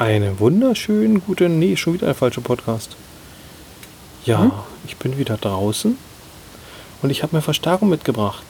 Einen 0.00 0.40
wunderschönen 0.40 1.20
guten, 1.20 1.58
nee, 1.58 1.76
schon 1.76 1.92
wieder 1.92 2.08
ein 2.08 2.14
falscher 2.14 2.40
Podcast. 2.40 2.96
Ja, 4.24 4.38
Hm? 4.44 4.52
ich 4.86 4.96
bin 4.96 5.18
wieder 5.18 5.36
draußen 5.36 5.98
und 7.02 7.10
ich 7.10 7.22
habe 7.22 7.36
mir 7.36 7.42
Verstärkung 7.42 7.90
mitgebracht. 7.90 8.42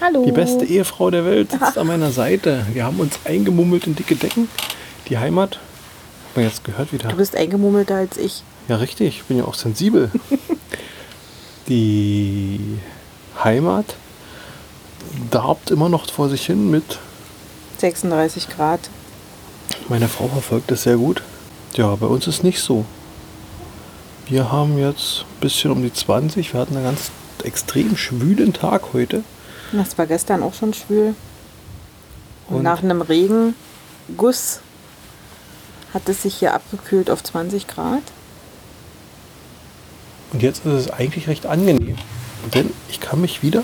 Hallo. 0.00 0.24
Die 0.24 0.32
beste 0.32 0.64
Ehefrau 0.64 1.10
der 1.10 1.26
Welt 1.26 1.50
sitzt 1.52 1.76
an 1.76 1.88
meiner 1.88 2.10
Seite. 2.10 2.64
Wir 2.72 2.84
haben 2.86 2.98
uns 3.00 3.18
eingemummelt 3.26 3.86
in 3.86 3.94
dicke 3.94 4.16
Decken. 4.16 4.48
Die 5.10 5.18
Heimat, 5.18 5.56
hat 5.56 6.36
man 6.36 6.46
jetzt 6.46 6.64
gehört 6.64 6.90
wieder. 6.94 7.10
Du 7.10 7.16
bist 7.16 7.36
eingemummelter 7.36 7.96
als 7.96 8.16
ich. 8.16 8.42
Ja, 8.68 8.76
richtig, 8.76 9.18
ich 9.18 9.24
bin 9.24 9.36
ja 9.36 9.44
auch 9.44 9.54
sensibel. 9.56 10.10
Die 11.68 12.78
Heimat 13.42 13.96
darbt 15.30 15.70
immer 15.70 15.90
noch 15.90 16.10
vor 16.10 16.30
sich 16.30 16.46
hin 16.46 16.70
mit. 16.70 16.98
36 17.76 18.48
Grad. 18.48 18.80
Meine 19.88 20.08
Frau 20.08 20.28
verfolgt 20.28 20.70
das 20.70 20.82
sehr 20.84 20.96
gut. 20.96 21.22
Ja, 21.74 21.94
bei 21.96 22.06
uns 22.06 22.26
ist 22.26 22.42
nicht 22.44 22.60
so. 22.60 22.84
Wir 24.26 24.50
haben 24.50 24.78
jetzt 24.78 25.20
ein 25.22 25.40
bisschen 25.40 25.70
um 25.70 25.82
die 25.82 25.92
20. 25.92 26.52
Wir 26.54 26.60
hatten 26.60 26.76
einen 26.76 26.84
ganz 26.84 27.10
extrem 27.42 27.96
schwülen 27.96 28.52
Tag 28.52 28.92
heute. 28.94 29.22
Das 29.72 29.98
war 29.98 30.06
gestern 30.06 30.42
auch 30.42 30.54
schon 30.54 30.72
schwül. 30.72 31.14
Und, 32.48 32.56
Und- 32.56 32.62
nach 32.62 32.82
einem 32.82 33.02
Regenguss 33.02 34.60
hat 35.92 36.08
es 36.08 36.22
sich 36.22 36.36
hier 36.36 36.54
abgekühlt 36.54 37.10
auf 37.10 37.22
20 37.22 37.66
Grad. 37.66 38.02
Und 40.32 40.42
jetzt 40.42 40.64
ist 40.64 40.72
es 40.72 40.90
eigentlich 40.90 41.28
recht 41.28 41.46
angenehm. 41.46 41.96
Denn 42.54 42.70
ich 42.88 43.00
kann 43.00 43.20
mich 43.20 43.42
wieder 43.42 43.62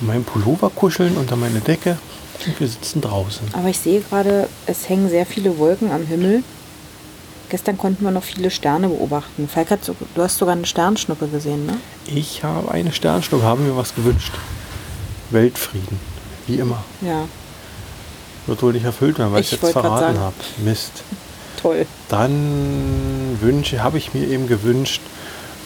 in 0.00 0.06
meinem 0.06 0.24
Pullover 0.24 0.70
kuscheln 0.70 1.16
unter 1.16 1.36
meine 1.36 1.60
Decke 1.60 1.98
und 2.46 2.60
wir 2.60 2.68
sitzen 2.68 3.00
draußen. 3.00 3.48
Aber 3.52 3.68
ich 3.68 3.78
sehe 3.78 4.00
gerade, 4.00 4.48
es 4.66 4.88
hängen 4.88 5.08
sehr 5.08 5.26
viele 5.26 5.58
Wolken 5.58 5.90
am 5.92 6.06
Himmel. 6.06 6.42
Gestern 7.48 7.78
konnten 7.78 8.02
wir 8.04 8.10
noch 8.10 8.24
viele 8.24 8.50
Sterne 8.50 8.88
beobachten. 8.88 9.48
Falk 9.48 9.70
hat 9.70 9.84
so, 9.84 9.94
du 10.14 10.22
hast 10.22 10.36
sogar 10.38 10.54
eine 10.56 10.66
Sternschnuppe 10.66 11.28
gesehen, 11.28 11.66
ne? 11.66 11.74
Ich 12.06 12.42
habe 12.42 12.70
eine 12.72 12.92
Sternschnuppe, 12.92 13.44
habe 13.44 13.62
mir 13.62 13.76
was 13.76 13.94
gewünscht. 13.94 14.32
Weltfrieden, 15.30 15.98
wie 16.46 16.56
immer. 16.56 16.82
Ja, 17.02 17.26
Wird 18.46 18.62
wohl 18.62 18.72
nicht 18.72 18.84
erfüllt 18.84 19.18
werden, 19.18 19.32
weil 19.32 19.40
ich 19.40 19.52
Ich 19.52 19.62
jetzt 19.62 19.72
verraten 19.72 20.18
habe. 20.18 20.34
Mist. 20.58 20.90
toll. 21.62 21.86
Dann 22.08 23.38
wünsche, 23.40 23.82
habe 23.82 23.98
ich 23.98 24.12
mir 24.12 24.26
eben 24.26 24.48
gewünscht, 24.48 25.00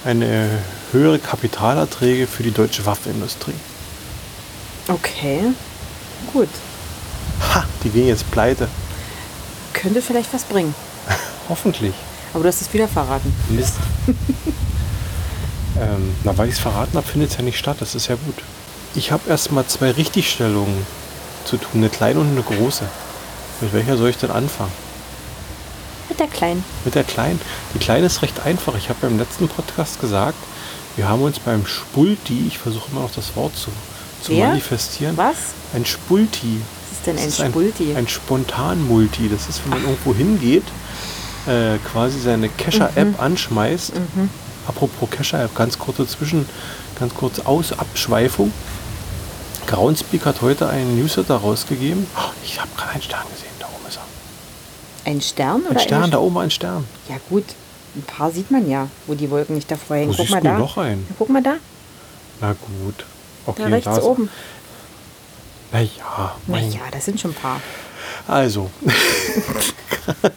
eine 0.04 0.48
höhere 0.92 1.18
Kapitalerträge 1.18 2.26
für 2.26 2.42
die 2.42 2.52
deutsche 2.52 2.84
Waffenindustrie. 2.86 3.52
Okay, 4.88 5.40
gut. 6.32 6.48
Ha, 7.54 7.64
die 7.84 7.90
gehen 7.90 8.08
jetzt 8.08 8.30
pleite. 8.30 8.68
Könnte 9.72 10.02
vielleicht 10.02 10.32
was 10.32 10.44
bringen. 10.44 10.74
Hoffentlich. 11.48 11.94
Aber 12.32 12.42
du 12.42 12.48
hast 12.48 12.60
es 12.60 12.72
wieder 12.72 12.88
verraten. 12.88 13.32
Mist. 13.48 13.74
ähm, 15.80 16.14
na, 16.24 16.36
weil 16.36 16.48
ich 16.48 16.54
es 16.54 16.60
verraten 16.60 16.96
habe, 16.96 17.06
findet 17.06 17.30
es 17.30 17.36
ja 17.36 17.42
nicht 17.42 17.58
statt. 17.58 17.76
Das 17.80 17.94
ist 17.94 18.08
ja 18.08 18.16
gut. 18.16 18.36
Ich 18.94 19.12
habe 19.12 19.28
erstmal 19.28 19.66
zwei 19.66 19.90
Richtigstellungen 19.90 20.86
zu 21.44 21.56
tun, 21.56 21.70
eine 21.74 21.88
kleine 21.88 22.20
und 22.20 22.30
eine 22.30 22.42
große. 22.42 22.84
Mit 23.60 23.72
welcher 23.72 23.96
soll 23.96 24.10
ich 24.10 24.18
denn 24.18 24.30
anfangen? 24.30 24.72
Mit 26.08 26.18
der 26.18 26.26
Kleinen. 26.26 26.64
Mit 26.84 26.94
der 26.96 27.04
kleinen. 27.04 27.40
Die 27.74 27.78
kleine 27.78 28.06
ist 28.06 28.22
recht 28.22 28.40
einfach. 28.44 28.74
Ich 28.74 28.88
habe 28.88 28.98
beim 29.02 29.16
letzten 29.18 29.48
Podcast 29.48 30.00
gesagt, 30.00 30.38
wir 30.96 31.08
haben 31.08 31.22
uns 31.22 31.38
beim 31.38 31.66
Spulti, 31.66 32.46
ich 32.48 32.58
versuche 32.58 32.90
immer 32.90 33.02
noch 33.02 33.14
das 33.14 33.36
Wort 33.36 33.56
zu, 33.56 33.70
zu 34.22 34.32
Wer? 34.32 34.48
manifestieren. 34.48 35.16
Was? 35.16 35.36
Ein 35.74 35.84
Spulti. 35.86 36.60
Was 36.90 36.98
ist 36.98 37.06
denn 37.06 37.16
Das 37.16 37.24
ein 37.24 37.28
ist 37.28 37.50
Spulti? 37.52 37.94
Ein 37.96 38.08
Spontan-Multi. 38.08 39.28
Das 39.28 39.48
ist, 39.48 39.62
wenn 39.64 39.70
man 39.70 39.82
irgendwo 39.82 40.14
hingeht, 40.14 40.64
äh, 41.46 41.78
quasi 41.90 42.20
seine 42.20 42.48
Kescher-App 42.48 43.08
Mhm. 43.08 43.20
anschmeißt. 43.20 43.92
Apropos 44.66 45.08
Kescher-App, 45.10 45.54
ganz 45.54 45.78
kurze 45.78 46.06
Zwischen, 46.06 46.46
ganz 46.98 47.14
kurze 47.14 47.46
Aus-Abschweifung. 47.46 48.52
Groundspeak 49.66 50.24
hat 50.26 50.42
heute 50.42 50.68
einen 50.68 50.98
Newsletter 51.00 51.36
rausgegeben. 51.36 52.06
Oh, 52.16 52.30
ich 52.44 52.60
habe 52.60 52.70
gerade 52.76 52.92
einen 52.94 53.02
Stern 53.02 53.22
gesehen. 53.32 53.50
Da 53.58 53.66
oben 53.66 53.86
ist 53.88 53.96
er. 53.98 55.10
Ein 55.10 55.20
Stern 55.20 55.62
Ein 55.70 55.78
Stern, 55.78 56.02
eine 56.04 56.12
da 56.12 56.18
oben 56.18 56.38
ein 56.38 56.50
Stern. 56.50 56.84
Ja 57.08 57.16
gut, 57.28 57.44
ein 57.96 58.02
paar 58.02 58.30
sieht 58.32 58.50
man 58.50 58.68
ja, 58.68 58.88
wo 59.06 59.14
die 59.14 59.30
Wolken 59.30 59.54
nicht 59.54 59.70
davor 59.70 59.96
hängen. 59.96 60.12
Wo 60.12 60.16
Guck 60.16 60.30
mal 60.30 60.40
da. 60.40 60.58
noch 60.58 60.76
einen? 60.76 61.06
Ja, 61.08 61.14
guck 61.18 61.28
mal 61.30 61.42
da, 61.42 61.54
Na 62.40 62.52
gut. 62.84 63.04
Okay, 63.46 63.62
da 63.62 63.68
rechts 63.68 63.96
ist- 63.98 64.02
oben. 64.02 64.28
Na 65.72 65.80
ja, 65.80 66.34
mein 66.46 66.68
Naja, 66.68 66.80
das 66.90 67.04
sind 67.04 67.20
schon 67.20 67.30
ein 67.30 67.34
paar. 67.34 67.60
Also, 68.26 68.70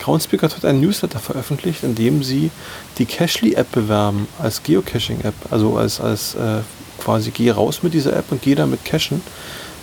Groundspeak 0.00 0.42
hat 0.42 0.56
heute 0.56 0.68
einen 0.68 0.80
Newsletter 0.80 1.18
veröffentlicht, 1.18 1.82
in 1.82 1.94
dem 1.94 2.22
sie 2.22 2.50
die 2.98 3.04
Cashly-App 3.06 3.70
bewerben 3.72 4.26
als 4.40 4.62
Geocaching-App. 4.62 5.34
Also 5.50 5.76
als, 5.76 6.00
als 6.00 6.34
äh, 6.34 6.60
quasi 6.98 7.30
geh 7.30 7.50
raus 7.50 7.82
mit 7.82 7.94
dieser 7.94 8.14
App 8.16 8.30
und 8.32 8.42
geh 8.42 8.54
damit 8.54 8.84
cachen. 8.84 9.22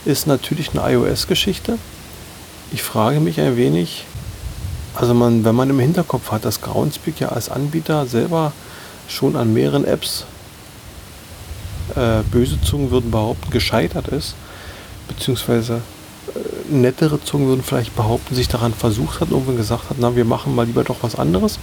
Ist 0.03 0.27
natürlich 0.27 0.71
eine 0.77 0.93
iOS-Geschichte. 0.93 1.77
Ich 2.71 2.81
frage 2.83 3.19
mich 3.19 3.39
ein 3.39 3.55
wenig, 3.57 4.05
also 4.95 5.13
man, 5.13 5.45
wenn 5.45 5.55
man 5.55 5.69
im 5.69 5.79
Hinterkopf 5.79 6.31
hat, 6.31 6.43
dass 6.45 6.61
Groundspeak 6.61 7.19
ja 7.19 7.29
als 7.29 7.49
Anbieter 7.49 8.05
selber 8.05 8.51
schon 9.07 9.35
an 9.35 9.53
mehreren 9.53 9.85
Apps 9.85 10.25
äh, 11.95 12.23
böse 12.31 12.61
Zungen 12.61 12.91
würden 12.91 13.11
behaupten, 13.11 13.51
gescheitert 13.51 14.07
ist, 14.07 14.35
beziehungsweise 15.07 15.81
äh, 16.27 16.73
nettere 16.73 17.23
Zungen 17.23 17.47
würden 17.47 17.63
vielleicht 17.63 17.95
behaupten, 17.95 18.35
sich 18.35 18.47
daran 18.47 18.73
versucht 18.73 19.19
hat 19.19 19.29
und 19.29 19.35
irgendwann 19.35 19.57
gesagt 19.57 19.89
hat, 19.89 19.97
na, 19.99 20.15
wir 20.15 20.25
machen 20.25 20.55
mal 20.55 20.65
lieber 20.65 20.83
doch 20.83 20.97
was 21.01 21.15
anderes. 21.15 21.59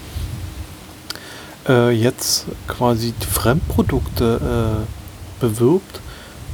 Äh, 1.69 1.91
jetzt 1.91 2.47
quasi 2.69 3.13
die 3.21 3.27
Fremdprodukte 3.27 4.87
äh, 4.87 5.41
bewirbt, 5.41 6.01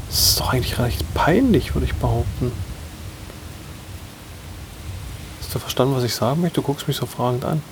das 0.09 0.31
ist 0.31 0.41
doch 0.41 0.53
eigentlich 0.53 0.79
recht 0.79 1.03
peinlich, 1.15 1.75
würde 1.75 1.87
ich 1.87 1.95
behaupten. 1.95 2.53
Hast 5.41 5.55
du 5.55 5.59
verstanden, 5.59 5.95
was 5.95 6.05
ich 6.05 6.15
sagen 6.15 6.41
möchte? 6.41 6.61
Du 6.61 6.63
guckst 6.63 6.89
mich 6.89 6.97
so 6.97 7.07
fragend 7.07 7.45
an. 7.45 7.63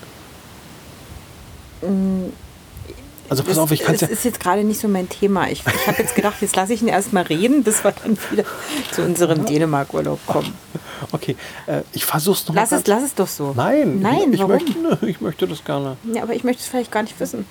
Also 3.28 3.42
pass 3.42 3.54
Das, 3.54 3.58
auf, 3.58 3.70
ich 3.72 3.80
kann 3.80 3.94
es 3.94 4.00
ja. 4.00 4.06
das 4.08 4.18
ist 4.18 4.24
jetzt 4.24 4.40
gerade 4.40 4.62
nicht 4.64 4.80
so 4.80 4.88
mein 4.88 5.08
Thema. 5.08 5.48
Ich, 5.50 5.62
ich 5.66 5.86
habe 5.86 6.02
jetzt 6.02 6.14
gedacht, 6.14 6.36
jetzt 6.40 6.54
lasse 6.56 6.72
ich 6.74 6.82
ihn 6.82 6.88
erst 6.88 7.12
mal 7.12 7.22
reden, 7.22 7.62
bis 7.64 7.82
wir 7.84 7.92
dann 7.92 8.16
wieder 8.30 8.44
zu 8.92 9.02
unserem 9.02 9.44
Dänemark-Urlaub 9.44 10.18
kommen. 10.26 10.52
Okay, 11.12 11.36
äh, 11.66 11.82
ich 11.92 12.06
versuch's 12.06 12.48
noch 12.48 12.54
Lass 12.54 12.70
mal 12.70 12.78
es, 12.78 12.86
lass 12.86 13.02
es 13.02 13.14
doch 13.14 13.28
so. 13.28 13.52
Nein, 13.54 14.00
Nein, 14.00 14.32
ich, 14.32 14.38
warum? 14.40 14.52
Möchte, 14.52 14.98
ich 15.06 15.20
möchte 15.20 15.46
das 15.46 15.62
gerne. 15.62 15.98
Ja, 16.14 16.22
aber 16.22 16.32
ich 16.34 16.42
möchte 16.42 16.62
es 16.62 16.68
vielleicht 16.68 16.90
gar 16.90 17.02
nicht 17.02 17.20
wissen. 17.20 17.44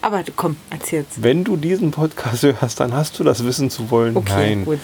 Aber 0.00 0.22
du- 0.22 0.30
komm, 0.34 0.56
erzähl's. 0.70 1.06
Wenn 1.16 1.42
du 1.42 1.56
diesen 1.56 1.90
Podcast 1.90 2.44
hörst, 2.44 2.78
dann 2.78 2.94
hast 2.94 3.18
du 3.18 3.24
das 3.24 3.44
wissen 3.44 3.68
zu 3.68 3.90
wollen. 3.90 4.16
Okay, 4.16 4.54
Nein. 4.54 4.64
gut. 4.64 4.78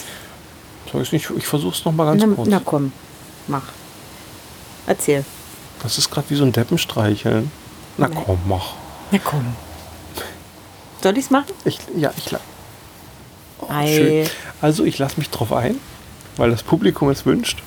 Nicht, 1.13 1.31
ich 1.37 1.47
versuche 1.47 1.73
es 1.77 1.85
nochmal 1.85 2.07
ganz 2.09 2.25
Na, 2.27 2.35
kurz. 2.35 2.49
na 2.49 2.61
komm, 2.65 2.93
mach. 3.47 3.63
Erzähl. 4.89 5.25
Das 5.85 5.97
ist 5.99 6.11
gerade 6.11 6.29
wie 6.31 6.35
so 6.35 6.45
ein 6.45 6.53
Deppenstreicheln. 6.53 7.49
Na 7.97 8.09
Nein. 8.09 8.19
komm, 8.27 8.39
mach. 8.49 8.73
Na 9.13 9.19
komm. 9.23 9.55
Soll 11.03 11.19
ich's 11.19 11.31
machen? 11.31 11.53
Ich, 11.65 11.79
ja, 11.97 12.13
ich 12.17 12.31
la- 12.31 12.41
oh. 13.61 13.67
Also 14.61 14.85
ich 14.85 14.99
lasse 14.99 15.19
mich 15.19 15.31
drauf 15.31 15.53
ein, 15.53 15.77
weil 16.37 16.51
das 16.51 16.63
Publikum 16.63 17.09
es 17.11 17.27
wünscht. 17.27 17.63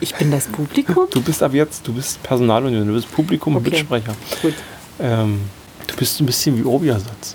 Ich 0.00 0.14
bin 0.14 0.30
das 0.30 0.46
Publikum? 0.46 1.06
Du 1.10 1.20
bist 1.20 1.42
ab 1.42 1.52
jetzt, 1.54 1.86
du 1.86 1.92
bist 1.92 2.22
Personalunion, 2.22 2.86
du 2.86 2.94
bist 2.94 3.10
Publikum 3.12 3.56
und 3.56 3.66
Okay. 3.66 3.76
Mitsprecher. 3.78 4.14
Gut. 4.40 4.54
Ähm, 5.00 5.40
du 5.86 5.96
bist 5.96 6.20
ein 6.20 6.26
bisschen 6.26 6.56
wie 6.58 6.64
Obi-Ersatz. 6.64 7.34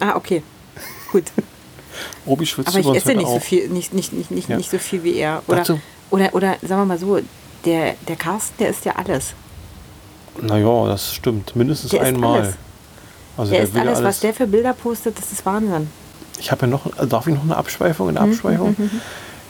Ah, 0.00 0.14
okay. 0.16 0.42
Gut. 1.10 1.24
Obi 2.26 2.46
schwitzt 2.46 2.68
Aber 2.68 2.78
ich 2.80 2.94
esse 2.94 3.14
nicht 3.14 3.26
so 3.28 3.40
viel, 3.40 3.68
nicht, 3.68 3.92
nicht, 3.94 4.12
nicht, 4.12 4.30
nicht, 4.30 4.48
Ja. 4.48 4.56
nicht 4.56 4.70
so 4.70 4.78
viel 4.78 5.02
wie 5.04 5.16
er. 5.16 5.42
Oder, 5.46 5.58
Dazu- 5.58 5.80
oder, 6.10 6.34
oder 6.34 6.56
sagen 6.62 6.80
wir 6.82 6.86
mal 6.86 6.98
so, 6.98 7.20
der, 7.64 7.94
der 8.08 8.16
Carsten, 8.16 8.54
der 8.58 8.68
isst 8.70 8.84
ja 8.84 8.96
alles. 8.96 9.34
Naja, 10.40 10.86
das 10.86 11.14
stimmt. 11.14 11.54
Mindestens 11.54 11.90
Der 11.90 12.02
einmal. 12.02 12.54
Also 13.36 13.52
Der 13.52 13.62
der 13.62 13.74
will 13.74 13.80
alles, 13.82 13.98
alles. 13.98 14.08
was 14.08 14.20
der 14.20 14.34
für 14.34 14.46
Bilder 14.46 14.72
postet, 14.74 15.18
das 15.18 15.32
ist 15.32 15.44
Wahnsinn. 15.46 15.88
Ich 16.38 16.50
habe 16.50 16.62
ja 16.62 16.66
noch, 16.68 16.86
äh, 16.98 17.06
darf 17.06 17.26
ich 17.26 17.34
noch 17.34 17.42
eine 17.44 17.56
Abschweifung 17.56 18.08
in 18.08 18.14
der 18.16 18.24
Mhm, 18.24 18.32
Abschweifung? 18.32 18.76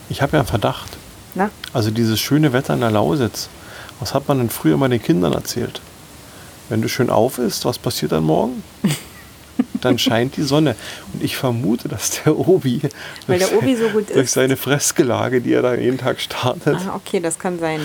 Ich 0.08 0.22
habe 0.22 0.32
ja 0.34 0.40
einen 0.40 0.48
Verdacht. 0.48 0.90
Na? 1.34 1.50
Also 1.72 1.90
dieses 1.90 2.20
schöne 2.20 2.52
Wetter 2.52 2.74
in 2.74 2.80
der 2.80 2.90
Lausitz, 2.90 3.48
was 4.00 4.14
hat 4.14 4.28
man 4.28 4.38
denn 4.38 4.50
früher 4.50 4.76
mal 4.76 4.88
den 4.88 5.02
Kindern 5.02 5.32
erzählt? 5.32 5.80
Wenn 6.68 6.82
du 6.82 6.88
schön 6.88 7.10
auf 7.10 7.38
isst, 7.38 7.64
was 7.64 7.78
passiert 7.78 8.12
dann 8.12 8.24
morgen? 8.24 8.62
dann 9.80 9.98
scheint 9.98 10.36
die 10.36 10.42
Sonne. 10.42 10.76
Und 11.12 11.22
ich 11.22 11.36
vermute, 11.36 11.88
dass 11.88 12.22
der 12.22 12.36
Obi, 12.38 12.80
Weil 13.26 13.38
durch 13.38 13.50
der 13.50 13.58
Obi 13.58 13.76
so 13.76 13.88
gut 13.88 14.08
durch 14.10 14.24
isst. 14.24 14.34
seine 14.34 14.56
Fressgelage, 14.56 15.40
die 15.40 15.52
er 15.54 15.62
da 15.62 15.74
jeden 15.74 15.98
Tag 15.98 16.20
startet, 16.20 16.76
Ah, 16.88 16.94
okay, 16.94 17.20
das 17.20 17.38
kann 17.38 17.58
sein. 17.58 17.80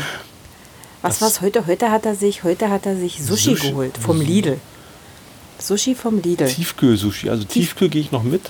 Was 1.01 1.21
was 1.21 1.41
heute? 1.41 1.65
Heute 1.67 1.89
hat 1.91 2.05
er 2.05 2.15
sich, 2.15 2.43
heute 2.43 2.69
hat 2.69 2.85
er 2.85 2.95
sich 2.97 3.23
Sushi, 3.23 3.51
Sushi. 3.55 3.69
geholt 3.69 3.97
vom 3.97 4.19
Lidl. 4.21 4.59
Sushi 5.59 5.95
vom 5.95 6.21
Lidl. 6.21 6.45
Tiefkühl-Sushi. 6.47 7.29
Also 7.29 7.43
Tiefkühl 7.45 7.89
gehe 7.89 8.01
ich 8.01 8.11
noch 8.11 8.23
mit. 8.23 8.41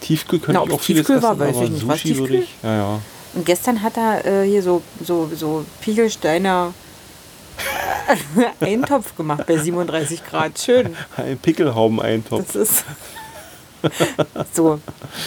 Tiefkühl 0.00 0.38
könnte 0.38 0.60
Na, 0.60 0.66
ich 0.66 0.72
auch 0.72 0.80
vieles 0.80 1.06
Tiefkühl 1.06 1.22
war, 1.22 1.32
essen, 1.32 1.40
weiß 1.40 1.56
aber 1.56 1.64
ich 1.64 1.70
nicht. 1.70 1.80
Sushi 1.82 2.18
würde 2.18 2.32
Tiefkühl? 2.32 2.42
ich, 2.42 2.62
ja, 2.62 2.76
ja. 2.76 3.00
Und 3.34 3.44
gestern 3.46 3.82
hat 3.82 3.96
er 3.96 4.24
äh, 4.24 4.48
hier 4.48 4.62
so, 4.62 4.82
so, 5.04 5.30
so 5.34 5.64
Piegelsteiner 5.80 6.72
Eintopf 8.60 9.16
gemacht 9.16 9.44
bei 9.46 9.56
37 9.58 10.24
Grad. 10.24 10.58
Schön. 10.58 10.96
Ein 11.16 11.38
Pickelhauben-Eintopf. 11.38 12.52
Das 12.52 12.56
ist. 12.56 12.84
so, 14.52 14.80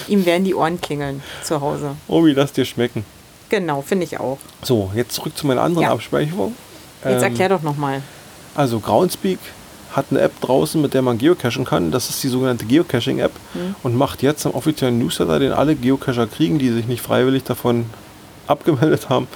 ihm 0.07 0.25
werden 0.25 0.43
die 0.43 0.55
Ohren 0.55 0.79
klingeln 0.81 1.21
zu 1.43 1.61
Hause. 1.61 1.95
Obi, 2.07 2.31
lass 2.33 2.51
dir 2.51 2.65
schmecken. 2.65 3.05
Genau, 3.49 3.81
finde 3.81 4.05
ich 4.05 4.19
auch. 4.19 4.37
So, 4.63 4.91
jetzt 4.95 5.13
zurück 5.13 5.37
zu 5.37 5.47
meiner 5.47 5.61
anderen 5.61 5.83
Ja. 5.85 5.91
Abspeicherung. 5.93 6.55
Jetzt 7.03 7.17
Ähm, 7.17 7.23
erklär 7.23 7.49
doch 7.49 7.61
nochmal. 7.61 8.01
Also 8.55 8.79
Groundspeak 8.79 9.39
hat 9.91 10.05
eine 10.11 10.21
App 10.21 10.39
draußen, 10.41 10.81
mit 10.81 10.93
der 10.93 11.01
man 11.01 11.17
geocachen 11.17 11.65
kann. 11.65 11.91
Das 11.91 12.09
ist 12.09 12.23
die 12.23 12.27
sogenannte 12.27 12.65
Geocaching-App 12.65 13.31
Mhm. 13.53 13.75
und 13.83 13.95
macht 13.95 14.21
jetzt 14.21 14.45
am 14.45 14.53
offiziellen 14.53 14.99
Newsletter, 14.99 15.39
den 15.39 15.51
alle 15.51 15.75
Geocacher 15.75 16.27
kriegen, 16.27 16.59
die 16.59 16.69
sich 16.69 16.87
nicht 16.87 17.01
freiwillig 17.01 17.43
davon 17.43 17.85
abgemeldet 18.47 19.09
haben, 19.09 19.27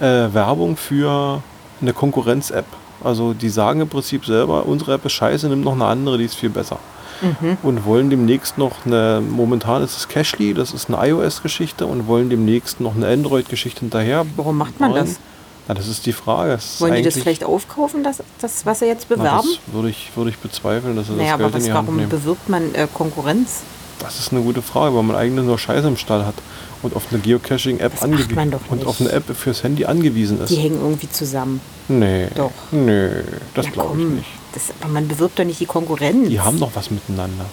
äh, 0.00 0.04
Werbung 0.32 0.76
für 0.76 1.42
eine 1.80 1.92
Konkurrenz-App. 1.92 2.66
Also 3.02 3.32
die 3.32 3.48
sagen 3.48 3.80
im 3.80 3.88
Prinzip 3.88 4.24
selber, 4.26 4.66
unsere 4.66 4.94
App 4.94 5.04
ist 5.06 5.12
scheiße, 5.12 5.48
nimm 5.48 5.62
noch 5.62 5.72
eine 5.72 5.86
andere, 5.86 6.18
die 6.18 6.24
ist 6.24 6.34
viel 6.34 6.50
besser. 6.50 6.78
Mhm. 7.22 7.56
Und 7.62 7.84
wollen 7.84 8.08
demnächst 8.10 8.56
noch 8.58 8.86
eine, 8.86 9.22
momentan 9.26 9.82
ist 9.82 9.96
es 9.96 10.08
Cashly, 10.08 10.54
das 10.54 10.72
ist 10.72 10.90
eine 10.90 11.06
iOS-Geschichte 11.08 11.84
und 11.86 12.06
wollen 12.06 12.30
demnächst 12.30 12.80
noch 12.80 12.94
eine 12.94 13.06
Android-Geschichte 13.08 13.80
hinterher. 13.80 14.24
Warum 14.36 14.56
macht 14.58 14.80
man 14.80 14.94
das? 14.94 15.20
Na, 15.68 15.74
das 15.74 15.86
ist 15.88 16.04
die 16.06 16.12
Frage. 16.12 16.54
Ist 16.54 16.80
Wollen 16.80 16.94
die 16.94 17.02
das 17.02 17.14
vielleicht 17.14 17.44
aufkaufen, 17.44 18.02
das, 18.02 18.22
das 18.40 18.66
was 18.66 18.80
sie 18.80 18.86
jetzt 18.86 19.06
na, 19.10 19.16
bewerben? 19.16 19.48
das 19.66 19.74
würde 19.74 19.90
ich, 19.90 20.10
würde 20.16 20.30
ich 20.30 20.38
bezweifeln, 20.38 20.96
dass 20.96 21.06
sie 21.06 21.12
naja, 21.12 21.36
das 21.36 21.40
aber 21.40 21.44
Geld 21.44 21.54
in 21.54 21.58
was, 21.60 21.64
die 21.64 21.72
Hand 21.72 21.86
warum 21.86 21.96
nehmen. 21.96 22.08
bewirbt 22.10 22.48
man 22.48 22.74
äh, 22.74 22.88
Konkurrenz? 22.92 23.60
Das 24.00 24.18
ist 24.18 24.32
eine 24.32 24.40
gute 24.40 24.62
Frage, 24.62 24.94
weil 24.96 25.02
man 25.02 25.14
eigentlich 25.16 25.44
nur 25.44 25.58
Scheiße 25.58 25.86
im 25.86 25.96
Stall 25.98 26.24
hat 26.24 26.34
und 26.82 26.96
auf 26.96 27.04
eine 27.10 27.20
Geocaching-App 27.20 28.02
angewiesen 28.02 28.54
und 28.70 28.86
auf 28.86 29.00
eine 29.00 29.12
App 29.12 29.24
fürs 29.36 29.62
Handy 29.62 29.84
angewiesen 29.84 30.40
ist. 30.40 30.48
Die 30.48 30.56
hängen 30.56 30.80
irgendwie 30.80 31.10
zusammen. 31.10 31.60
nee. 31.88 32.28
Doch. 32.34 32.50
Nee, 32.70 33.10
das 33.54 33.66
Na 33.66 33.72
glaube 33.72 34.00
ich 34.00 34.06
nicht. 34.06 34.26
Das, 34.54 34.62
aber 34.80 34.92
man 34.92 35.06
bewirbt 35.06 35.38
doch 35.38 35.44
nicht 35.44 35.60
die 35.60 35.66
Konkurrenz. 35.66 36.28
Die 36.28 36.40
haben 36.40 36.58
doch 36.58 36.70
was 36.74 36.90
miteinander. 36.90 37.44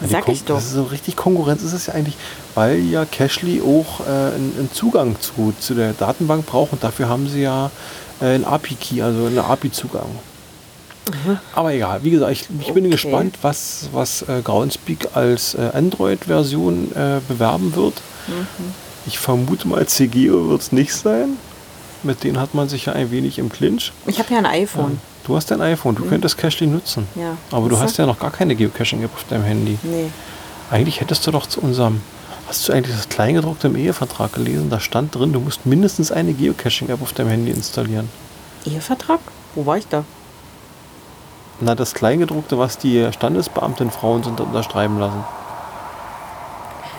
Na, 0.00 0.06
die 0.08 0.12
Sag 0.12 0.28
ich 0.28 0.42
doch. 0.44 0.56
Das 0.56 0.64
ist 0.64 0.72
so 0.72 0.82
richtig 0.82 1.14
Konkurrenz 1.16 1.62
ist 1.62 1.72
es 1.72 1.86
ja 1.86 1.94
eigentlich, 1.94 2.16
weil 2.54 2.78
ja 2.80 3.04
Cashly 3.04 3.60
auch 3.62 4.00
äh, 4.00 4.10
einen, 4.34 4.54
einen 4.58 4.70
Zugang 4.72 5.16
zu, 5.20 5.52
zu 5.58 5.74
der 5.74 5.92
Datenbank 5.92 6.46
braucht 6.46 6.72
und 6.72 6.84
dafür 6.84 7.08
haben 7.08 7.28
sie 7.28 7.42
ja 7.42 7.70
äh, 8.20 8.26
einen 8.34 8.44
API-Key, 8.44 9.02
also 9.02 9.26
einen 9.26 9.38
API-Zugang. 9.38 10.06
Aber 11.54 11.72
egal, 11.74 12.00
wie 12.02 12.10
gesagt, 12.10 12.32
ich, 12.32 12.46
ich 12.60 12.72
bin 12.72 12.84
Okay. 12.84 12.92
gespannt, 12.92 13.36
was, 13.42 13.90
was 13.92 14.22
äh, 14.22 14.40
Groundspeak 14.42 15.08
als 15.14 15.54
äh, 15.54 15.70
Android-Version 15.74 16.92
äh, 16.92 17.20
bewerben 17.28 17.74
wird. 17.76 18.00
Mhm. 18.26 18.46
Ich 19.06 19.18
vermute 19.18 19.68
mal, 19.68 19.84
CGO 19.86 20.48
wird 20.48 20.62
es 20.62 20.72
nicht 20.72 20.94
sein. 20.94 21.36
Mit 22.02 22.24
denen 22.24 22.40
hat 22.40 22.54
man 22.54 22.70
sich 22.70 22.86
ja 22.86 22.94
ein 22.94 23.10
wenig 23.10 23.38
im 23.38 23.50
Clinch. 23.50 23.92
Ich 24.06 24.18
habe 24.18 24.32
ja 24.32 24.38
ein 24.38 24.46
iPhone. 24.46 24.98
Du 25.26 25.36
hast 25.36 25.50
dein 25.50 25.60
iPhone, 25.60 25.94
du 25.94 26.04
könntest 26.04 26.38
Cashly 26.38 26.66
nutzen. 26.66 27.06
Mhm. 27.14 27.20
Ja. 27.20 27.36
Aber 27.50 27.68
du 27.68 27.78
hast 27.78 27.98
ja 27.98 28.06
noch 28.06 28.18
gar 28.18 28.30
keine 28.30 28.54
Geocaching-App 28.54 29.10
auf 29.14 29.24
deinem 29.28 29.44
Handy. 29.44 29.78
Nee. 29.82 30.06
Eigentlich 30.70 31.00
hättest 31.02 31.26
du 31.26 31.30
doch 31.32 31.46
zu 31.46 31.60
unserem. 31.60 32.00
Hast 32.54 32.68
du 32.68 32.72
eigentlich 32.72 32.94
das 32.94 33.08
Kleingedruckte 33.08 33.66
im 33.66 33.74
Ehevertrag 33.74 34.32
gelesen? 34.32 34.70
Da 34.70 34.78
stand 34.78 35.12
drin, 35.12 35.32
du 35.32 35.40
musst 35.40 35.66
mindestens 35.66 36.12
eine 36.12 36.32
Geocaching-App 36.34 37.02
auf 37.02 37.12
deinem 37.12 37.30
Handy 37.30 37.50
installieren. 37.50 38.08
Ehevertrag? 38.64 39.18
Wo 39.56 39.66
war 39.66 39.76
ich 39.76 39.88
da? 39.88 40.04
Na, 41.58 41.74
das 41.74 41.94
Kleingedruckte, 41.94 42.56
was 42.56 42.78
die 42.78 43.08
Standesbeamten 43.12 43.90
Frauen 43.90 44.22
sind 44.22 44.40
unterschreiben 44.40 45.00
lassen. 45.00 45.24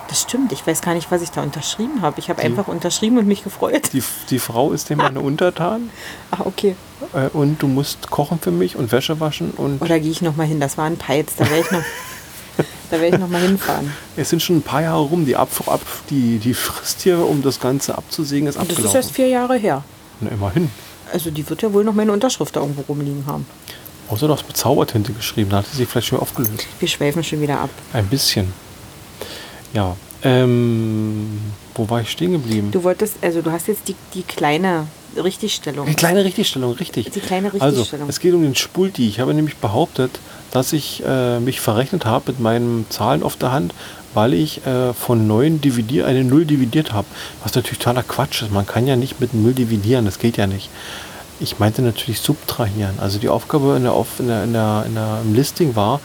Das 0.10 0.24
stimmt. 0.24 0.52
Ich 0.52 0.68
weiß 0.68 0.82
gar 0.82 0.94
nicht, 0.94 1.10
was 1.10 1.22
ich 1.22 1.32
da 1.32 1.42
unterschrieben 1.42 2.02
habe. 2.02 2.20
Ich 2.20 2.30
habe 2.30 2.42
einfach 2.42 2.68
unterschrieben 2.68 3.18
und 3.18 3.26
mich 3.26 3.42
gefreut. 3.46 3.94
Die, 3.94 4.04
die 4.30 4.40
Frau 4.40 4.74
ist 4.74 4.90
dem 4.90 5.00
eine 5.00 5.20
Untertan 5.22 5.90
Ah, 6.32 6.42
okay. 6.44 6.76
äh, 7.14 7.30
und 7.30 7.62
du 7.64 7.68
musst 7.70 8.10
kochen 8.10 8.40
für 8.42 8.52
mich 8.52 8.76
und 8.76 8.92
Wäsche 8.92 9.22
waschen 9.22 9.52
und 9.52 9.82
Oder 9.82 10.02
gehe 10.02 10.12
ich 10.12 10.22
noch 10.22 10.36
mal 10.36 10.48
hin? 10.48 10.60
Das 10.60 10.78
war 10.78 10.84
ein 10.84 10.98
Peitz. 10.98 11.38
Da 11.38 11.46
werde 11.50 11.62
ich 11.62 11.72
noch, 11.72 11.82
da 12.92 13.00
werde 13.02 13.16
ich 13.18 13.22
noch 13.22 13.30
mal 13.30 13.42
hinfahren. 13.42 13.92
es 14.16 14.30
sind 14.30 14.42
schon 14.42 14.58
ein 14.58 14.62
paar 14.62 14.82
Jahre 14.82 15.02
rum. 15.02 15.26
Die, 15.26 15.36
Ab, 15.36 15.50
ab, 15.68 15.82
die, 16.10 16.38
die 16.40 16.54
Frist 16.54 17.02
hier, 17.02 17.20
um 17.28 17.42
das 17.42 17.60
Ganze 17.60 17.98
abzusägen, 17.98 18.48
ist 18.48 18.56
Und 18.58 18.64
das 18.64 18.72
ist 18.72 18.86
abgelaufen. 18.86 18.98
erst 19.02 19.12
vier 19.12 19.28
Jahre 19.28 19.58
her. 19.58 19.84
Na, 20.22 20.30
immerhin. 20.32 20.70
Also 21.14 21.30
die 21.32 21.48
wird 21.50 21.62
ja 21.62 21.72
wohl 21.74 21.84
noch 21.84 21.94
meine 21.94 22.12
Unterschrift 22.12 22.56
da 22.56 22.62
irgendwo 22.62 22.82
rumliegen 22.82 23.26
haben. 23.28 23.46
Außer 24.10 24.28
du 24.28 24.34
hast 24.34 24.48
mit 24.48 24.56
Zaubertinte 24.58 25.14
geschrieben, 25.14 25.50
da 25.50 25.58
hat 25.58 25.66
sie 25.72 25.78
sich 25.78 25.88
vielleicht 25.90 26.08
schon 26.08 26.20
aufgelöst. 26.20 26.68
Wir 26.80 26.88
schweifen 26.88 27.24
schon 27.24 27.42
wieder 27.42 27.60
ab. 27.60 27.70
Ein 27.94 28.06
bisschen. 28.08 28.54
Ja. 29.74 29.96
Ähm, 30.24 31.40
wo 31.76 31.90
war 31.90 32.02
ich 32.02 32.10
stehen 32.12 32.32
geblieben? 32.32 32.72
Du 32.72 32.84
wolltest, 32.84 33.16
also 33.22 33.42
du 33.42 33.52
hast 33.52 33.68
jetzt 33.68 33.88
die, 33.88 33.96
die 34.14 34.24
kleine 34.24 34.88
Richtigstellung. 35.22 35.86
Die 35.88 35.94
kleine 35.94 36.24
Richtigstellung, 36.26 36.74
richtig. 36.74 37.12
Die 37.12 37.20
kleine 37.20 37.52
Also, 37.54 37.66
Richtigstellung. 37.68 38.10
es 38.10 38.20
geht 38.20 38.34
um 38.34 38.42
den 38.42 38.56
Spulti. 38.56 39.08
Ich 39.08 39.20
habe 39.20 39.34
nämlich 39.34 39.58
behauptet, 39.58 40.12
dass 40.56 40.72
ich 40.74 41.04
äh, 41.06 41.40
mich 41.40 41.60
verrechnet 41.60 42.06
habe 42.06 42.32
mit 42.32 42.40
meinen 42.40 42.86
Zahlen 42.90 43.24
auf 43.24 43.36
der 43.36 43.52
Hand, 43.52 43.74
weil 44.14 44.34
ich 44.34 44.66
äh, 44.66 44.94
von 44.94 45.28
9 45.28 45.60
dividier, 45.60 46.06
eine 46.08 46.24
0 46.24 46.46
dividiert 46.46 46.94
habe. 46.94 47.08
Was 47.44 47.54
natürlich 47.56 47.80
totaler 47.80 48.04
Quatsch 48.04 48.42
ist. 48.42 48.52
Man 48.52 48.66
kann 48.66 48.88
ja 48.88 48.96
nicht 48.96 49.20
mit 49.20 49.34
0 49.34 49.54
dividieren, 49.54 50.06
das 50.06 50.18
geht 50.20 50.38
ja 50.38 50.48
nicht. 50.48 50.70
Ich 51.42 51.60
meinte 51.60 51.82
natürlich 51.82 52.22
subtrahieren. 52.22 52.98
Also 53.00 53.20
die 53.20 53.28
Aufgabe 53.28 53.76
in 53.76 53.84
der, 53.84 53.92
Auf- 53.92 54.20
in 54.20 54.28
der, 54.28 54.44
in 54.46 54.54
der, 54.54 54.84
in 54.88 54.96
der, 54.96 55.20
im 55.26 55.34
Listing 55.36 55.76
war, 55.76 56.00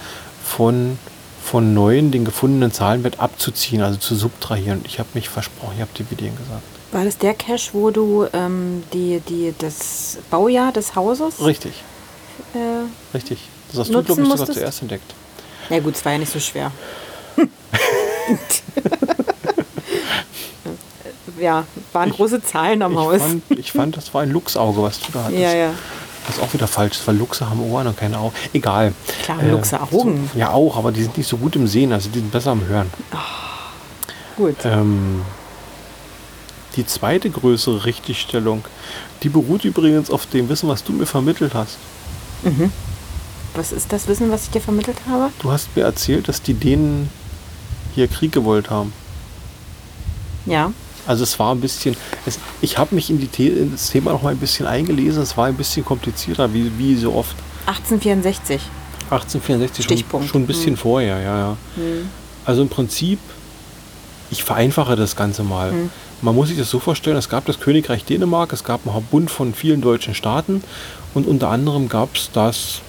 von, 0.44 0.98
von 1.44 1.72
9 1.72 2.10
den 2.10 2.24
gefundenen 2.24 2.72
Zahlenwert 2.72 3.20
abzuziehen, 3.20 3.82
also 3.82 3.98
zu 3.98 4.16
subtrahieren. 4.16 4.80
Ich 4.84 4.98
habe 4.98 5.08
mich 5.14 5.28
versprochen, 5.28 5.74
ich 5.76 5.80
habe 5.82 5.92
dividieren 5.96 6.36
gesagt. 6.36 6.62
War 6.90 7.04
das 7.04 7.16
der 7.18 7.34
Cache, 7.34 7.70
wo 7.72 7.92
du 7.92 8.26
ähm, 8.32 8.82
die, 8.92 9.20
die, 9.28 9.54
das 9.56 10.18
Baujahr 10.28 10.72
des 10.72 10.96
Hauses? 10.96 11.34
Richtig, 11.46 11.74
Äh, 12.54 12.88
richtig. 13.16 13.38
Das 13.70 13.78
hast 13.80 13.88
du, 13.94 14.02
glaube 14.02 14.22
ich, 14.22 14.28
sogar 14.28 14.46
zuerst 14.46 14.82
entdeckt. 14.82 15.14
na 15.68 15.78
gut, 15.80 15.94
es 15.94 16.04
war 16.04 16.12
ja 16.12 16.18
nicht 16.18 16.32
so 16.32 16.40
schwer. 16.40 16.70
ja, 21.40 21.64
waren 21.92 22.10
große 22.10 22.42
Zahlen 22.42 22.82
am 22.82 22.92
Ich 22.92 22.98
Haus. 22.98 23.22
fand, 23.22 23.42
ich 23.50 23.72
fand, 23.72 23.96
das 23.96 24.12
war 24.12 24.22
ein 24.22 24.30
Luchsauge, 24.30 24.82
was 24.82 25.00
du 25.00 25.06
da 25.12 25.24
hattest. 25.24 25.40
ja, 25.40 25.52
ja. 25.54 25.74
Das 26.26 26.36
ist 26.36 26.42
auch 26.44 26.52
wieder 26.52 26.68
falsch, 26.68 26.98
weil 27.06 27.16
Luchse 27.16 27.48
haben 27.48 27.60
Ohren 27.62 27.86
und 27.86 27.96
keine 27.96 28.18
Augen. 28.18 28.34
Egal. 28.52 28.92
Klar 29.22 29.38
haben 29.38 29.50
Luchse 29.50 29.80
Augen. 29.80 30.30
So, 30.32 30.38
ja, 30.38 30.50
auch, 30.50 30.76
aber 30.76 30.92
die 30.92 31.02
sind 31.02 31.16
nicht 31.16 31.26
so 31.28 31.38
gut 31.38 31.56
im 31.56 31.66
Sehen, 31.66 31.92
also 31.92 32.08
die 32.10 32.18
sind 32.18 32.30
besser 32.30 32.50
am 32.50 32.66
Hören. 32.66 32.90
Gut. 34.36 34.56
Ähm, 34.64 35.22
die 36.76 36.86
zweite 36.86 37.30
größere 37.30 37.84
Richtigstellung, 37.86 38.62
die 39.22 39.28
beruht 39.30 39.64
übrigens 39.64 40.10
auf 40.10 40.26
dem 40.26 40.48
Wissen, 40.50 40.68
was 40.68 40.84
du 40.84 40.92
mir 40.92 41.06
vermittelt 41.06 41.54
hast. 41.54 41.78
Was 43.54 43.72
ist 43.72 43.92
das 43.92 44.06
Wissen, 44.08 44.30
was 44.30 44.44
ich 44.44 44.50
dir 44.50 44.60
vermittelt 44.60 44.98
habe? 45.08 45.30
Du 45.40 45.50
hast 45.50 45.74
mir 45.76 45.82
erzählt, 45.82 46.28
dass 46.28 46.42
die 46.42 46.54
Dänen 46.54 47.08
hier 47.94 48.08
Krieg 48.08 48.32
gewollt 48.32 48.70
haben. 48.70 48.92
Ja. 50.46 50.72
Also 51.06 51.24
es 51.24 51.38
war 51.38 51.54
ein 51.54 51.60
bisschen, 51.60 51.96
es, 52.26 52.38
ich 52.60 52.78
habe 52.78 52.94
mich 52.94 53.10
in, 53.10 53.18
die 53.18 53.48
in 53.48 53.72
das 53.72 53.90
Thema 53.90 54.12
noch 54.12 54.22
mal 54.22 54.30
ein 54.30 54.38
bisschen 54.38 54.66
eingelesen, 54.66 55.22
es 55.22 55.36
war 55.36 55.46
ein 55.46 55.56
bisschen 55.56 55.84
komplizierter, 55.84 56.52
wie, 56.52 56.70
wie 56.78 56.94
so 56.94 57.14
oft. 57.14 57.34
1864. 57.66 58.60
1864 59.10 59.84
schon, 59.84 59.96
Stichpunkt. 59.96 60.28
schon 60.28 60.42
ein 60.42 60.46
bisschen 60.46 60.76
vorher, 60.76 61.20
ja, 61.20 61.38
ja. 61.38 61.56
Also 62.44 62.62
im 62.62 62.68
Prinzip, 62.68 63.18
ich 64.30 64.44
vereinfache 64.44 64.94
das 64.94 65.16
Ganze 65.16 65.42
mal. 65.42 65.72
Man 66.22 66.34
muss 66.34 66.48
sich 66.48 66.58
das 66.58 66.70
so 66.70 66.78
vorstellen, 66.78 67.16
es 67.16 67.28
gab 67.28 67.46
das 67.46 67.58
Königreich 67.58 68.04
Dänemark, 68.04 68.52
es 68.52 68.62
gab 68.62 68.86
einen 68.86 69.04
Bund 69.04 69.30
von 69.30 69.54
vielen 69.54 69.80
deutschen 69.80 70.14
Staaten 70.14 70.62
und 71.14 71.26
unter 71.26 71.48
anderem 71.48 71.88
gab 71.88 72.14
es 72.14 72.30
das 72.32 72.82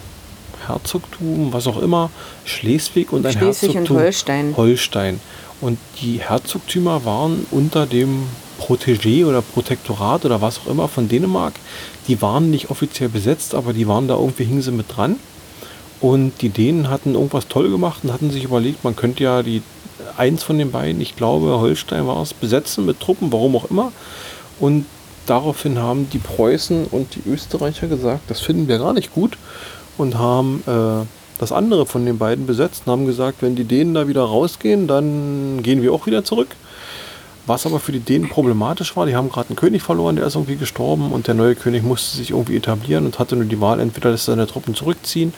Herzogtum, 0.67 1.51
was 1.51 1.67
auch 1.67 1.81
immer, 1.81 2.09
Schleswig 2.45 3.11
und 3.11 3.25
ein 3.25 3.33
Schleswig 3.33 3.69
und 3.69 3.75
Herzogtum 3.75 3.97
Holstein. 3.97 4.53
Holstein. 4.57 5.19
Und 5.61 5.77
die 6.01 6.19
Herzogtümer 6.19 7.05
waren 7.05 7.45
unter 7.51 7.85
dem 7.85 8.23
Protégé 8.59 9.25
oder 9.25 9.41
Protektorat 9.41 10.25
oder 10.25 10.41
was 10.41 10.59
auch 10.59 10.67
immer 10.67 10.87
von 10.87 11.07
Dänemark. 11.07 11.53
Die 12.07 12.21
waren 12.21 12.49
nicht 12.49 12.69
offiziell 12.69 13.09
besetzt, 13.09 13.55
aber 13.55 13.73
die 13.73 13.87
waren 13.87 14.07
da 14.07 14.15
irgendwie, 14.15 14.43
hingen 14.43 14.61
sie 14.61 14.71
mit 14.71 14.95
dran. 14.95 15.17
Und 15.99 16.41
die 16.41 16.49
Dänen 16.49 16.89
hatten 16.89 17.13
irgendwas 17.13 17.47
toll 17.47 17.69
gemacht 17.69 17.99
und 18.03 18.11
hatten 18.11 18.31
sich 18.31 18.43
überlegt, 18.43 18.83
man 18.83 18.95
könnte 18.95 19.23
ja 19.23 19.43
die 19.43 19.61
eins 20.17 20.43
von 20.43 20.57
den 20.57 20.71
beiden, 20.71 20.99
ich 20.99 21.15
glaube 21.15 21.59
Holstein 21.59 22.07
war 22.07 22.21
es, 22.21 22.33
besetzen 22.33 22.85
mit 22.85 22.99
Truppen, 22.99 23.31
warum 23.31 23.55
auch 23.55 23.69
immer. 23.69 23.91
Und 24.59 24.85
daraufhin 25.27 25.79
haben 25.79 26.09
die 26.09 26.17
Preußen 26.17 26.85
und 26.85 27.15
die 27.15 27.29
Österreicher 27.29 27.87
gesagt, 27.87 28.29
das 28.29 28.41
finden 28.41 28.67
wir 28.67 28.79
gar 28.79 28.93
nicht 28.93 29.13
gut 29.13 29.37
und 30.01 30.17
haben 30.17 30.63
äh, 30.67 31.05
das 31.39 31.51
andere 31.51 31.85
von 31.85 32.05
den 32.05 32.17
beiden 32.17 32.45
besetzt 32.45 32.83
und 32.85 32.91
haben 32.91 33.05
gesagt, 33.05 33.41
wenn 33.41 33.55
die 33.55 33.63
Dänen 33.63 33.93
da 33.93 34.07
wieder 34.07 34.23
rausgehen, 34.23 34.87
dann 34.87 35.63
gehen 35.63 35.81
wir 35.81 35.93
auch 35.93 36.05
wieder 36.05 36.23
zurück. 36.23 36.49
Was 37.47 37.65
aber 37.65 37.79
für 37.79 37.91
die 37.91 37.99
Dänen 37.99 38.29
problematisch 38.29 38.95
war, 38.95 39.05
die 39.05 39.15
haben 39.15 39.29
gerade 39.29 39.49
einen 39.49 39.55
König 39.55 39.81
verloren, 39.81 40.15
der 40.15 40.27
ist 40.27 40.35
irgendwie 40.35 40.57
gestorben 40.57 41.11
und 41.11 41.27
der 41.27 41.33
neue 41.33 41.55
König 41.55 41.83
musste 41.83 42.17
sich 42.17 42.31
irgendwie 42.31 42.57
etablieren 42.57 43.05
und 43.05 43.17
hatte 43.17 43.35
nur 43.35 43.45
die 43.45 43.59
Wahl, 43.61 43.79
entweder 43.79 44.11
lässt 44.11 44.27
er 44.27 44.33
seine 44.33 44.47
Truppen 44.47 44.75
zurückziehen 44.75 45.33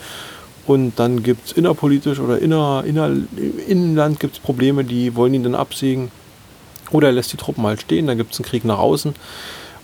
und 0.66 0.98
dann 0.98 1.22
gibt 1.22 1.46
es 1.46 1.52
innerpolitisch 1.52 2.18
oder 2.18 2.38
inner, 2.38 2.84
inner, 2.86 3.06
im 3.06 3.58
Inland 3.66 4.20
gibt 4.20 4.34
es 4.34 4.40
Probleme, 4.40 4.84
die 4.84 5.14
wollen 5.14 5.32
ihn 5.32 5.42
dann 5.42 5.54
absägen 5.54 6.10
oder 6.90 7.08
er 7.08 7.14
lässt 7.14 7.32
die 7.32 7.38
Truppen 7.38 7.64
halt 7.64 7.80
stehen, 7.80 8.06
dann 8.06 8.18
gibt 8.18 8.34
es 8.34 8.38
einen 8.38 8.46
Krieg 8.46 8.64
nach 8.64 8.78
außen 8.78 9.14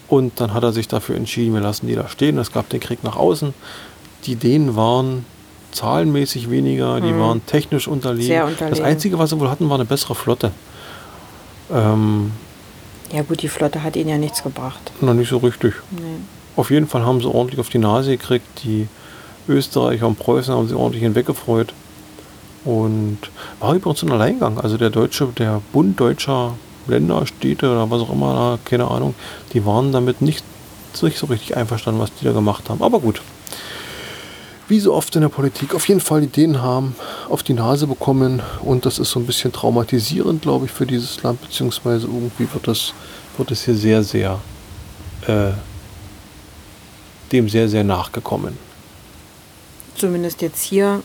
Und 0.08 0.40
dann 0.40 0.52
hat 0.52 0.62
er 0.62 0.72
sich 0.72 0.88
dafür 0.88 1.16
entschieden, 1.16 1.54
wir 1.54 1.60
lassen 1.60 1.86
die 1.86 1.94
da 1.94 2.08
stehen. 2.08 2.36
Es 2.38 2.52
gab 2.52 2.68
den 2.68 2.80
Krieg 2.80 3.04
nach 3.04 3.16
außen. 3.16 3.54
Die 4.26 4.36
Dänen 4.36 4.76
waren 4.76 5.24
zahlenmäßig 5.72 6.50
weniger, 6.50 7.00
die 7.00 7.16
waren 7.16 7.44
technisch 7.46 7.86
unterlegen. 7.88 8.36
Mhm. 8.36 8.42
Unterlegen. 8.48 8.70
Das 8.70 8.80
Einzige, 8.80 9.18
was 9.18 9.30
sie 9.30 9.38
wohl 9.40 9.48
hatten, 9.48 9.68
war 9.68 9.76
eine 9.76 9.84
bessere 9.84 10.14
Flotte. 10.14 10.50
Ähm, 11.72 12.32
Ja 13.12 13.22
gut, 13.22 13.42
die 13.42 13.48
Flotte 13.48 13.82
hat 13.82 13.96
ihnen 13.96 14.08
ja 14.08 14.18
nichts 14.18 14.42
gebracht. 14.42 14.92
noch 15.00 15.14
nicht 15.14 15.28
so 15.28 15.38
richtig. 15.38 15.74
Nee. 15.90 16.00
Auf 16.56 16.70
jeden 16.70 16.88
Fall 16.88 17.04
haben 17.04 17.20
sie 17.20 17.28
ordentlich 17.28 17.60
auf 17.60 17.68
die 17.68 17.78
Nase 17.78 18.10
gekriegt. 18.16 18.46
Die 18.64 18.88
Österreicher 19.48 20.06
und 20.06 20.18
Preußen 20.18 20.52
haben 20.54 20.68
sie 20.68 20.74
ordentlich 20.74 21.02
hinweggefreut. 21.02 21.72
Und 22.64 23.18
war 23.60 23.74
übrigens 23.74 24.02
ein 24.02 24.12
Alleingang. 24.12 24.58
Also 24.58 24.76
der 24.76 24.90
deutsche, 24.90 25.28
der 25.38 25.62
Bund 25.72 25.98
deutscher 25.98 26.54
Länder, 26.86 27.26
Städte 27.26 27.70
oder 27.70 27.90
was 27.90 28.02
auch 28.02 28.12
immer, 28.12 28.58
keine 28.64 28.90
Ahnung, 28.90 29.14
die 29.52 29.64
waren 29.64 29.92
damit 29.92 30.20
nicht 30.20 30.44
nicht 31.02 31.18
so 31.18 31.26
richtig 31.26 31.56
einverstanden, 31.56 32.00
was 32.00 32.10
die 32.20 32.24
da 32.24 32.32
gemacht 32.32 32.68
haben. 32.68 32.82
Aber 32.82 32.98
gut. 32.98 33.22
Wie 34.70 34.78
so 34.78 34.94
oft 34.94 35.16
in 35.16 35.22
der 35.22 35.28
Politik, 35.30 35.74
auf 35.74 35.88
jeden 35.88 36.00
Fall 36.00 36.20
die 36.20 36.28
Dänen 36.28 36.62
haben 36.62 36.94
auf 37.28 37.42
die 37.42 37.54
Nase 37.54 37.88
bekommen 37.88 38.40
und 38.62 38.86
das 38.86 39.00
ist 39.00 39.10
so 39.10 39.18
ein 39.18 39.26
bisschen 39.26 39.52
traumatisierend, 39.52 40.42
glaube 40.42 40.66
ich, 40.66 40.70
für 40.70 40.86
dieses 40.86 41.20
Land, 41.24 41.40
beziehungsweise 41.40 42.06
irgendwie 42.06 42.46
wird 42.52 42.68
das, 42.68 42.94
wird 43.36 43.50
es 43.50 43.64
hier 43.64 43.74
sehr, 43.74 44.04
sehr 44.04 44.40
äh, 45.26 45.50
dem 47.32 47.48
sehr, 47.48 47.68
sehr 47.68 47.82
nachgekommen. 47.82 48.56
Zumindest 49.96 50.40
jetzt 50.40 50.62
hier, 50.62 51.02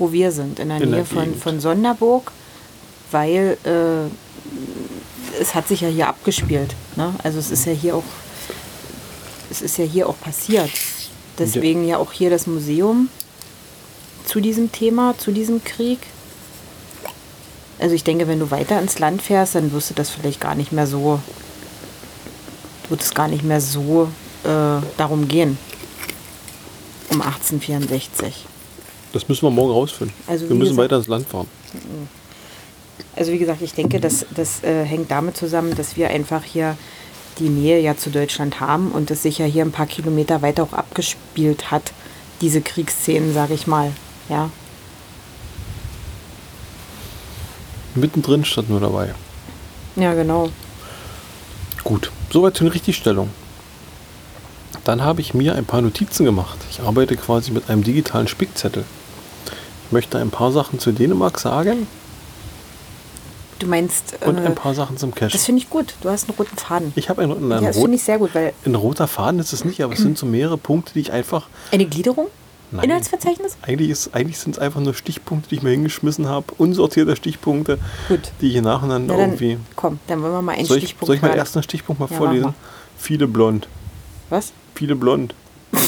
wo 0.00 0.10
wir 0.10 0.32
sind, 0.32 0.58
in 0.58 0.68
der 0.68 0.78
In 0.78 0.90
der 0.90 0.98
Nähe 0.98 1.04
von, 1.04 1.24
Gegend. 1.24 1.42
von 1.42 1.60
Sonderburg, 1.60 2.32
weil 3.12 3.56
äh, 3.64 5.40
es 5.40 5.54
hat 5.54 5.68
sich 5.68 5.82
ja 5.82 5.88
hier 5.88 6.08
abgespielt. 6.08 6.74
Ne? 6.96 7.14
Also 7.22 7.38
es 7.38 7.52
ist 7.52 7.66
ja 7.66 7.72
hier 7.72 7.94
auch, 7.94 8.02
es 9.48 9.62
ist 9.62 9.78
ja 9.78 9.84
hier 9.84 10.08
auch 10.08 10.18
passiert. 10.20 10.70
Deswegen 11.38 11.86
ja 11.86 11.98
auch 11.98 12.12
hier 12.12 12.30
das 12.30 12.46
Museum 12.46 13.08
zu 14.26 14.40
diesem 14.40 14.70
Thema, 14.72 15.14
zu 15.18 15.32
diesem 15.32 15.62
Krieg. 15.64 15.98
Also 17.78 17.94
ich 17.94 18.04
denke, 18.04 18.28
wenn 18.28 18.38
du 18.38 18.50
weiter 18.50 18.80
ins 18.80 18.98
Land 18.98 19.20
fährst, 19.20 19.54
dann 19.56 19.72
wirst 19.72 19.90
du 19.90 19.94
das 19.94 20.10
vielleicht 20.10 20.40
gar 20.40 20.54
nicht 20.54 20.72
mehr 20.72 20.86
so, 20.86 21.20
wird 22.88 23.02
es 23.02 23.14
gar 23.14 23.28
nicht 23.28 23.42
mehr 23.44 23.60
so 23.60 24.08
äh, 24.44 24.80
darum 24.96 25.26
gehen. 25.28 25.58
Um 27.10 27.20
1864. 27.20 28.46
Das 29.12 29.28
müssen 29.28 29.42
wir 29.42 29.50
morgen 29.50 29.72
rausfinden. 29.72 30.14
Also 30.26 30.48
wir 30.48 30.56
müssen 30.56 30.70
gesagt- 30.70 30.84
weiter 30.90 30.96
ins 30.98 31.08
Land 31.08 31.28
fahren. 31.28 31.46
Also 33.16 33.32
wie 33.32 33.38
gesagt, 33.38 33.62
ich 33.62 33.74
denke, 33.74 34.00
das, 34.00 34.24
das 34.34 34.62
äh, 34.64 34.84
hängt 34.84 35.10
damit 35.10 35.36
zusammen, 35.36 35.74
dass 35.76 35.96
wir 35.96 36.10
einfach 36.10 36.42
hier 36.44 36.76
die 37.38 37.48
Nähe 37.48 37.80
ja 37.80 37.96
zu 37.96 38.10
Deutschland 38.10 38.60
haben 38.60 38.92
und 38.92 39.10
es 39.10 39.22
sich 39.22 39.38
ja 39.38 39.46
hier 39.46 39.64
ein 39.64 39.72
paar 39.72 39.86
Kilometer 39.86 40.42
weiter 40.42 40.62
auch 40.62 40.72
abgespielt 40.72 41.70
hat, 41.70 41.92
diese 42.40 42.60
Kriegsszenen, 42.60 43.32
sage 43.34 43.54
ich 43.54 43.66
mal. 43.66 43.92
Ja, 44.28 44.50
Mittendrin 47.94 48.44
stand 48.44 48.70
nur 48.70 48.80
dabei. 48.80 49.14
ja 49.96 50.14
genau. 50.14 50.50
Gut, 51.84 52.10
soweit 52.32 52.56
zur 52.56 52.72
Richtigstellung. 52.72 53.30
Dann 54.84 55.02
habe 55.02 55.20
ich 55.20 55.32
mir 55.32 55.54
ein 55.54 55.64
paar 55.64 55.80
Notizen 55.80 56.24
gemacht. 56.24 56.58
Ich 56.70 56.80
arbeite 56.80 57.16
quasi 57.16 57.52
mit 57.52 57.70
einem 57.70 57.84
digitalen 57.84 58.26
Spickzettel. 58.26 58.84
Ich 59.86 59.92
möchte 59.92 60.18
ein 60.18 60.30
paar 60.30 60.50
Sachen 60.50 60.78
zu 60.78 60.92
Dänemark 60.92 61.38
sagen 61.38 61.86
Du 63.58 63.66
meinst, 63.66 64.16
und 64.26 64.38
äh, 64.38 64.46
ein 64.46 64.54
paar 64.54 64.74
Sachen 64.74 64.96
zum 64.96 65.14
Cache. 65.14 65.30
das 65.32 65.44
finde 65.44 65.62
ich 65.62 65.70
gut. 65.70 65.94
Du 66.02 66.08
hast 66.10 66.28
einen 66.28 66.36
roten 66.36 66.56
Faden. 66.56 66.92
Ich 66.96 67.08
habe 67.08 67.22
einen, 67.22 67.50
ja, 67.50 67.56
einen, 67.56 67.66
das 67.66 67.76
rot, 67.76 67.84
finde 67.84 67.96
ich 67.96 68.02
sehr 68.02 68.18
gut, 68.18 68.34
weil 68.34 68.52
ein 68.66 68.74
roter 68.74 69.06
Faden 69.06 69.38
ist 69.40 69.52
es 69.52 69.64
nicht, 69.64 69.82
aber 69.82 69.92
es 69.94 70.00
sind 70.00 70.18
so 70.18 70.26
mehrere 70.26 70.58
Punkte, 70.58 70.92
die 70.94 71.00
ich 71.00 71.12
einfach. 71.12 71.46
eine 71.70 71.86
Gliederung? 71.86 72.26
Nein. 72.70 72.86
Inhaltsverzeichnis? 72.86 73.56
Eigentlich, 73.62 73.90
ist, 73.90 74.14
eigentlich 74.14 74.38
sind 74.38 74.56
es 74.56 74.58
einfach 74.58 74.80
nur 74.80 74.94
Stichpunkte, 74.94 75.48
die 75.50 75.54
ich 75.56 75.62
mir 75.62 75.70
hingeschmissen 75.70 76.28
habe. 76.28 76.46
Unsortierte 76.58 77.14
Stichpunkte, 77.14 77.78
Gut. 78.08 78.32
die 78.40 78.48
ich 78.56 78.60
nacheinander 78.60 79.14
Na 79.14 79.20
dann, 79.20 79.30
irgendwie. 79.30 79.58
komm, 79.76 80.00
dann 80.08 80.22
wollen 80.22 80.32
wir 80.32 80.42
mal 80.42 80.56
einen 80.56 80.64
Soll 80.66 80.78
ich, 80.78 80.84
Stichpunkt 80.84 81.06
soll 81.06 81.16
ich 81.16 81.22
meinen 81.22 81.38
ersten 81.38 81.62
Stichpunkt 81.62 82.00
mal 82.00 82.08
Ja, 82.10 82.16
vorlesen? 82.16 82.54
Viele 82.98 83.28
blond. 83.28 83.68
Was? 84.30 84.52
Viele 84.74 84.96
blond. 84.96 85.34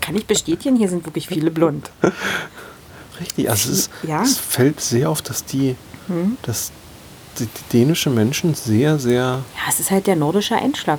Kann 0.00 0.16
ich 0.16 0.26
bestätigen, 0.26 0.74
hier 0.76 0.88
sind 0.88 1.04
wirklich 1.04 1.28
viele 1.28 1.50
blond. 1.52 1.90
Richtig, 3.20 3.48
also 3.50 3.70
es, 3.72 3.78
ist, 3.78 3.90
Ja. 4.06 4.18
Hm? 4.20 4.24
es 4.24 4.38
fällt 4.38 4.80
sehr 4.80 5.10
auf, 5.10 5.22
dass 5.22 5.44
die, 5.44 5.76
dass 6.42 6.70
die, 7.38 7.46
die 7.46 7.72
dänischen 7.78 8.14
Menschen 8.14 8.54
sehr, 8.54 8.98
sehr. 8.98 9.14
Ja, 9.22 9.42
es 9.68 9.80
ist 9.80 9.90
halt 9.90 10.06
der 10.06 10.16
nordische 10.16 10.56
Einschlag. 10.56 10.98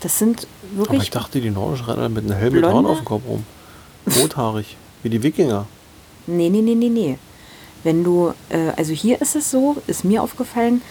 Das 0.00 0.18
sind 0.18 0.46
Aber 0.74 0.82
ich 0.84 0.90
wirklich 0.90 1.10
dachte, 1.10 1.40
die 1.40 1.50
Nordischen 1.50 1.86
rennen 1.86 2.12
mit 2.12 2.24
einem 2.24 2.34
hellen 2.38 2.52
Blonde? 2.52 2.68
Haaren 2.68 2.86
auf 2.86 2.98
dem 2.98 3.04
Kopf 3.04 3.22
rum. 3.26 3.44
Rothaarig, 4.20 4.76
wie 5.02 5.08
die 5.10 5.22
Wikinger. 5.22 5.66
Nee, 6.26 6.48
nee, 6.50 6.60
nee, 6.60 6.74
nee, 6.74 6.88
nee. 6.90 7.18
Wenn 7.82 8.04
du, 8.04 8.32
äh, 8.50 8.70
also 8.76 8.92
hier 8.92 9.20
ist 9.22 9.34
es 9.36 9.50
so, 9.50 9.76
ist 9.86 10.04
mir 10.04 10.22
aufgefallen, 10.22 10.82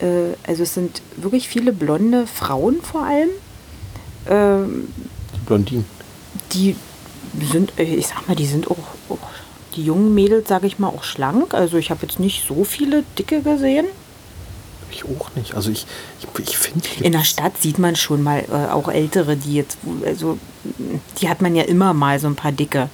äh, 0.00 0.34
also 0.46 0.62
es 0.64 0.74
sind 0.74 1.00
wirklich 1.16 1.48
viele 1.48 1.72
blonde 1.72 2.26
Frauen 2.26 2.80
vor 2.82 3.02
allem, 3.04 3.30
ähm, 4.28 4.88
Die 5.34 5.46
Blondinen. 5.46 5.84
die 6.52 6.76
sind, 7.50 7.72
äh, 7.78 7.84
ich 7.84 8.08
sag 8.08 8.28
mal, 8.28 8.34
die 8.36 8.46
sind 8.46 8.70
auch, 8.70 8.76
auch 9.10 9.18
die 9.76 9.84
jungen 9.84 10.14
Mädels, 10.14 10.48
sage 10.48 10.66
ich 10.66 10.78
mal, 10.78 10.88
auch 10.88 11.04
schlank. 11.04 11.54
Also 11.54 11.76
ich 11.76 11.90
habe 11.90 12.00
jetzt 12.06 12.18
nicht 12.20 12.46
so 12.46 12.64
viele 12.64 13.04
dicke 13.18 13.42
gesehen. 13.42 13.86
Ich 14.90 15.04
auch 15.04 15.34
nicht. 15.34 15.54
Also 15.54 15.70
ich, 15.70 15.86
ich, 16.20 16.48
ich 16.48 16.58
finde. 16.58 16.86
In 17.00 17.12
der 17.12 17.24
Stadt 17.24 17.58
sieht 17.60 17.78
man 17.78 17.94
schon 17.94 18.22
mal 18.22 18.44
äh, 18.50 18.72
auch 18.72 18.88
ältere, 18.88 19.36
die 19.36 19.54
jetzt, 19.54 19.78
also 20.04 20.38
die 21.20 21.28
hat 21.28 21.42
man 21.42 21.54
ja 21.54 21.64
immer 21.64 21.92
mal 21.92 22.18
so 22.18 22.26
ein 22.26 22.36
paar 22.36 22.52
dicke 22.52 22.88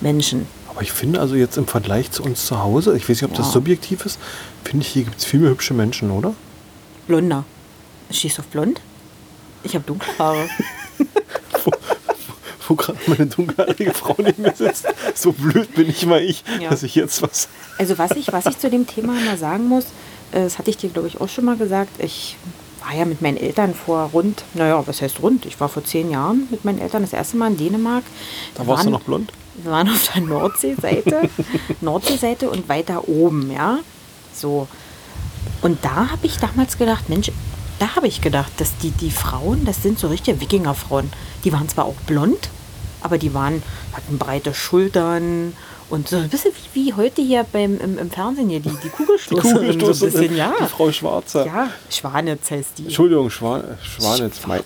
Menschen. 0.00 0.46
Aber 0.68 0.82
ich 0.82 0.92
finde 0.92 1.20
also 1.20 1.34
jetzt 1.34 1.56
im 1.58 1.66
Vergleich 1.66 2.12
zu 2.12 2.22
uns 2.22 2.46
zu 2.46 2.62
Hause, 2.62 2.96
ich 2.96 3.02
weiß 3.08 3.20
nicht, 3.20 3.24
ob 3.30 3.34
das 3.34 3.46
Ja. 3.46 3.52
subjektiv 3.52 4.06
ist, 4.06 4.20
finde 4.64 4.86
ich, 4.86 4.92
hier 4.92 5.02
gibt 5.02 5.18
es 5.18 5.24
viel 5.24 5.40
mehr 5.40 5.50
hübsche 5.50 5.74
Menschen, 5.74 6.12
oder? 6.12 6.32
Blonder. 7.08 7.44
Stehst 8.10 8.38
du 8.38 8.42
auf 8.42 8.48
blond? 8.48 8.80
Ich 9.64 9.74
habe 9.74 9.84
dunkle 9.84 10.12
Haare. 10.18 10.48
Wo 12.70 12.76
gerade 12.76 12.98
meine 13.08 13.26
dunkelhaarige 13.26 13.92
Frau 13.92 14.14
neben 14.18 14.42
mir 14.42 14.54
sitzt. 14.54 14.86
So 15.14 15.32
blöd 15.32 15.74
bin 15.74 15.90
ich 15.90 16.06
mal 16.06 16.22
ich, 16.22 16.44
Ja. 16.60 16.70
dass 16.70 16.82
ich 16.84 16.94
jetzt 16.94 17.20
was. 17.20 17.48
Also 17.78 17.98
was 17.98 18.12
ich, 18.12 18.32
was 18.32 18.46
ich 18.46 18.58
zu 18.58 18.70
dem 18.70 18.86
Thema 18.86 19.12
mal 19.12 19.36
sagen 19.36 19.66
muss, 19.68 19.84
äh, 20.32 20.42
das 20.44 20.58
hatte 20.58 20.70
ich 20.70 20.76
dir, 20.76 20.88
glaube 20.90 21.08
ich, 21.08 21.20
auch 21.20 21.28
schon 21.28 21.44
mal 21.46 21.56
gesagt. 21.56 21.90
Ich 22.02 22.36
war 22.84 22.94
ja 22.96 23.04
mit 23.04 23.20
meinen 23.22 23.36
Eltern 23.36 23.74
vor 23.74 24.10
rund, 24.12 24.44
naja, 24.54 24.82
was 24.86 25.02
heißt 25.02 25.20
rund? 25.20 25.44
Ich 25.46 25.58
war 25.60 25.68
vor 25.68 25.84
zehn 25.84 26.10
Jahren 26.10 26.46
mit 26.50 26.64
meinen 26.64 26.80
Eltern 26.80 27.02
das 27.02 27.12
erste 27.12 27.36
Mal 27.36 27.48
in 27.50 27.56
Dänemark. 27.58 28.04
Da 28.54 28.66
warst 28.66 28.84
du 28.84 28.86
waren- 28.86 28.92
noch 28.92 29.02
blond? 29.02 29.32
Wir 29.62 29.72
waren 29.72 29.88
auf 29.90 30.08
der 30.14 30.22
Nordseeseite, 30.22 31.28
Nordseeseite 31.80 32.48
und 32.48 32.68
weiter 32.68 33.08
oben, 33.08 33.50
ja. 33.52 33.78
So. 34.32 34.68
Und 35.62 35.84
da 35.84 36.10
habe 36.10 36.24
ich 36.26 36.38
damals 36.38 36.78
gedacht, 36.78 37.08
Mensch, 37.08 37.30
da 37.78 37.96
habe 37.96 38.06
ich 38.08 38.20
gedacht, 38.20 38.52
dass 38.58 38.76
die, 38.78 38.90
die 38.90 39.10
Frauen, 39.10 39.64
das 39.64 39.82
sind 39.82 39.98
so 39.98 40.08
richtige 40.08 40.40
Wikingerfrauen. 40.40 41.10
Die 41.44 41.52
waren 41.52 41.68
zwar 41.68 41.84
auch 41.86 41.94
blond, 42.06 42.48
aber 43.02 43.18
die 43.18 43.34
waren, 43.34 43.62
hatten 43.92 44.18
breite 44.18 44.54
Schultern 44.54 45.52
und 45.88 46.08
so 46.08 46.16
ein 46.16 46.28
bisschen 46.28 46.52
wie, 46.72 46.86
wie 46.86 46.94
heute 46.94 47.22
hier 47.22 47.44
beim, 47.52 47.78
im, 47.80 47.98
im 47.98 48.10
Fernsehen 48.10 48.48
hier, 48.48 48.60
die, 48.60 48.70
die 48.82 48.88
Kugelstoßerin. 48.88 49.80
so 49.94 50.06
ein 50.06 50.12
bisschen, 50.12 50.36
ja. 50.36 50.52
Die 50.60 50.66
Frau 50.66 50.92
Schwarzer. 50.92 51.46
Ja, 51.46 51.70
Schwanitz 51.90 52.50
heißt 52.50 52.78
die. 52.78 52.84
Entschuldigung, 52.84 53.30
Schwan, 53.30 53.62
äh, 53.62 53.84
Schwanitz. 53.84 54.46
Mein, 54.46 54.62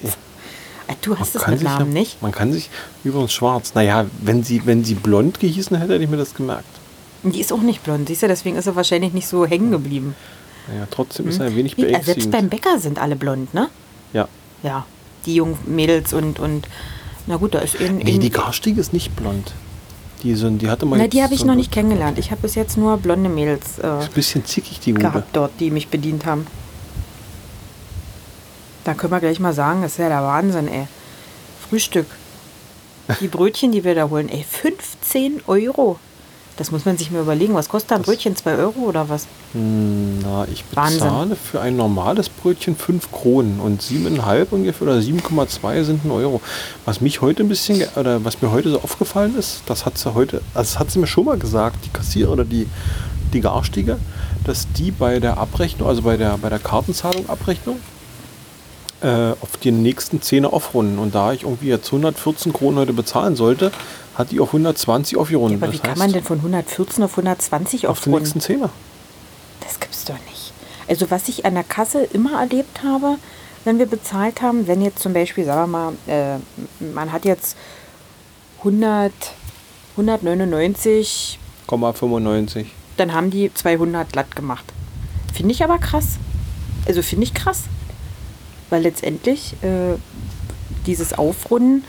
Ah, 0.87 0.93
Du 1.00 1.19
hast 1.19 1.35
es 1.35 1.43
kann 1.43 1.55
mit 1.55 1.62
Namen 1.62 1.95
ja, 1.95 2.00
nicht. 2.00 2.21
Man 2.23 2.33
kann 2.33 2.53
sich 2.53 2.69
übrigens 3.05 3.33
schwarz. 3.33 3.75
Naja, 3.75 4.07
wenn 4.21 4.43
sie, 4.43 4.67
wenn 4.67 4.85
sie 4.85 4.95
blond 4.95 5.41
gehießen 5.41 5.76
hätte, 5.76 5.95
hätte 5.95 6.05
ich 6.05 6.11
mir 6.11 6.17
das 6.17 6.35
gemerkt. 6.35 6.67
Die 7.23 7.41
ist 7.41 7.53
auch 7.53 7.62
nicht 7.62 7.83
blond, 7.83 8.09
siehst 8.09 8.23
du, 8.23 8.29
deswegen 8.29 8.57
ist 8.57 8.64
sie 8.64 8.76
wahrscheinlich 8.76 9.14
nicht 9.14 9.26
so 9.26 9.47
hängen 9.47 9.71
geblieben. 9.71 10.14
Naja, 10.69 10.87
trotzdem 10.91 11.26
ist 11.29 11.41
er 11.41 11.47
ein 11.47 11.57
wenig 11.57 11.79
äh, 11.79 11.83
selbst 12.03 12.31
beim 12.31 12.49
beängstigend. 12.49 12.50
Bäcker 12.50 12.79
sind 12.79 12.99
alle 12.99 13.17
blond, 13.17 13.55
ne? 13.55 13.69
Ja. 14.12 14.29
Ja, 14.62 14.85
die 15.25 15.37
jungen 15.37 15.57
Mädels 15.64 16.12
und, 16.12 16.38
und 16.38 16.69
na 17.26 17.37
gut, 17.37 17.54
da 17.54 17.61
ist 17.61 17.81
eben. 17.81 17.99
Nee, 17.99 18.19
die 18.19 18.31
Garstige 18.31 18.81
ist 18.81 18.93
nicht 18.93 19.16
blond. 19.16 19.52
Die, 20.23 20.35
sind, 20.35 20.62
die 20.62 20.71
hatte 20.71 20.87
mal. 20.87 20.99
na, 20.99 21.07
die 21.07 21.23
habe 21.23 21.35
ich 21.35 21.40
so 21.40 21.47
noch 21.47 21.52
ein 21.52 21.59
nicht 21.59 21.73
kennengelernt. 21.73 22.19
Ich 22.19 22.31
habe 22.31 22.43
bis 22.43 22.54
jetzt 22.54 22.76
nur 22.76 22.97
blonde 22.97 23.28
Mädels 23.28 23.78
äh, 23.78 24.07
bisschen 24.14 24.45
zickig, 24.45 24.81
die 24.81 24.93
Gute. 24.93 25.07
gehabt 25.07 25.28
dort, 25.37 25.52
die 25.61 25.71
mich 25.71 25.88
bedient 25.88 26.25
haben. 26.25 26.47
Da 28.85 28.95
können 28.95 29.12
wir 29.12 29.21
gleich 29.21 29.40
mal 29.40 29.52
sagen, 29.54 29.83
das 29.83 29.93
ist 29.93 29.99
ja 29.99 30.09
der 30.09 30.23
Wahnsinn, 30.23 30.69
ey. 30.69 30.87
Frühstück. 31.69 32.07
Die 33.21 33.28
Brötchen, 33.28 33.73
die 33.73 33.85
wir 33.85 33.95
da 33.95 34.09
holen, 34.09 34.28
ey, 34.28 34.45
15 34.49 35.43
Euro. 35.47 35.99
Das 36.57 36.71
muss 36.71 36.85
man 36.85 36.97
sich 36.97 37.11
mal 37.11 37.23
überlegen. 37.23 37.55
Was 37.55 37.69
kostet 37.69 37.93
ein 37.93 38.03
Brötchen? 38.03 38.37
2 38.37 38.57
Euro 38.59 38.81
oder 38.81 39.09
was? 39.09 39.27
Hm, 39.53 40.21
Na, 40.21 40.47
ich 40.53 40.65
Wahnsinn. 40.73 41.01
bezahle 41.01 41.37
für 41.37 41.61
ein 41.61 41.77
normales 41.77 42.29
Brötchen 42.29 42.77
5 42.77 43.11
Kronen 43.11 43.59
und 43.59 43.83
7,5 43.83 44.47
ungefähr 44.53 44.87
oder 44.87 44.99
7,2 44.99 45.83
sind 45.83 46.05
ein 46.05 46.11
Euro. 46.13 46.41
Was 46.85 47.01
mich 47.01 47.21
heute 47.21 47.43
ein 47.43 47.49
bisschen, 47.49 47.83
oder 47.97 48.25
was 48.25 48.41
mir 48.41 48.53
heute 48.53 48.71
so 48.71 48.81
aufgefallen 48.81 49.37
ist, 49.37 49.63
das 49.67 49.85
hat 49.85 49.99
sie 49.99 50.15
heute, 50.15 50.43
also 50.55 50.73
das 50.75 50.79
hat 50.79 50.91
sie 50.93 51.01
mir 51.01 51.09
schon 51.09 51.25
mal 51.25 51.39
gesagt, 51.39 51.85
die 51.85 51.91
Kassierer 51.91 52.31
oder 52.31 52.45
die, 52.45 52.69
die 53.33 53.41
Garstige, 53.41 53.99
dass 54.45 54.69
die 54.77 54.93
bei 54.93 55.19
der 55.19 55.39
Abrechnung, 55.39 55.89
also 55.89 56.03
bei 56.03 56.17
der, 56.17 56.39
bei 56.39 56.51
der 56.51 56.61
Kartenzahlung 56.61 57.29
Abrechnung, 57.29 57.79
äh, 59.05 59.33
auf 59.41 59.57
die 59.63 59.71
nächsten 59.71 60.23
Zehner 60.23 60.53
aufrunden. 60.53 60.99
Und 60.99 61.15
da 61.15 61.33
ich 61.33 61.43
irgendwie 61.43 61.69
jetzt 61.69 61.87
114 61.89 62.53
Kronen 62.53 62.79
heute 62.79 62.93
bezahlen 62.93 63.37
sollte, 63.37 63.71
hat 64.15 64.31
die 64.31 64.41
auf 64.41 64.49
120 64.49 65.17
aufgerundet. 65.19 65.63
Aber 65.63 65.73
wie 65.73 65.77
Das 65.77 65.83
kann 65.83 65.91
heißt, 65.93 65.99
man 66.01 66.13
denn 66.13 66.25
von 66.25 66.39
114 66.39 67.05
auf 67.05 67.11
120 67.13 67.87
auf 67.87 67.99
den 67.99 68.03
aufrunden? 68.15 68.19
nächsten 68.23 68.41
Zehner? 68.41 68.71
Das 69.61 69.79
gibt's 69.79 70.05
doch 70.05 70.15
nicht. 70.31 70.53
Also 70.89 71.11
was 71.11 71.29
ich 71.29 71.45
an 71.45 71.55
der 71.55 71.65
Kasse 71.65 72.05
immer 72.13 72.41
erlebt 72.41 72.83
habe, 72.83 73.17
wenn 73.65 73.79
wir 73.79 73.87
bezahlt 73.87 74.43
haben, 74.43 74.67
wenn 74.67 74.83
jetzt 74.83 75.01
zum 75.01 75.13
Beispiel, 75.15 75.45
sagen 75.45 75.71
wir 75.71 75.79
mal, 75.79 75.93
äh, 76.07 76.85
man 76.95 77.13
hat 77.13 77.25
jetzt 77.25 77.57
100, 78.59 79.13
199, 79.97 81.39
0,95. 81.69 82.67
dann 82.97 83.13
haben 83.13 83.31
die 83.31 83.53
200 83.53 84.13
glatt 84.13 84.35
gemacht. 84.37 84.65
Finde 85.33 85.53
ich 85.53 85.65
aber 85.65 85.79
krass. 85.79 86.19
Also 86.87 87.03
finde 87.03 87.25
ich 87.25 87.35
krass. 87.35 87.63
Weil 88.75 88.83
letztendlich 88.83 89.52
äh, 89.62 89.95
dieses 90.85 91.12
Aufrunden, 91.12 91.85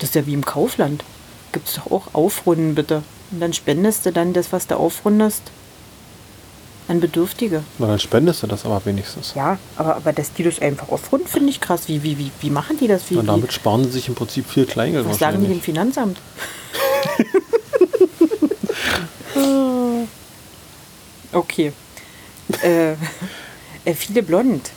das 0.00 0.08
ist 0.08 0.16
ja 0.16 0.26
wie 0.26 0.34
im 0.34 0.44
Kaufland. 0.44 1.04
Gibt 1.52 1.68
es 1.68 1.74
doch 1.74 1.88
auch 1.92 2.14
Aufrunden 2.14 2.74
bitte. 2.74 3.04
Und 3.30 3.38
dann 3.38 3.52
spendest 3.52 4.06
du 4.06 4.10
dann 4.10 4.32
das, 4.32 4.50
was 4.50 4.66
du 4.66 4.76
aufrundest, 4.76 5.42
an 6.88 6.98
Bedürftige. 6.98 7.62
Na, 7.78 7.86
dann 7.86 8.00
spendest 8.00 8.42
du 8.42 8.48
das 8.48 8.64
aber 8.64 8.84
wenigstens. 8.86 9.34
Ja, 9.36 9.60
aber, 9.76 9.94
aber 9.94 10.12
dass 10.12 10.32
die 10.32 10.42
das 10.42 10.58
einfach 10.58 10.88
aufrunden, 10.88 11.28
finde 11.28 11.50
ich 11.50 11.60
krass. 11.60 11.86
Wie, 11.86 12.02
wie, 12.02 12.18
wie, 12.18 12.32
wie 12.40 12.50
machen 12.50 12.76
die 12.76 12.88
das? 12.88 13.08
Wie, 13.08 13.14
Und 13.18 13.26
damit 13.26 13.52
sparen 13.52 13.84
sie 13.84 13.90
sich 13.90 14.08
im 14.08 14.16
Prinzip 14.16 14.50
viel 14.50 14.66
Kleingeld 14.66 15.08
was 15.08 15.20
sagen 15.20 15.42
die 15.42 15.46
dem 15.46 15.64
wahrscheinlich. 15.64 15.64
Finanzamt? 15.64 16.18
okay. 21.32 21.72
äh, 22.64 22.90
äh, 23.84 23.94
viele 23.94 24.24
blond. 24.24 24.72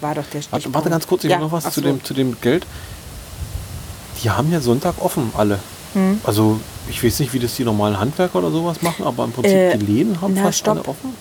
War 0.00 0.14
doch 0.14 0.24
der 0.32 0.42
Stichpunkt. 0.42 0.74
warte 0.74 0.90
ganz 0.90 1.06
kurz, 1.06 1.24
ich 1.24 1.30
Ja, 1.30 1.36
habe 1.36 1.46
noch 1.46 1.52
was 1.52 1.64
zu, 1.64 1.80
so. 1.80 1.80
dem, 1.82 2.02
zu 2.04 2.14
dem 2.14 2.40
Geld. 2.40 2.66
Die 4.22 4.30
haben 4.30 4.50
ja 4.52 4.60
Sonntag 4.60 4.94
offen, 5.00 5.32
alle. 5.36 5.58
Hm. 5.94 6.20
Also 6.24 6.60
ich 6.88 7.02
weiß 7.02 7.20
nicht, 7.20 7.32
wie 7.32 7.38
das 7.38 7.54
die 7.56 7.64
normalen 7.64 7.98
Handwerker 7.98 8.38
oder 8.38 8.50
sowas 8.50 8.82
machen, 8.82 9.04
aber 9.04 9.24
im 9.24 9.32
Prinzip 9.32 9.52
Äh, 9.52 9.76
die 9.78 9.86
Läden 9.86 10.20
haben 10.20 10.34
na, 10.34 10.42
fast 10.44 10.58
stopp. 10.60 10.78
alle 10.78 10.88
offen. 10.88 11.14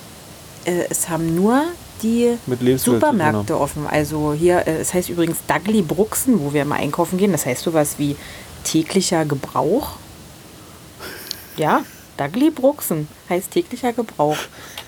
Äh, 0.65 0.83
es 0.89 1.09
haben 1.09 1.33
nur 1.35 1.63
die 2.03 2.37
Supermärkte 2.77 3.59
offen. 3.59 3.85
Also 3.87 4.33
hier, 4.33 4.65
äh, 4.67 4.77
es 4.79 4.93
heißt 4.93 5.09
übrigens 5.09 5.37
Dagli 5.47 5.81
Bruxen, 5.81 6.39
wo 6.39 6.53
wir 6.53 6.61
immer 6.61 6.75
einkaufen 6.75 7.17
gehen. 7.17 7.31
Das 7.31 7.45
heißt 7.45 7.63
sowas 7.63 7.95
wie 7.97 8.15
täglicher 8.63 9.25
Gebrauch. 9.25 9.91
Ja, 11.57 11.81
Dagli 12.17 12.49
Bruxen 12.51 13.07
heißt 13.29 13.51
täglicher 13.51 13.93
Gebrauch. 13.93 14.37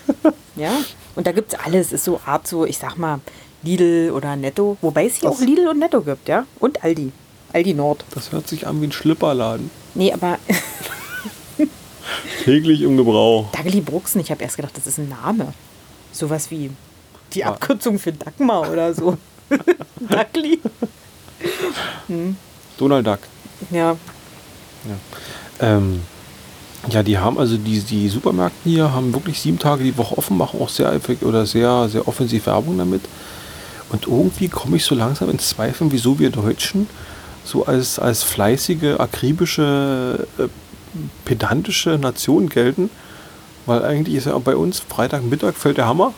ja, 0.56 0.70
und 1.14 1.26
da 1.26 1.32
gibt 1.32 1.52
es 1.54 1.58
alles. 1.60 1.92
Ist 1.92 2.04
so 2.04 2.20
Art 2.24 2.46
so, 2.46 2.64
ich 2.64 2.78
sag 2.78 2.96
mal, 2.96 3.20
Lidl 3.62 4.10
oder 4.14 4.36
Netto. 4.36 4.76
Wobei 4.80 5.06
es 5.06 5.16
hier 5.16 5.30
Was? 5.30 5.36
auch 5.36 5.40
Lidl 5.40 5.68
und 5.68 5.78
Netto 5.78 6.00
gibt, 6.02 6.28
ja. 6.28 6.44
Und 6.58 6.82
Aldi. 6.84 7.12
Aldi 7.52 7.74
Nord. 7.74 8.04
Das 8.14 8.32
hört 8.32 8.48
sich 8.48 8.66
an 8.66 8.80
wie 8.80 8.86
ein 8.86 8.92
Schlipperladen. 8.92 9.70
Nee, 9.94 10.12
aber 10.12 10.38
Täglich 12.44 12.82
im 12.82 12.96
Gebrauch. 12.96 13.50
Dagli 13.52 13.80
Bruxen, 13.80 14.20
ich 14.20 14.30
habe 14.30 14.42
erst 14.42 14.56
gedacht, 14.56 14.76
das 14.76 14.86
ist 14.86 14.98
ein 14.98 15.08
Name. 15.08 15.52
Sowas 16.10 16.50
wie 16.50 16.70
die 17.32 17.40
Ja. 17.40 17.48
Abkürzung 17.48 17.98
für 17.98 18.12
Dagmar 18.12 18.70
oder 18.70 18.92
so. 18.94 19.16
Dagli. 20.00 20.60
Donald 22.78 23.06
Duck. 23.06 23.20
Ja, 23.70 23.96
Ähm, 25.60 26.00
ja, 26.90 27.02
die 27.04 27.16
haben 27.16 27.38
also 27.38 27.56
die, 27.56 27.78
die 27.80 28.08
Supermärkte 28.08 28.58
hier 28.68 28.92
haben 28.92 29.14
wirklich 29.14 29.40
sieben 29.40 29.58
Tage 29.60 29.84
die 29.84 29.96
Woche 29.96 30.18
offen, 30.18 30.36
machen 30.36 30.60
auch 30.60 30.68
sehr 30.68 30.88
eifrig 30.90 31.22
oder 31.22 31.46
sehr, 31.46 31.88
sehr 31.88 32.08
offensiv 32.08 32.46
Werbung 32.46 32.76
damit. 32.78 33.02
Und 33.92 34.06
irgendwie 34.06 34.48
komme 34.48 34.76
ich 34.76 34.84
so 34.84 34.94
langsam 34.94 35.30
ins 35.30 35.50
Zweifeln, 35.50 35.92
wieso 35.92 36.18
wir 36.18 36.30
Deutschen 36.30 36.88
so 37.44 37.66
als, 37.66 37.98
als 37.98 38.22
fleißige, 38.22 38.98
akribische, 38.98 40.26
äh, 40.38 40.44
pedantische 41.24 41.90
Nation 41.98 42.48
gelten. 42.48 42.90
Weil 43.66 43.84
eigentlich 43.84 44.16
ist 44.16 44.26
ja 44.26 44.36
bei 44.38 44.56
uns 44.56 44.80
Freitagmittag 44.80 45.54
fällt 45.54 45.76
der 45.76 45.86
Hammer 45.86 46.12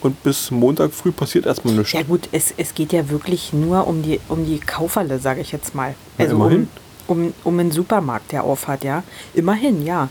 und 0.00 0.22
bis 0.22 0.50
Montag 0.50 0.92
früh 0.92 1.12
passiert 1.12 1.46
erstmal 1.46 1.74
nichts. 1.74 1.92
ja 1.92 2.02
gut, 2.02 2.28
es, 2.32 2.52
es 2.56 2.74
geht 2.74 2.92
ja 2.92 3.08
wirklich 3.08 3.52
nur 3.52 3.86
um 3.86 4.02
die, 4.02 4.20
um 4.28 4.44
die 4.44 4.58
Kauferle, 4.58 5.18
sage 5.18 5.40
ich 5.40 5.52
jetzt 5.52 5.74
mal. 5.74 5.94
Ja, 6.18 6.24
Also 6.24 6.36
immerhin. 6.36 6.68
um, 7.06 7.18
um, 7.24 7.34
um 7.44 7.58
einen 7.58 7.70
Supermarkt, 7.70 8.32
der 8.32 8.44
aufhat, 8.44 8.84
ja. 8.84 9.02
Immerhin, 9.32 9.84
ja. 9.84 10.08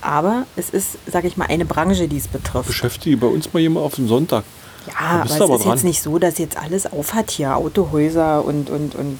Aber 0.00 0.46
es 0.56 0.70
ist, 0.70 0.98
sage 1.06 1.28
ich 1.28 1.36
mal, 1.36 1.46
eine 1.46 1.64
Branche, 1.64 2.08
die 2.08 2.16
es 2.16 2.26
betrifft. 2.26 2.68
Beschäftige 2.68 3.16
bei 3.18 3.26
uns 3.26 3.52
mal 3.52 3.60
jemand 3.60 3.84
auf 3.86 3.94
den 3.96 4.08
Sonntag. 4.08 4.44
Ja, 4.86 4.92
aber 4.98 5.22
bist 5.22 5.34
es 5.36 5.40
aber 5.40 5.54
ist 5.56 5.64
dran. 5.64 5.72
jetzt 5.74 5.84
nicht 5.84 6.02
so, 6.02 6.18
dass 6.18 6.38
jetzt 6.38 6.56
alles 6.56 6.90
aufhat 6.92 7.30
hier. 7.30 7.56
Autohäuser 7.56 8.44
und, 8.44 8.68
und, 8.70 8.94
und 8.94 9.18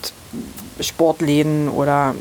Sportläden 0.80 1.68
oder 1.68 2.14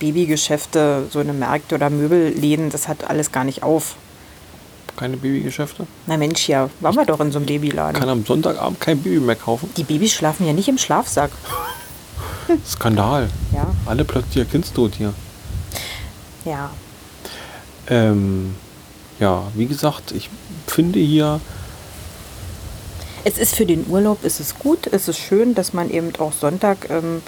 Babygeschäfte, 0.00 1.06
so 1.10 1.18
eine 1.20 1.32
Märkte 1.32 1.76
oder 1.76 1.90
Möbelläden, 1.90 2.70
das 2.70 2.88
hat 2.88 3.08
alles 3.08 3.30
gar 3.30 3.44
nicht 3.44 3.62
auf. 3.62 3.94
Keine 4.96 5.16
Babygeschäfte. 5.16 5.86
Na 6.06 6.16
Mensch, 6.16 6.48
ja, 6.48 6.68
waren 6.80 6.96
wir 6.96 7.06
doch 7.06 7.20
in 7.20 7.30
so 7.32 7.38
einem 7.38 7.46
Babyladen. 7.46 7.98
Kann 7.98 8.08
am 8.08 8.24
Sonntagabend 8.26 8.80
kein 8.80 8.98
Baby 9.00 9.20
mehr 9.20 9.36
kaufen. 9.36 9.70
Die 9.76 9.84
Babys 9.84 10.12
schlafen 10.12 10.46
ja 10.46 10.52
nicht 10.52 10.68
im 10.68 10.76
Schlafsack. 10.78 11.30
Skandal. 12.66 13.30
Ja, 13.52 13.66
Alle 13.86 14.04
plötzlich 14.04 14.36
ihr 14.36 14.44
Kindstod 14.44 14.94
hier. 14.96 15.14
ja. 16.44 16.70
Ähm, 17.88 18.54
ja, 19.18 19.42
wie 19.54 19.66
gesagt, 19.66 20.12
ich 20.12 20.30
finde 20.68 21.00
hier, 21.00 21.40
Es 23.24 23.38
ist 23.38 23.54
für 23.54 23.66
den 23.66 23.86
Urlaub, 23.88 24.24
ist 24.24 24.40
es 24.40 24.58
gut, 24.58 24.88
es 24.90 25.06
ist 25.06 25.18
schön, 25.18 25.54
dass 25.54 25.72
man 25.72 25.90
eben 25.90 26.12
auch 26.18 26.32
Sonntag 26.32 26.90
ähm, 26.90 27.22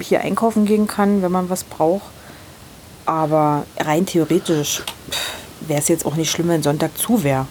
hier 0.00 0.20
einkaufen 0.20 0.66
gehen 0.66 0.86
kann, 0.86 1.22
wenn 1.22 1.32
man 1.32 1.50
was 1.50 1.64
braucht. 1.64 2.06
Aber 3.06 3.64
rein 3.78 4.06
theoretisch 4.06 4.82
wäre 5.60 5.80
es 5.80 5.88
jetzt 5.88 6.06
auch 6.06 6.14
nicht 6.14 6.30
schlimm, 6.30 6.48
wenn 6.48 6.62
Sonntag 6.62 6.96
zu 6.96 7.24
wäre. 7.24 7.48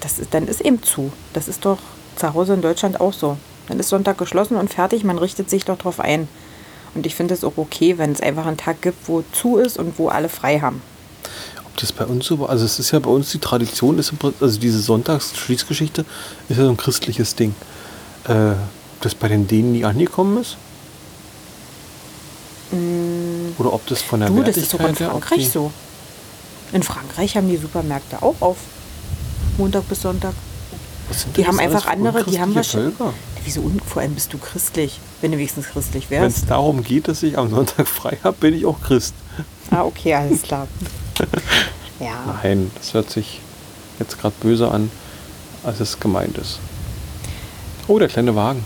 Das 0.00 0.18
ist, 0.18 0.34
dann 0.34 0.46
ist 0.46 0.60
eben 0.60 0.82
zu. 0.82 1.12
Das 1.32 1.48
ist 1.48 1.64
doch 1.64 1.78
zu 2.16 2.34
Hause 2.34 2.54
in 2.54 2.62
Deutschland 2.62 3.00
auch 3.00 3.14
so. 3.14 3.38
Dann 3.68 3.80
ist 3.80 3.88
Sonntag 3.88 4.18
geschlossen 4.18 4.56
und 4.56 4.72
fertig, 4.72 5.04
man 5.04 5.18
richtet 5.18 5.48
sich 5.48 5.64
doch 5.64 5.78
drauf 5.78 5.98
ein. 5.98 6.28
Und 6.94 7.06
ich 7.06 7.14
finde 7.14 7.34
es 7.34 7.44
auch 7.44 7.56
okay, 7.56 7.96
wenn 7.96 8.12
es 8.12 8.20
einfach 8.20 8.46
einen 8.46 8.56
Tag 8.58 8.82
gibt, 8.82 9.08
wo 9.08 9.22
zu 9.32 9.56
ist 9.56 9.78
und 9.78 9.98
wo 9.98 10.08
alle 10.08 10.28
frei 10.28 10.60
haben. 10.60 10.82
Das 11.80 11.92
bei 11.92 12.04
uns 12.04 12.26
so 12.26 12.38
war, 12.38 12.50
also 12.50 12.64
es 12.64 12.78
ist 12.78 12.90
ja 12.90 12.98
bei 12.98 13.10
uns 13.10 13.30
die 13.30 13.38
Tradition, 13.38 13.98
ist 13.98 14.12
also 14.40 14.58
diese 14.58 14.80
Sonntagsschließgeschichte 14.80 16.04
ist 16.48 16.56
ja 16.56 16.64
so 16.64 16.70
ein 16.70 16.76
christliches 16.76 17.34
Ding. 17.34 17.54
Äh, 18.24 18.52
das 19.00 19.14
bei 19.14 19.28
den 19.28 19.46
Dänen 19.46 19.72
nie 19.72 19.84
angekommen 19.84 20.38
ist? 20.40 20.56
Oder 23.58 23.72
ob 23.72 23.86
das 23.86 24.02
von 24.02 24.20
der 24.20 24.30
Mm. 24.30 24.36
Du, 24.36 24.42
das 24.42 24.56
ist 24.56 24.70
sogar 24.70 24.88
in 24.88 24.96
Frankreich 24.96 25.50
so. 25.50 25.70
In 26.72 26.82
Frankreich 26.82 27.36
haben 27.36 27.48
die 27.48 27.56
Supermärkte 27.56 28.20
auch 28.22 28.34
auf. 28.40 28.58
Montag 29.56 29.88
bis 29.88 30.02
Sonntag. 30.02 30.34
Was 31.08 31.26
Die 31.34 31.46
haben 31.46 31.58
einfach 31.58 31.86
andere, 31.86 32.24
die 32.24 32.38
haben 32.38 32.54
wahrscheinlich. 32.54 32.94
Völker? 32.96 33.14
Wieso 33.44 33.62
un 33.62 33.80
vor 33.80 34.02
allem 34.02 34.14
bist 34.14 34.32
du 34.34 34.38
christlich, 34.38 35.00
wenn 35.22 35.32
du 35.32 35.38
wenigstens 35.38 35.66
christlich 35.68 36.10
Wenn 36.10 36.24
es 36.24 36.34
wärst? 36.40 36.50
darum 36.50 36.84
geht, 36.84 37.08
dass 37.08 37.22
ich 37.22 37.38
am 37.38 37.48
Sonntag 37.48 37.88
frei 37.88 38.18
habe, 38.22 38.36
bin 38.38 38.52
ich 38.52 38.66
auch 38.66 38.80
Christ. 38.82 39.14
Ah, 39.70 39.84
okay, 39.84 40.14
alles 40.14 40.42
klar. 40.42 40.66
ja. 42.00 42.38
Nein, 42.42 42.70
das 42.76 42.94
hört 42.94 43.10
sich 43.10 43.40
jetzt 43.98 44.18
gerade 44.20 44.34
böse 44.40 44.70
an, 44.70 44.90
als 45.64 45.80
es 45.80 45.98
gemeint 46.00 46.38
ist. 46.38 46.58
Oh, 47.86 47.98
der 47.98 48.08
kleine 48.08 48.34
Wagen. 48.34 48.64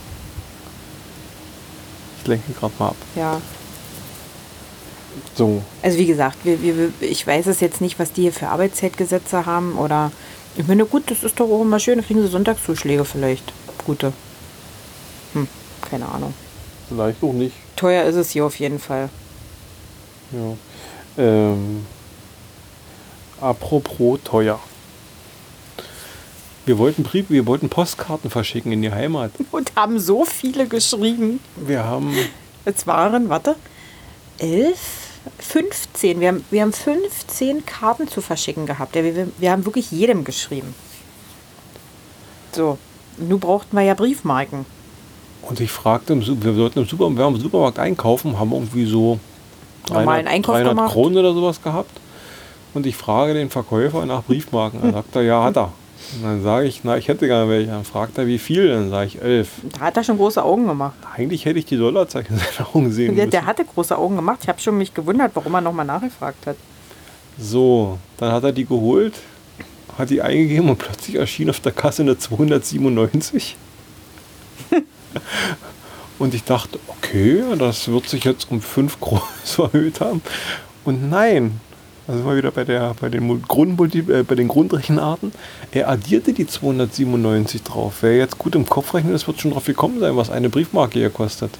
Ich 2.20 2.26
lenke 2.28 2.52
gerade 2.52 2.72
mal 2.78 2.88
ab. 2.88 2.96
Ja. 3.16 3.40
So, 5.34 5.62
Also 5.82 5.98
wie 5.98 6.06
gesagt, 6.06 6.38
wir, 6.44 6.62
wir, 6.62 6.92
ich 7.00 7.26
weiß 7.26 7.46
es 7.46 7.60
jetzt 7.60 7.80
nicht, 7.80 7.98
was 7.98 8.12
die 8.12 8.22
hier 8.22 8.32
für 8.32 8.48
Arbeitszeitgesetze 8.48 9.44
haben 9.44 9.76
oder 9.76 10.10
ich 10.56 10.66
meine, 10.66 10.84
gut, 10.84 11.10
das 11.10 11.22
ist 11.22 11.40
doch 11.40 11.50
auch 11.50 11.62
immer 11.62 11.80
schön, 11.80 11.98
da 11.98 12.04
kriegen 12.04 12.20
sie 12.22 12.28
Sonntagszuschläge 12.28 13.04
vielleicht. 13.04 13.52
Gute. 13.86 14.12
Hm, 15.32 15.48
keine 15.90 16.08
Ahnung. 16.08 16.34
vielleicht 16.88 17.22
auch 17.22 17.32
nicht. 17.32 17.54
Teuer 17.76 18.04
ist 18.04 18.16
es 18.16 18.30
hier 18.30 18.44
auf 18.44 18.58
jeden 18.58 18.78
Fall. 18.78 19.08
Ja. 20.32 20.56
Ähm, 21.18 21.86
apropos 23.40 24.20
teuer. 24.24 24.58
Wir 26.64 26.78
wollten 26.78 27.02
Brief, 27.02 27.28
wir 27.28 27.46
wollten 27.46 27.68
Postkarten 27.68 28.30
verschicken 28.30 28.72
in 28.72 28.82
die 28.82 28.92
Heimat. 28.92 29.32
Und 29.50 29.74
haben 29.74 29.98
so 29.98 30.24
viele 30.24 30.66
geschrieben. 30.66 31.40
Wir 31.56 31.84
haben 31.84 32.14
Es 32.64 32.86
waren, 32.86 33.28
warte, 33.28 33.56
elf, 34.38 34.78
15. 35.38 36.20
Wir 36.20 36.28
haben, 36.28 36.44
wir 36.50 36.62
haben 36.62 36.72
15 36.72 37.66
Karten 37.66 38.06
zu 38.08 38.20
verschicken 38.20 38.66
gehabt. 38.66 38.94
Ja, 38.94 39.02
wir, 39.02 39.28
wir 39.38 39.50
haben 39.50 39.64
wirklich 39.64 39.90
jedem 39.90 40.24
geschrieben. 40.24 40.74
So, 42.52 42.78
nun 43.18 43.40
brauchten 43.40 43.76
wir 43.76 43.82
ja 43.82 43.94
Briefmarken. 43.94 44.66
und 45.42 45.60
ich 45.60 45.70
fragte, 45.70 46.14
wir 46.20 46.54
sollten 46.54 46.80
im 46.80 46.86
Supermarkt, 46.86 47.18
wir 47.18 47.24
haben 47.24 47.34
im 47.34 47.40
Supermarkt 47.40 47.78
einkaufen, 47.78 48.38
haben 48.38 48.52
irgendwie 48.52 48.84
so 48.84 49.18
Normalen 49.90 50.26
Einkauf 50.28 50.54
300 50.56 50.74
gemacht. 50.76 50.92
Kronen 50.92 51.18
oder 51.18 51.32
sowas 51.34 51.62
gehabt. 51.62 51.90
Und 52.74 52.86
ich 52.86 52.96
frage 52.96 53.34
den 53.34 53.50
Verkäufer 53.50 54.06
nach 54.06 54.22
Briefmarken. 54.24 54.80
Dann 54.82 54.92
sagt 54.92 55.16
er, 55.16 55.22
ja, 55.22 55.42
hat 55.44 55.56
er. 55.56 55.72
Und 56.16 56.24
dann 56.24 56.42
sage 56.42 56.66
ich, 56.66 56.80
na, 56.84 56.96
ich 56.96 57.08
hätte 57.08 57.26
gerne 57.26 57.48
welche. 57.50 57.70
Dann 57.70 57.84
fragt 57.84 58.18
er, 58.18 58.26
wie 58.26 58.38
viel? 58.38 58.68
Dann 58.68 58.90
sage 58.90 59.06
ich, 59.06 59.20
elf. 59.22 59.48
Da 59.78 59.80
hat 59.86 59.96
er 59.96 60.04
schon 60.04 60.16
große 60.16 60.42
Augen 60.42 60.66
gemacht. 60.66 60.94
Eigentlich 61.14 61.44
hätte 61.44 61.58
ich 61.58 61.64
die 61.66 61.76
Dollarzeichen 61.76 62.34
in 62.36 62.40
seinen 62.42 62.66
Augen 62.66 62.90
sehen 62.92 63.14
Der, 63.14 63.24
müssen. 63.26 63.30
der 63.30 63.46
hatte 63.46 63.64
große 63.64 63.96
Augen 63.96 64.16
gemacht. 64.16 64.38
Ich 64.42 64.48
habe 64.48 64.58
schon 64.60 64.78
mich 64.78 64.94
gewundert, 64.94 65.32
warum 65.34 65.54
er 65.54 65.60
nochmal 65.60 65.84
nachgefragt 65.86 66.46
hat. 66.46 66.56
So, 67.38 67.98
dann 68.18 68.32
hat 68.32 68.44
er 68.44 68.52
die 68.52 68.64
geholt, 68.66 69.14
hat 69.98 70.10
die 70.10 70.20
eingegeben 70.22 70.68
und 70.70 70.76
plötzlich 70.78 71.16
erschien 71.16 71.48
auf 71.50 71.60
der 71.60 71.72
Kasse 71.72 72.02
eine 72.02 72.18
297. 72.18 73.56
und 76.22 76.34
ich 76.34 76.44
dachte, 76.44 76.78
okay, 76.86 77.42
das 77.58 77.88
wird 77.88 78.08
sich 78.08 78.22
jetzt 78.22 78.48
um 78.48 78.60
5 78.60 79.00
groß 79.00 79.58
erhöht 79.58 80.00
haben. 80.00 80.22
Und 80.84 81.10
nein, 81.10 81.60
da 82.06 82.12
sind 82.12 82.24
wir 82.24 82.36
wieder 82.36 82.52
bei, 82.52 82.62
der, 82.62 82.94
bei, 83.00 83.08
den, 83.08 83.42
Grundmulti 83.42 83.98
äh, 84.08 84.22
bei 84.22 84.36
den 84.36 84.46
Grundrechenarten. 84.46 85.32
Er 85.72 85.88
addierte 85.88 86.32
die 86.32 86.46
297 86.46 87.64
drauf. 87.64 87.98
Wer 88.02 88.18
jetzt 88.18 88.38
gut 88.38 88.54
im 88.54 88.66
Kopf 88.66 88.94
rechnet, 88.94 89.14
das 89.14 89.26
wird 89.26 89.40
schon 89.40 89.50
drauf 89.50 89.64
gekommen 89.64 89.98
sein, 89.98 90.16
was 90.16 90.30
eine 90.30 90.48
Briefmarke 90.48 91.00
hier 91.00 91.10
kostet. 91.10 91.50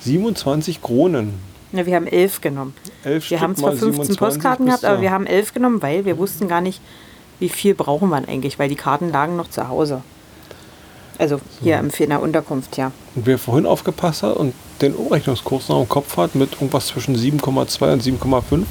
27 0.00 0.82
Kronen. 0.82 1.34
Ja, 1.72 1.86
wir 1.86 1.96
haben 1.96 2.06
elf 2.06 2.42
genommen. 2.42 2.74
Elf 3.02 3.30
Wir 3.30 3.38
Stück 3.38 3.40
haben 3.40 3.56
zwar 3.56 3.70
mal 3.70 3.78
15 3.78 3.92
27 3.92 4.18
Postkarten 4.18 4.66
gehabt, 4.66 4.84
aber 4.84 5.00
wir 5.00 5.10
haben 5.10 5.26
elf 5.26 5.54
genommen, 5.54 5.80
weil 5.80 6.04
wir 6.04 6.18
wussten 6.18 6.48
gar 6.48 6.60
nicht, 6.60 6.82
wie 7.38 7.48
viel 7.48 7.74
brauchen 7.74 8.10
wir 8.10 8.16
eigentlich, 8.28 8.58
weil 8.58 8.68
die 8.68 8.76
Karten 8.76 9.10
lagen 9.10 9.36
noch 9.36 9.48
zu 9.48 9.68
Hause. 9.68 10.02
Also 11.18 11.40
hier 11.62 11.78
im, 11.78 11.90
in 11.90 12.08
der 12.08 12.22
Unterkunft, 12.22 12.76
ja. 12.76 12.92
Und 13.14 13.26
wer 13.26 13.38
vorhin 13.38 13.66
aufgepasst 13.66 14.22
hat 14.22 14.36
und 14.36 14.54
den 14.80 14.94
Umrechnungskurs 14.94 15.68
noch 15.68 15.80
im 15.80 15.88
Kopf 15.88 16.16
hat 16.16 16.34
mit 16.34 16.52
irgendwas 16.54 16.86
zwischen 16.86 17.16
7,2 17.16 17.92
und 17.92 18.02
7,5 18.02 18.64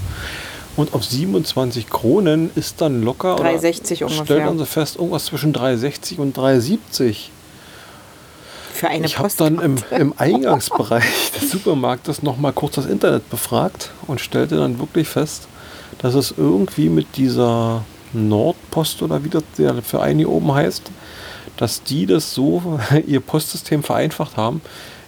und 0.76 0.94
auf 0.94 1.04
27 1.04 1.90
Kronen 1.90 2.52
ist 2.56 2.82
dann 2.82 3.04
locker. 3.04 3.36
oder 3.40 3.50
3,60 3.50 4.04
ungefähr. 4.04 4.26
Stellt 4.26 4.46
man 4.46 4.58
so 4.58 4.66
fest, 4.66 4.96
irgendwas 4.96 5.26
zwischen 5.26 5.54
3,60 5.54 6.18
und 6.18 6.38
3,70. 6.38 7.16
Für 8.74 8.88
eine 8.88 9.06
Ich 9.06 9.20
habe 9.20 9.30
dann 9.38 9.60
im, 9.60 9.76
im 9.92 10.14
Eingangsbereich 10.18 11.32
des 11.40 11.52
Supermarktes 11.52 12.24
noch 12.24 12.38
mal 12.38 12.54
kurz 12.54 12.76
das 12.76 12.86
Internet 12.86 13.30
befragt 13.30 13.92
und 14.08 14.22
stellte 14.22 14.56
dann 14.56 14.80
wirklich 14.80 15.08
fest, 15.08 15.50
dass 15.98 16.14
es 16.16 16.34
irgendwie 16.38 16.88
mit 16.88 17.18
dieser 17.18 17.84
Nordpost 18.14 19.02
oder 19.02 19.24
wie 19.24 19.30
das 19.30 19.44
der 19.58 19.82
Verein 19.82 20.18
hier 20.18 20.30
oben 20.30 20.54
heißt, 20.54 20.84
dass 21.60 21.84
die 21.84 22.06
das 22.06 22.34
so, 22.34 22.80
ihr 23.08 23.20
Postsystem 23.20 23.84
vereinfacht 23.84 24.38
haben. 24.38 24.62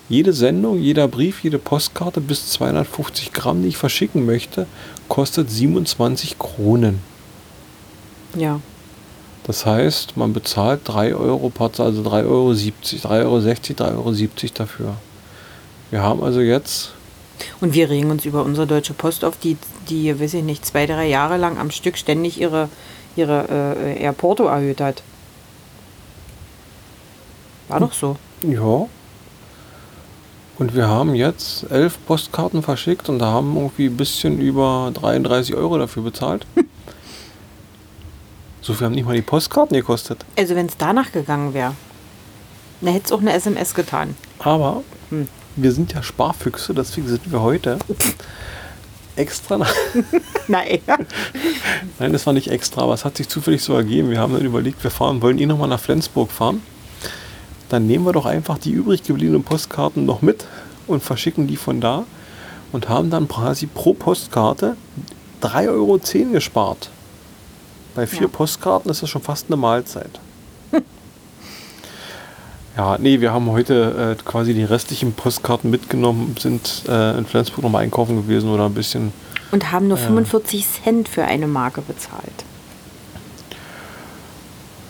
Jede 0.10 0.34
Sendung, 0.34 0.78
jeder 0.78 1.08
Brief, 1.08 1.42
jede 1.42 1.58
Postkarte 1.58 2.20
bis 2.20 2.50
250 2.52 3.32
Gramm, 3.32 3.62
die 3.62 3.70
ich 3.70 3.78
verschicken 3.78 4.26
möchte, 4.26 4.68
kostet 5.08 5.50
27 5.50 6.38
Kronen. 6.38 7.00
Ja. 8.36 8.60
Das 9.44 9.66
heißt, 9.66 10.18
man 10.18 10.34
bezahlt 10.34 10.82
3 10.84 11.16
Euro, 11.16 11.52
also 11.58 12.02
3,70 12.02 12.26
Euro, 12.28 12.52
3,60 12.52 13.06
Euro, 13.16 13.38
3,70 13.38 13.82
Euro 13.96 14.54
dafür. 14.54 14.94
Wir 15.90 16.02
haben 16.02 16.22
also 16.22 16.42
jetzt, 16.42 16.92
Und 17.62 17.74
wir 17.74 17.90
regen 17.90 18.12
uns 18.12 18.26
über 18.26 18.44
unsere 18.44 18.68
Deutsche 18.68 18.94
Post 18.94 19.24
auf, 19.24 19.38
die, 19.38 19.58
die, 19.90 20.20
weiß 20.20 20.34
ich 20.36 20.44
nicht, 20.44 20.66
zwei, 20.66 20.86
drei 20.86 21.08
Jahre 21.08 21.38
lang 21.38 21.58
am 21.58 21.72
Stück 21.72 21.98
ständig 21.98 22.40
ihre, 22.40 22.70
ihre 23.16 23.76
äh, 23.78 24.04
ihr 24.04 24.12
Porto 24.12 24.46
erhöht 24.46 24.82
hat. 24.82 25.04
War 27.72 27.80
doch 27.80 27.94
so. 27.94 28.18
ja, 28.44 28.88
und 30.60 30.76
wir 30.76 30.88
haben 30.88 31.16
jetzt 31.16 31.66
elf 31.72 31.98
Postkarten 32.06 32.62
verschickt 32.62 33.10
und 33.10 33.18
da 33.20 33.28
haben 33.28 33.56
irgendwie 33.56 33.88
ein 33.88 33.98
bisschen 33.98 34.40
über 34.40 34.92
33 34.94 35.56
Euro 35.56 35.78
dafür 35.78 36.04
bezahlt. 36.04 36.46
So 38.64 38.76
viel 38.76 38.86
haben 38.86 38.94
nicht 38.94 39.06
mal 39.08 39.16
die 39.16 39.24
Postkarten 39.24 39.76
gekostet. 39.76 40.24
Also 40.38 40.54
wenn 40.54 40.68
es 40.68 40.78
danach 40.78 41.12
gegangen 41.12 41.56
wäre, 41.56 41.74
dann 42.82 42.94
hätte 42.94 43.06
es 43.08 43.12
auch 43.12 43.20
eine 43.20 43.34
SMS 43.34 43.74
getan. 43.74 44.16
Aber 44.38 44.84
Hm. 45.10 45.28
wir 45.56 45.72
sind 45.72 45.94
ja 45.94 46.04
Sparfüchse, 46.04 46.76
deswegen 46.76 47.08
sind 47.08 47.32
wir 47.32 47.42
heute 47.42 47.80
extra 49.16 49.58
nach 49.58 49.74
Nein. 50.48 50.80
Nein, 51.98 52.14
das 52.14 52.28
war 52.28 52.34
nicht 52.34 52.50
extra, 52.50 52.84
aber 52.84 52.94
es 52.94 53.04
hat 53.04 53.18
sich 53.18 53.28
zufällig 53.30 53.64
so 53.64 53.74
ergeben. 53.74 54.12
Wir 54.12 54.20
haben 54.20 54.34
dann 54.34 54.46
überlegt, 54.46 54.84
wir 54.84 54.92
fahren, 54.92 55.24
wollen 55.24 55.40
eh 55.40 55.48
nochmal 55.48 55.68
nach 55.68 55.80
Flensburg 55.80 56.32
fahren. 56.32 56.62
Dann 57.72 57.88
nehmen 57.88 58.06
wir 58.06 58.12
doch 58.12 58.26
einfach 58.26 58.58
die 58.58 58.72
übrig 58.72 59.02
gebliebenen 59.04 59.44
Postkarten 59.44 60.06
noch 60.06 60.22
mit 60.22 60.46
und 60.88 61.02
verschicken 61.02 61.48
die 61.48 61.56
von 61.56 61.80
da 61.80 62.04
und 62.74 62.90
haben 62.90 63.10
dann 63.10 63.30
quasi 63.30 63.66
pro 63.66 63.94
Postkarte 63.94 64.76
3,10 65.42 65.70
Euro 65.70 66.00
gespart. 66.34 66.90
Bei 67.96 68.06
vier 68.06 68.24
Ja. 68.24 68.28
Postkarten 68.28 68.92
ist 68.92 69.02
das 69.04 69.10
schon 69.10 69.22
fast 69.22 69.46
eine 69.48 69.56
Mahlzeit. 69.56 70.20
Ja, 72.78 72.98
nee, 72.98 73.20
wir 73.20 73.34
haben 73.34 73.50
heute 73.52 74.16
äh, 74.18 74.24
quasi 74.24 74.54
die 74.54 74.64
restlichen 74.64 75.12
Postkarten 75.12 75.70
mitgenommen, 75.70 76.36
sind 76.40 76.84
äh, 76.88 77.18
in 77.18 77.26
Flensburg 77.26 77.64
nochmal 77.64 77.84
einkaufen 77.84 78.16
gewesen 78.16 78.50
oder 78.50 78.66
ein 78.66 78.74
bisschen 78.74 79.12
Und 79.52 79.74
haben 79.74 79.90
nur 79.90 79.98
45 79.98 80.66
Cent 80.84 81.10
für 81.10 81.26
eine 81.26 81.48
Marke 81.48 81.82
bezahlt. 81.82 82.46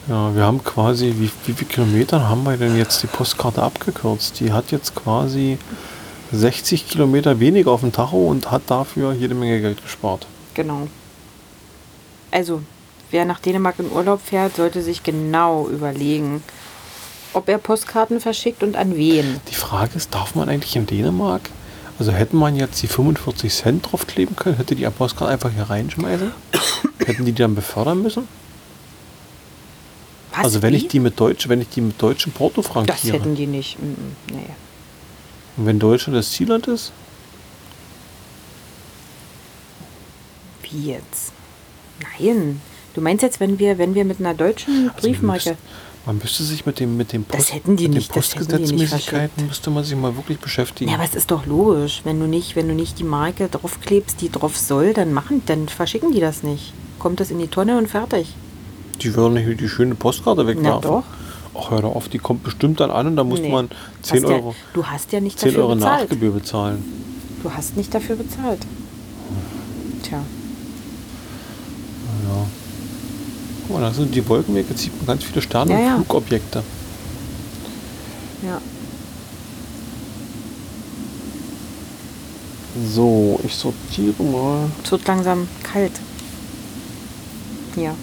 Ja, 0.07 0.35
wir 0.35 0.43
haben 0.43 0.63
quasi, 0.63 1.13
wie, 1.17 1.29
wie 1.45 1.53
viele 1.53 1.69
Kilometer 1.69 2.27
haben 2.27 2.43
wir 2.43 2.57
denn 2.57 2.75
jetzt 2.75 3.03
die 3.03 3.07
Postkarte 3.07 3.61
abgekürzt? 3.61 4.39
Die 4.39 4.51
hat 4.51 4.71
jetzt 4.71 4.95
quasi 4.95 5.59
60 6.31 6.89
Kilometer 6.89 7.39
weniger 7.39 7.71
auf 7.71 7.81
dem 7.81 7.91
Tacho 7.91 8.27
und 8.27 8.49
hat 8.49 8.63
dafür 8.67 9.13
jede 9.13 9.35
Menge 9.35 9.61
Geld 9.61 9.81
gespart. 9.81 10.25
Genau. 10.55 10.87
Also, 12.31 12.63
wer 13.11 13.25
nach 13.25 13.39
Dänemark 13.39 13.75
in 13.77 13.91
Urlaub 13.91 14.21
fährt, 14.21 14.55
sollte 14.55 14.81
sich 14.81 15.03
genau 15.03 15.67
überlegen, 15.67 16.41
ob 17.33 17.47
er 17.47 17.59
Postkarten 17.59 18.19
verschickt 18.19 18.63
und 18.63 18.75
an 18.75 18.95
wen. 18.95 19.39
Die 19.49 19.55
Frage 19.55 19.95
ist, 19.95 20.15
darf 20.15 20.33
man 20.33 20.49
eigentlich 20.49 20.75
in 20.75 20.87
Dänemark, 20.87 21.41
also 21.99 22.11
hätte 22.11 22.35
man 22.35 22.55
jetzt 22.55 22.81
die 22.81 22.87
45 22.87 23.53
Cent 23.53 23.91
draufkleben 23.91 24.35
können, 24.35 24.57
hätte 24.57 24.75
die 24.75 24.89
Postkarte 24.89 25.31
einfach 25.31 25.51
hier 25.51 25.69
reinschmeißen? 25.69 26.31
Hätten 27.05 27.25
die 27.25 27.33
die 27.33 27.41
dann 27.41 27.53
befördern 27.53 28.01
müssen? 28.01 28.27
Was, 30.43 30.45
also 30.45 30.62
wenn 30.62 30.73
wie? 30.73 30.77
ich 30.77 30.88
die 30.88 30.99
mit 30.99 31.19
Deutsch, 31.19 31.47
wenn 31.49 31.62
ich 31.62 31.69
die 31.69 31.82
mit 31.82 32.01
deutschen 32.01 32.32
Porto 32.32 32.62
Das 32.62 32.71
frankiere. 32.71 33.17
hätten 33.17 33.36
die 33.36 33.47
nicht. 33.47 33.80
Mm, 33.80 33.86
mm, 33.86 34.15
nee. 34.34 34.45
Und 35.58 35.65
wenn 35.65 35.80
Deutschland 35.80 36.17
das 36.17 36.32
Zielland 36.32 36.67
ist? 36.67 36.91
Wie 40.63 40.88
jetzt? 40.91 41.34
Nein. 42.19 42.62
Du 42.93 43.01
meinst 43.01 43.23
jetzt, 43.23 43.39
wenn 43.39 43.60
wir, 43.60 43.77
wenn 43.77 43.95
wir 43.95 44.06
mit 44.06 44.19
einer 44.19 44.34
deutschen 44.34 44.89
Also 44.95 45.08
Briefmarke. 45.08 45.49
Man 45.49 45.56
müsste, 45.56 45.58
man 46.06 46.17
müsste 46.17 46.43
sich 46.43 46.65
mit 46.65 46.80
dem, 46.80 46.97
mit 46.97 47.13
dem 47.13 47.25
Das 47.30 47.54
hätten 47.54 47.77
die 47.77 47.84
mit 47.88 47.95
nicht, 47.95 48.10
das 48.10 48.15
Postgesetzmäßigkeiten 48.15 49.47
müsste 49.47 49.69
man 49.69 49.84
sich 49.84 49.95
mal 49.95 50.15
wirklich 50.15 50.39
beschäftigen. 50.39 50.89
Ja, 50.89 50.97
aber 50.97 51.06
es 51.06 51.15
ist 51.15 51.32
doch 51.32 51.45
logisch. 51.45 52.01
Wenn 52.04 52.19
du 52.19 52.27
nicht, 52.27 52.56
wenn 52.56 52.67
du 52.67 52.73
nicht 52.73 52.99
die 52.99 53.04
Marke 53.04 53.47
draufklebst, 53.49 54.19
die 54.21 54.30
drauf 54.32 54.58
soll, 54.58 54.93
dann 54.93 55.13
machen, 55.13 55.41
dann 55.45 55.67
verschicken 55.69 56.12
die 56.12 56.19
das 56.19 56.43
nicht. 56.43 56.73
Kommt 56.99 57.19
das 57.19 57.32
in 57.32 57.39
die 57.39 57.47
Tonne 57.47 57.77
und 57.77 57.88
fertig. 57.88 58.34
Die 59.01 59.13
würden 59.15 59.33
nicht 59.33 59.59
die 59.59 59.69
schöne 59.69 59.95
Postkarte 59.95 60.45
wegwerfen. 60.47 60.81
doch. 60.81 61.03
Ach, 61.53 61.69
hör 61.71 61.81
doch 61.81 61.95
auf, 61.95 62.07
die 62.07 62.17
kommt 62.17 62.43
bestimmt 62.43 62.79
dann 62.79 62.91
an 62.91 63.07
und 63.07 63.15
da 63.17 63.23
muss 63.23 63.41
Nee. 63.41 63.49
man 63.51 63.69
10 64.03 64.23
Hast 64.23 64.31
Euro, 64.31 64.49
Ja, 64.51 64.55
du 64.73 64.85
hast 64.85 65.11
ja 65.11 65.19
nicht 65.19 65.37
10 65.39 65.49
dafür 65.49 65.63
Euro 65.65 65.75
bezahlt. 65.75 66.01
Nachgebühr 66.03 66.31
bezahlen. 66.31 66.83
Du 67.43 67.51
hast 67.51 67.75
nicht 67.75 67.93
dafür 67.93 68.15
bezahlt. 68.15 68.59
Tja. 70.03 70.17
Ja. 70.19 70.23
Guck 73.67 73.79
mal, 73.79 73.81
da 73.81 73.91
sind 73.93 74.13
die 74.15 74.27
Wolkenwege, 74.29 74.69
jetzt 74.69 74.81
sieht 74.81 74.95
man 74.97 75.07
ganz 75.07 75.23
viele 75.23 75.41
Sterne 75.41 75.71
Ja, 75.73 75.77
und 75.79 75.85
ja. 75.85 75.95
Flugobjekte. 75.95 76.63
Ja. 78.43 78.61
So, 82.93 83.39
ich 83.43 83.53
sortiere 83.55 84.23
mal. 84.23 84.69
Es 84.83 84.91
wird 84.91 85.07
langsam 85.07 85.47
kalt. 85.63 85.91
Ja. 87.75 87.93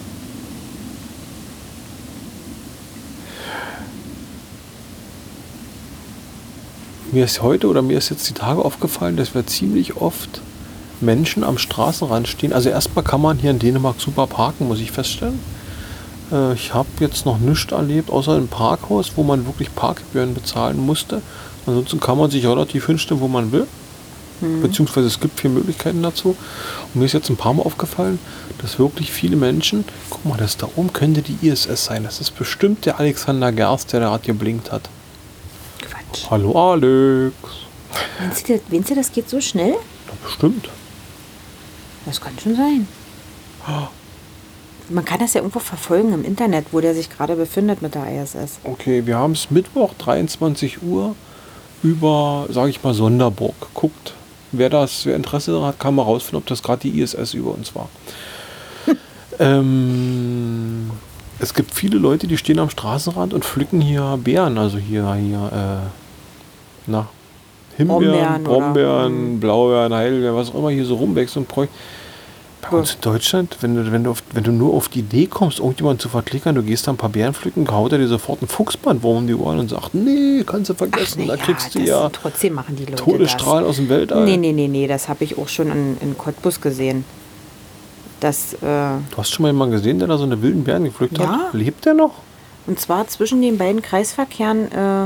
Mir 7.10 7.24
ist 7.24 7.40
heute 7.40 7.68
oder 7.68 7.80
mir 7.80 7.96
ist 7.96 8.10
jetzt 8.10 8.28
die 8.28 8.34
Tage 8.34 8.62
aufgefallen, 8.62 9.16
dass 9.16 9.34
wir 9.34 9.46
ziemlich 9.46 9.96
oft 9.96 10.42
Menschen 11.00 11.42
am 11.42 11.56
Straßenrand 11.56 12.28
stehen. 12.28 12.52
Also 12.52 12.68
erstmal 12.68 13.02
kann 13.04 13.22
man 13.22 13.38
hier 13.38 13.50
in 13.50 13.58
Dänemark 13.58 13.98
super 13.98 14.26
parken, 14.26 14.68
muss 14.68 14.80
ich 14.80 14.90
feststellen. 14.90 15.38
Äh, 16.30 16.52
Ich 16.52 16.74
habe 16.74 16.88
jetzt 17.00 17.24
noch 17.24 17.38
nichts 17.38 17.72
erlebt, 17.72 18.10
außer 18.10 18.36
im 18.36 18.48
Parkhaus, 18.48 19.12
wo 19.16 19.22
man 19.22 19.46
wirklich 19.46 19.74
Parkgebühren 19.74 20.34
bezahlen 20.34 20.78
musste. 20.78 21.22
Ansonsten 21.66 21.98
kann 21.98 22.18
man 22.18 22.30
sich 22.30 22.44
relativ 22.46 22.86
hinstellen, 22.86 23.22
wo 23.22 23.28
man 23.28 23.52
will. 23.52 23.66
Beziehungsweise 24.62 25.06
es 25.08 25.18
gibt 25.18 25.40
vier 25.40 25.50
Möglichkeiten 25.50 26.02
dazu. 26.02 26.36
Und 26.92 27.00
mir 27.00 27.06
ist 27.06 27.12
jetzt 27.12 27.28
ein 27.30 27.36
paar 27.36 27.54
Mal 27.54 27.62
aufgefallen, 27.64 28.20
dass 28.60 28.78
wirklich 28.78 29.10
viele 29.12 29.34
Menschen, 29.36 29.84
guck 30.10 30.24
mal, 30.26 30.36
das 30.38 30.56
da 30.56 30.68
oben 30.76 30.92
könnte 30.92 31.22
die 31.22 31.38
ISS 31.48 31.86
sein. 31.86 32.04
Das 32.04 32.20
ist 32.20 32.38
bestimmt 32.38 32.86
der 32.86 33.00
Alexander 33.00 33.50
Gerst, 33.50 33.92
der 33.92 34.00
da 34.00 34.10
gerade 34.10 34.26
geblinkt 34.26 34.70
hat. 34.70 34.90
Hallo 36.30 36.72
Alex. 36.72 37.34
Meinst 38.20 38.48
du, 38.48 38.60
meinst 38.70 38.90
du, 38.90 38.94
das 38.94 39.12
geht 39.12 39.28
so 39.28 39.40
schnell? 39.40 39.72
Ja, 39.72 40.12
bestimmt. 40.22 40.68
Das 42.06 42.20
kann 42.20 42.32
schon 42.42 42.56
sein. 42.56 42.88
Man 44.88 45.04
kann 45.04 45.18
das 45.18 45.34
ja 45.34 45.40
irgendwo 45.40 45.58
verfolgen 45.58 46.14
im 46.14 46.24
Internet, 46.24 46.66
wo 46.72 46.80
der 46.80 46.94
sich 46.94 47.10
gerade 47.10 47.36
befindet 47.36 47.82
mit 47.82 47.94
der 47.94 48.22
ISS. 48.22 48.60
Okay, 48.64 49.04
wir 49.04 49.18
haben 49.18 49.32
es 49.32 49.50
Mittwoch, 49.50 49.92
23 49.98 50.82
Uhr, 50.82 51.14
über, 51.82 52.46
sage 52.50 52.70
ich 52.70 52.82
mal, 52.82 52.94
Sonderburg. 52.94 53.54
Guckt, 53.74 54.14
wer 54.52 54.70
das, 54.70 55.04
wer 55.04 55.16
Interesse 55.16 55.52
daran 55.52 55.68
hat, 55.68 55.78
kann 55.78 55.94
mal 55.94 56.02
rausfinden, 56.02 56.38
ob 56.38 56.46
das 56.46 56.62
gerade 56.62 56.80
die 56.88 57.00
ISS 57.00 57.34
über 57.34 57.52
uns 57.52 57.74
war. 57.74 57.90
ähm, 59.38 60.90
es 61.40 61.54
gibt 61.54 61.72
viele 61.74 61.98
Leute, 61.98 62.26
die 62.26 62.36
stehen 62.36 62.58
am 62.58 62.70
Straßenrand 62.70 63.32
und 63.34 63.44
pflücken 63.44 63.80
hier 63.80 64.18
Beeren, 64.22 64.58
also 64.58 64.78
hier, 64.78 65.12
hier, 65.14 65.50
äh, 65.52 65.88
na, 66.86 67.08
Himbeeren, 67.76 68.42
Brombeeren 68.42 68.44
Brombeeren, 68.44 69.40
Blaubeeren, 69.40 69.94
Heidelbeeren, 69.94 70.34
was 70.36 70.50
auch 70.50 70.56
immer 70.56 70.70
hier 70.70 70.84
so 70.84 70.96
rumwächst 70.96 71.36
und 71.36 71.46
bräuch. 71.46 71.68
Bei 72.60 72.70
Ja. 72.72 72.78
uns 72.78 72.94
in 72.94 73.00
Deutschland, 73.02 73.56
wenn 73.60 73.76
du, 73.76 73.92
wenn, 73.92 74.02
du 74.02 74.10
auf, 74.10 74.20
wenn 74.32 74.42
du 74.42 74.50
nur 74.50 74.74
auf 74.74 74.88
die 74.88 74.98
Idee 74.98 75.26
kommst, 75.26 75.60
irgendjemanden 75.60 76.00
zu 76.00 76.08
verklickern, 76.08 76.56
du 76.56 76.62
gehst 76.64 76.88
da 76.88 76.90
ein 76.92 76.96
paar 76.96 77.08
Beeren 77.10 77.32
pflücken, 77.34 77.70
haut 77.70 77.92
er 77.92 77.98
dir 77.98 78.08
sofort 78.08 78.40
einen 78.42 78.48
Fuchsbandwurm 78.48 79.18
um 79.18 79.26
die 79.28 79.34
Ohren 79.34 79.60
und 79.60 79.70
sagt, 79.70 79.94
nee, 79.94 80.42
kannst 80.44 80.70
du 80.70 80.74
vergessen, 80.74 81.22
na 81.24 81.36
da 81.36 81.42
kriegst 81.42 81.72
du 81.76 81.78
das- 81.78 81.88
ja 81.88 82.08
Trotzdem 82.08 82.54
machen 82.54 82.74
die 82.74 82.84
Leute 82.86 82.96
Todesstrahlen 82.96 83.64
aus 83.64 83.76
dem 83.76 83.88
Weltall. 83.88 84.22
das. 84.22 84.28
Nee, 84.28 84.36
nee, 84.38 84.52
nee, 84.52 84.66
nee, 84.66 84.88
das 84.88 85.08
habe 85.08 85.22
ich 85.22 85.38
auch 85.38 85.46
schon 85.48 85.70
in, 85.70 85.96
in 86.00 86.18
Cottbus 86.18 86.60
gesehen. 86.60 87.04
Das, 88.20 88.54
äh, 88.54 88.58
Du 88.60 89.16
hast 89.16 89.30
schon 89.30 89.44
mal 89.44 89.50
jemanden 89.50 89.72
gesehen, 89.76 89.98
der 89.98 90.08
da 90.08 90.18
so 90.18 90.24
eine 90.24 90.42
wilden 90.42 90.64
Beeren 90.64 90.84
gepflückt 90.84 91.18
Ja. 91.18 91.28
hat? 91.46 91.54
Lebt 91.54 91.84
der 91.84 91.94
noch? 91.94 92.14
und 92.66 92.78
zwar 92.78 93.06
zwischen 93.08 93.40
den 93.40 93.56
beiden 93.56 93.80
Kreisverkehren 93.80 94.70
äh, 94.72 95.04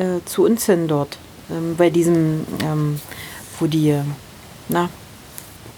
äh, 0.00 0.20
zu 0.24 0.44
uns 0.44 0.64
hin 0.64 0.88
dort. 0.88 1.18
Ähm, 1.50 1.76
bei 1.76 1.90
diesem, 1.90 2.46
ähm, 2.62 2.98
wo 3.60 3.66
die, 3.66 3.94
na, 4.70 4.88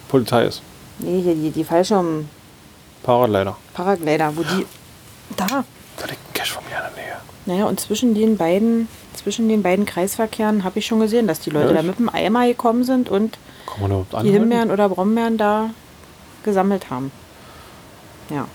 Polizei 0.08 0.44
ist. 0.44 0.62
nee, 1.00 1.20
hier 1.22 1.34
die, 1.34 1.50
die 1.50 1.64
Fallschirm 1.64 2.28
Paraglider. 3.02 3.56
Paraglider, 3.74 4.36
wo 4.36 4.42
die, 4.44 4.64
da, 5.36 5.46
Da 5.96 6.06
liegt 6.06 6.20
ein 6.28 6.32
Cash 6.34 6.52
von 6.52 6.62
mir 6.64 6.76
in 6.76 6.94
der 6.94 7.04
Nähe. 7.04 7.16
Naja, 7.46 7.64
und 7.66 7.80
zwischen 7.80 8.14
den 8.14 8.36
beiden, 8.36 8.86
zwischen 9.26 9.48
den 9.48 9.64
beiden 9.64 9.86
Kreisverkehren 9.86 10.62
habe 10.62 10.78
ich 10.78 10.86
schon 10.86 11.00
gesehen, 11.00 11.26
dass 11.26 11.40
die 11.40 11.50
Leute 11.50 11.70
Echt? 11.70 11.78
da 11.78 11.82
mit 11.82 11.98
dem 11.98 12.08
Eimer 12.08 12.46
gekommen 12.46 12.84
sind 12.84 13.08
und 13.08 13.38
die? 14.22 14.30
Himbeeren 14.30 14.70
oder 14.70 14.88
Brombeeren 14.88 15.36
da 15.36 15.70
gesammelt 16.44 16.90
haben. 16.90 17.10
Ja. 18.30 18.46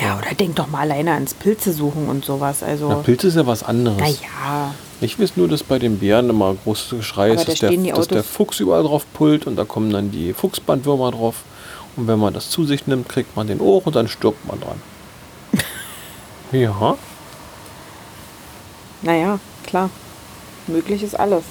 Ja, 0.00 0.16
oder 0.16 0.34
denk 0.34 0.56
doch 0.56 0.68
mal 0.68 0.80
alleine 0.80 1.12
ans 1.12 1.34
Pilze 1.34 1.74
suchen 1.74 2.08
und 2.08 2.24
sowas. 2.24 2.62
Also, 2.62 2.88
Na, 2.88 2.94
Pilze 2.94 3.28
ist 3.28 3.36
ja 3.36 3.46
was 3.46 3.62
anderes. 3.62 3.98
naja, 3.98 4.74
Ich 5.02 5.20
weiß 5.20 5.36
nur, 5.36 5.48
dass 5.48 5.62
bei 5.62 5.78
den 5.78 5.98
Bären 5.98 6.30
immer 6.30 6.54
großes 6.64 6.96
Geschrei 6.96 7.32
ist, 7.32 7.46
da 7.46 7.52
dass 7.52 7.60
der, 7.60 7.92
dass 7.92 8.08
der 8.08 8.24
Fuchs 8.24 8.58
überall 8.60 8.84
drauf 8.84 9.04
pullt 9.12 9.46
und 9.46 9.56
da 9.56 9.66
kommen 9.66 9.90
dann 9.90 10.10
die 10.10 10.32
Fuchsbandwürmer 10.32 11.10
drauf. 11.10 11.42
Und 11.96 12.06
wenn 12.06 12.18
man 12.18 12.32
das 12.32 12.48
zu 12.48 12.64
sich 12.64 12.86
nimmt, 12.86 13.10
kriegt 13.10 13.36
man 13.36 13.48
den 13.48 13.60
Ohr 13.60 13.86
und 13.86 13.94
dann 13.96 14.08
stirbt 14.08 14.46
man 14.46 14.58
dran. 14.60 14.80
ja, 16.52 16.96
naja, 19.06 19.38
klar. 19.66 19.88
Möglich 20.66 21.02
ist 21.02 21.14
alles. 21.18 21.44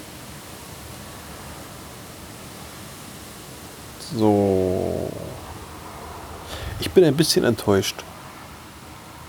so. 4.15 5.09
Ich 6.79 6.89
bin 6.91 7.03
ein 7.03 7.15
bisschen 7.15 7.43
enttäuscht. 7.43 8.03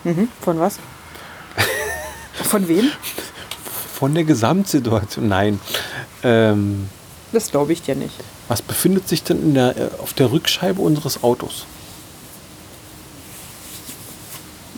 Mhm. 0.04 0.28
Von 0.40 0.60
was? 0.60 0.78
Von 2.44 2.68
wem? 2.68 2.90
Von 3.94 4.14
der 4.14 4.24
Gesamtsituation. 4.24 5.28
Nein. 5.28 5.60
Ähm, 6.22 6.88
Das 7.32 7.50
glaube 7.50 7.72
ich 7.72 7.82
dir 7.82 7.94
nicht. 7.94 8.14
was 8.48 8.62
befindet 8.62 9.08
sich 9.08 9.22
denn 9.22 9.42
in 9.42 9.54
der, 9.54 9.76
äh, 9.76 9.88
auf 10.02 10.12
der 10.12 10.30
Rückscheibe 10.30 10.80
unseres 10.82 11.22
Autos? 11.22 11.64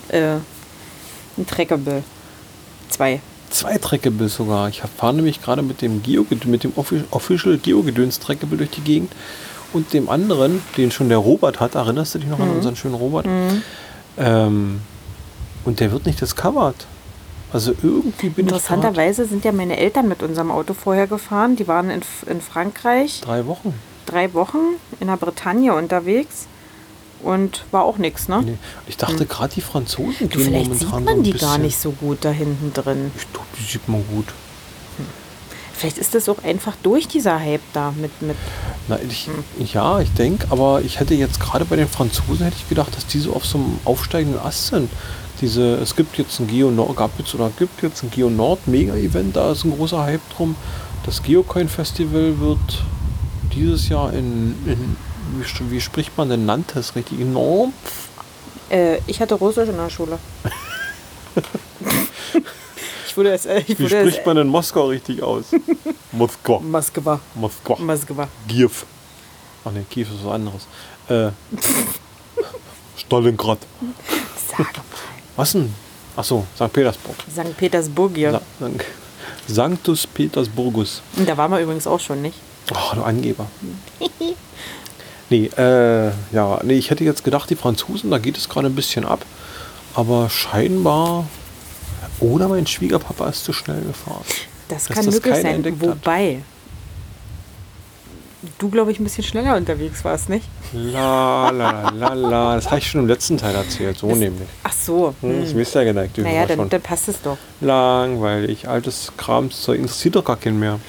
Äh, 0.07 0.37
ein 1.37 1.45
Treckable. 1.47 2.03
Zwei. 2.89 3.21
Zwei 3.49 3.77
Trackables 3.77 4.35
sogar. 4.35 4.69
Ich 4.69 4.81
fahre 4.97 5.13
nämlich 5.13 5.41
gerade 5.41 5.61
mit 5.61 5.81
dem 5.81 6.03
Geo 6.03 6.25
mit 6.45 6.63
dem 6.63 6.71
Offi- 6.75 7.03
Official 7.11 7.57
Geogedöns 7.57 8.19
Trackable 8.19 8.57
durch 8.57 8.69
die 8.71 8.81
Gegend 8.81 9.11
und 9.73 9.91
dem 9.93 10.09
anderen, 10.09 10.61
den 10.77 10.91
schon 10.91 11.09
der 11.09 11.17
Robert 11.17 11.59
hat. 11.59 11.75
Erinnerst 11.75 12.15
du 12.15 12.19
dich 12.19 12.29
noch 12.29 12.37
Mhm. 12.37 12.43
an 12.45 12.49
unseren 12.51 12.75
schönen 12.75 12.95
Robert? 12.95 13.25
Ähm, 14.17 14.81
und 15.65 15.79
der 15.79 15.91
wird 15.91 16.05
nicht 16.05 16.21
discovered. 16.21 16.85
Also 17.51 17.71
irgendwie 17.81 18.29
bin 18.29 18.45
Interessanterweise 18.45 19.25
sind 19.25 19.43
ja 19.43 19.51
meine 19.51 19.77
Eltern 19.77 20.07
mit 20.07 20.21
unserem 20.21 20.51
Auto 20.51 20.73
vorher 20.75 21.07
gefahren. 21.07 21.55
Die 21.55 21.67
waren 21.67 21.89
in, 21.89 22.01
in 22.27 22.41
Frankreich 22.41 23.21
drei 23.21 23.45
Wochen. 23.47 23.73
drei 24.05 24.31
Wochen 24.35 24.57
in 24.99 25.07
der 25.07 25.17
Bretagne 25.17 25.73
unterwegs 25.73 26.45
und 27.23 27.63
war 27.71 27.83
auch 27.83 27.97
nichts, 27.97 28.27
ne? 28.27 28.41
Nee. 28.43 28.57
Ich 28.87 28.97
dachte 28.97 29.25
gerade 29.25 29.53
die 29.53 29.61
Franzosen 29.61 30.29
gehen 30.29 30.41
vielleicht 30.41 30.69
momentan 30.69 30.77
sieht 30.79 30.89
so 30.89 30.99
man 30.99 31.07
ein 31.07 31.23
die 31.23 31.31
bisschen. 31.31 31.47
gar 31.47 31.57
nicht 31.57 31.77
so 31.77 31.91
gut 31.91 32.19
da 32.21 32.31
hinten 32.31 32.73
drin. 32.73 33.11
Ich 33.17 33.31
glaube, 33.31 33.47
die 33.59 33.63
sieht 33.63 33.87
man 33.87 34.03
gut. 34.13 34.27
Vielleicht 35.73 35.97
ist 35.97 36.13
das 36.13 36.27
auch 36.27 36.43
einfach 36.43 36.73
durch 36.83 37.07
dieser 37.07 37.39
Hype 37.39 37.61
da 37.71 37.93
mit, 38.01 38.21
mit 38.21 38.35
Na, 38.89 38.99
ich, 39.07 39.27
Hm. 39.27 39.65
Ja, 39.73 40.01
ich 40.01 40.11
denke, 40.11 40.47
aber 40.49 40.81
ich 40.81 40.99
hätte 40.99 41.13
jetzt 41.13 41.39
gerade 41.39 41.63
bei 41.63 41.77
den 41.77 41.87
Franzosen 41.87 42.43
hätte 42.43 42.57
ich 42.59 42.67
gedacht, 42.67 42.93
dass 42.97 43.07
die 43.07 43.19
so 43.19 43.31
auf 43.33 43.45
so 43.45 43.59
einem 43.59 43.79
aufsteigenden 43.85 44.41
Ast 44.41 44.67
sind. 44.67 44.89
Diese, 45.39 45.75
es 45.75 45.95
gibt 45.95 46.17
jetzt 46.17 46.37
ein 46.41 46.47
Geo 46.47 46.69
Nord, 46.69 46.97
gab 46.97 47.17
jetzt 47.17 47.33
oder 47.33 47.49
gibt 47.57 47.81
jetzt 47.81 48.03
ein 48.03 48.11
Geo 48.11 48.29
Nord 48.29 48.67
Mega-Event, 48.67 49.37
da 49.37 49.53
ist 49.53 49.63
ein 49.63 49.71
großer 49.71 50.01
Hype 50.03 50.19
drum. 50.35 50.57
Das 51.05 51.23
Geocoin 51.23 51.69
Festival 51.69 52.41
wird 52.41 52.83
dieses 53.55 53.87
Jahr 53.87 54.11
in, 54.11 54.55
in 54.65 54.97
wie, 55.37 55.71
wie 55.71 55.81
spricht 55.81 56.17
man 56.17 56.29
denn 56.29 56.45
Nantes 56.45 56.95
richtig? 56.95 57.19
Nantes? 57.19 57.73
äh, 58.69 58.97
ich 59.07 59.19
hatte 59.21 59.35
Russisch 59.35 59.69
in 59.69 59.77
der 59.77 59.89
Schule. 59.89 60.17
ich 63.07 63.17
wurde 63.17 63.31
es, 63.33 63.45
äh, 63.45 63.59
ich 63.59 63.79
Wie 63.79 63.83
wurde 63.85 63.97
es, 63.97 64.07
spricht 64.09 64.25
man 64.25 64.37
in 64.37 64.47
Moskau 64.47 64.87
richtig 64.87 65.21
aus? 65.23 65.45
Moskau. 66.11 66.59
Moskwa. 66.59 67.19
Moskau. 67.35 67.75
Moskwa. 67.77 68.27
Kiew. 68.47 68.71
Ach 69.65 69.71
ne, 69.71 69.85
Kiew 69.89 70.03
ist 70.03 70.23
was 70.25 70.33
anderes. 70.33 70.67
Äh, 71.09 71.31
Stalingrad. 72.97 73.59
Sag 74.49 74.59
mal. 74.77 74.83
Was 75.35 75.51
denn? 75.53 75.73
Achso, 76.15 76.45
St. 76.55 76.71
Petersburg. 76.73 77.15
St. 77.31 77.57
Petersburg 77.57 78.11
hier. 78.15 78.31
Sa 78.31 78.41
Sank- 78.59 78.85
Sanctus 79.47 80.05
Petersburgus. 80.05 81.01
Da 81.25 81.35
waren 81.37 81.51
wir 81.51 81.59
übrigens 81.59 81.87
auch 81.87 81.99
schon, 81.99 82.21
nicht? 82.21 82.37
Oh, 82.71 82.95
du 82.95 83.01
Angeber. 83.03 83.47
nee, 85.29 85.49
äh, 85.57 86.11
ja, 86.31 86.59
nee, 86.63 86.73
ich 86.73 86.89
hätte 86.89 87.03
jetzt 87.03 87.23
gedacht, 87.23 87.49
die 87.49 87.55
Franzosen, 87.55 88.11
da 88.11 88.17
geht 88.17 88.37
es 88.37 88.49
gerade 88.49 88.67
ein 88.67 88.75
bisschen 88.75 89.05
ab. 89.05 89.25
Aber 89.95 90.29
scheinbar. 90.29 91.25
Oder 92.19 92.47
mein 92.47 92.67
Schwiegerpapa 92.67 93.29
ist 93.29 93.43
zu 93.45 93.53
schnell 93.53 93.81
gefahren. 93.81 94.23
Das 94.67 94.87
kann 94.87 95.05
das 95.05 95.15
möglich 95.15 95.35
sein. 95.37 95.63
hat. 95.63 95.73
Wobei 95.81 96.39
du, 98.57 98.69
glaube 98.69 98.91
ich, 98.91 98.99
ein 98.99 99.03
bisschen 99.03 99.23
schneller 99.23 99.55
unterwegs 99.55 100.03
warst, 100.03 100.29
nicht? 100.29 100.45
La, 100.73 101.49
la, 101.49 101.89
la, 101.89 102.13
la. 102.13 102.55
Das 102.55 102.67
habe 102.67 102.77
ich 102.79 102.87
schon 102.89 103.01
im 103.01 103.07
letzten 103.07 103.37
Teil 103.37 103.55
erzählt, 103.55 103.97
so 103.97 104.07
nämlich. 104.07 104.47
Ach 104.63 104.73
so. 104.73 105.13
Hm, 105.21 105.41
Das 105.41 105.51
Hm. 105.51 105.57
wisst 105.57 105.75
ihr 105.75 105.81
ja 105.83 105.91
geneigt. 105.93 106.17
Naja, 106.17 106.45
dann, 106.45 106.69
dann 106.69 106.81
passt 106.81 107.07
es 107.09 107.21
doch. 107.21 107.37
Langweilig, 107.61 108.67
altes 108.67 109.11
Kramszeug, 109.17 109.79
interessiert 109.79 110.15
doch 110.15 110.23
gar 110.25 110.37
keinen 110.37 110.59
mehr. 110.59 110.79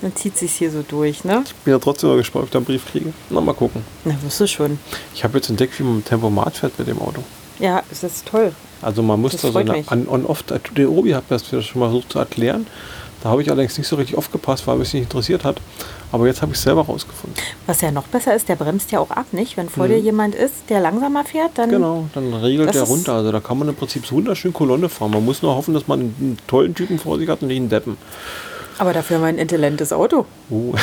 Dann 0.00 0.14
zieht 0.14 0.36
sich 0.36 0.52
hier 0.52 0.70
so 0.70 0.84
durch, 0.86 1.24
ne? 1.24 1.42
Bin 1.64 1.72
ja 1.72 1.78
trotzdem 1.78 2.10
mal 2.10 2.16
gespannt, 2.16 2.44
ob 2.44 2.48
ich 2.48 2.52
da 2.52 2.58
einen 2.58 2.66
Brief 2.66 2.86
kriege. 2.86 3.12
Na, 3.30 3.40
mal 3.40 3.52
gucken. 3.54 3.82
Na, 4.04 4.14
wirst 4.22 4.40
du 4.40 4.46
schon. 4.46 4.78
Ich 5.14 5.24
habe 5.24 5.38
jetzt 5.38 5.50
entdeckt, 5.50 5.78
wie 5.78 5.82
man 5.82 5.96
mit 5.96 6.06
Tempomat 6.06 6.56
fährt 6.56 6.78
mit 6.78 6.86
dem 6.86 7.00
Auto. 7.00 7.22
Ja, 7.58 7.82
das 7.90 8.04
ist 8.04 8.26
toll. 8.26 8.52
Also 8.80 9.02
man 9.02 9.20
muss 9.20 9.32
Das 9.32 9.42
da 9.42 9.50
so 9.50 9.58
eine 9.58 9.84
und 10.06 10.24
off 10.26 10.44
der 10.44 10.90
Obi 10.90 11.10
hat 11.10 11.24
das 11.28 11.48
schon 11.48 11.80
mal 11.80 11.86
versucht 11.88 12.12
zu 12.12 12.20
erklären. 12.20 12.66
Da 13.22 13.30
habe 13.30 13.42
ich 13.42 13.50
allerdings 13.50 13.76
nicht 13.76 13.88
so 13.88 13.96
richtig 13.96 14.16
aufgepasst, 14.16 14.68
weil 14.68 14.76
mich 14.76 14.94
nicht 14.94 15.02
interessiert 15.02 15.42
hat. 15.42 15.60
Aber 16.12 16.26
jetzt 16.28 16.40
habe 16.40 16.52
ich 16.52 16.58
es 16.58 16.62
selber 16.62 16.82
rausgefunden. 16.82 17.36
Was 17.66 17.80
ja 17.80 17.90
noch 17.90 18.06
besser 18.06 18.34
ist, 18.34 18.48
der 18.48 18.54
bremst 18.54 18.92
ja 18.92 19.00
auch 19.00 19.10
ab, 19.10 19.26
nicht? 19.32 19.56
Wenn 19.56 19.68
vor 19.68 19.88
dir 19.88 19.98
jemand 19.98 20.36
ist, 20.36 20.54
der 20.68 20.78
langsamer 20.78 21.24
fährt, 21.24 21.50
dann. 21.56 21.70
Mhm. 21.70 21.74
Genau, 21.74 22.08
dann 22.14 22.32
regelt 22.32 22.74
der 22.74 22.84
runter. 22.84 23.14
Also 23.14 23.32
da 23.32 23.40
kann 23.40 23.58
man 23.58 23.68
im 23.68 23.74
Prinzip 23.74 24.06
so 24.06 24.14
wunderschön 24.14 24.52
Kolonne 24.52 24.88
fahren. 24.88 25.10
Man 25.10 25.24
muss 25.24 25.42
nur 25.42 25.56
hoffen, 25.56 25.74
dass 25.74 25.88
man 25.88 26.00
einen 26.00 26.38
tollen 26.46 26.76
Typen 26.76 27.00
vor 27.00 27.18
sich 27.18 27.28
hat 27.28 27.42
und 27.42 27.48
nicht 27.48 27.56
einen 27.56 27.68
Deppen. 27.68 27.96
Aber 28.78 28.92
dafür 28.92 29.16
haben 29.16 29.22
wir 29.22 29.28
ein 29.28 29.38
intelligentes 29.38 29.92
Auto. 29.92 30.24
Oh. 30.50 30.74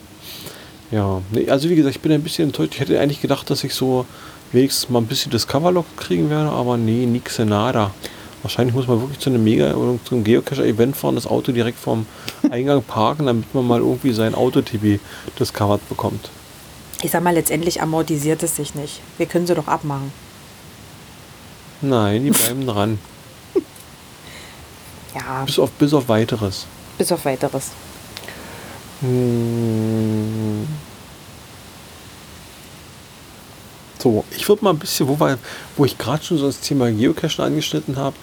ja, 0.90 1.20
nee, 1.32 1.48
also 1.48 1.68
wie 1.68 1.74
gesagt, 1.76 1.96
ich 1.96 2.00
bin 2.02 2.12
ein 2.12 2.22
bisschen 2.22 2.48
enttäuscht. 2.48 2.74
Ich 2.74 2.80
hätte 2.80 2.98
eigentlich 3.00 3.20
gedacht, 3.20 3.50
dass 3.50 3.64
ich 3.64 3.74
so 3.74 4.06
wenigstens 4.52 4.88
mal 4.90 5.00
ein 5.00 5.06
bisschen 5.06 5.30
Discover-Log 5.30 5.84
kriegen 5.96 6.30
werde, 6.30 6.50
aber 6.50 6.76
nee, 6.76 7.06
nix 7.06 7.38
nada. 7.38 7.90
Wahrscheinlich 8.42 8.74
muss 8.74 8.86
man 8.86 9.00
wirklich 9.00 9.18
zu 9.18 9.28
einem 9.28 9.44
Mega- 9.44 9.74
oder 9.74 9.98
zu 10.04 10.14
einem 10.14 10.24
Geocacher-Event 10.24 10.96
fahren, 10.96 11.14
das 11.14 11.26
Auto 11.26 11.52
direkt 11.52 11.78
vom 11.78 12.06
Eingang 12.50 12.82
parken, 12.82 13.26
damit 13.26 13.54
man 13.54 13.66
mal 13.66 13.80
irgendwie 13.80 14.12
sein 14.12 14.34
Auto-TB 14.34 14.98
discovered 15.38 15.86
bekommt. 15.88 16.30
Ich 17.02 17.10
sag 17.10 17.22
mal, 17.22 17.34
letztendlich 17.34 17.82
amortisiert 17.82 18.42
es 18.42 18.56
sich 18.56 18.74
nicht. 18.74 19.00
Wir 19.18 19.26
können 19.26 19.46
sie 19.46 19.54
doch 19.54 19.68
abmachen. 19.68 20.12
Nein, 21.82 22.24
die 22.24 22.30
bleiben 22.30 22.66
dran. 22.66 22.98
Ja, 25.14 25.44
Bis 25.44 25.58
auf, 25.58 25.70
bis 25.72 25.92
auf 25.92 26.08
weiteres. 26.08 26.66
Bis 27.00 27.10
auf 27.12 27.24
weiteres. 27.24 27.70
Hm. 29.00 30.68
So, 33.98 34.22
ich 34.36 34.46
würde 34.46 34.62
mal 34.62 34.74
ein 34.74 34.78
bisschen, 34.78 35.08
wo, 35.08 35.18
wir, 35.18 35.38
wo 35.78 35.86
ich 35.86 35.96
gerade 35.96 36.22
schon 36.22 36.36
so 36.36 36.46
das 36.46 36.60
Thema 36.60 36.90
Geocachen 36.92 37.42
angeschnitten 37.42 37.96
habe, 37.96 38.16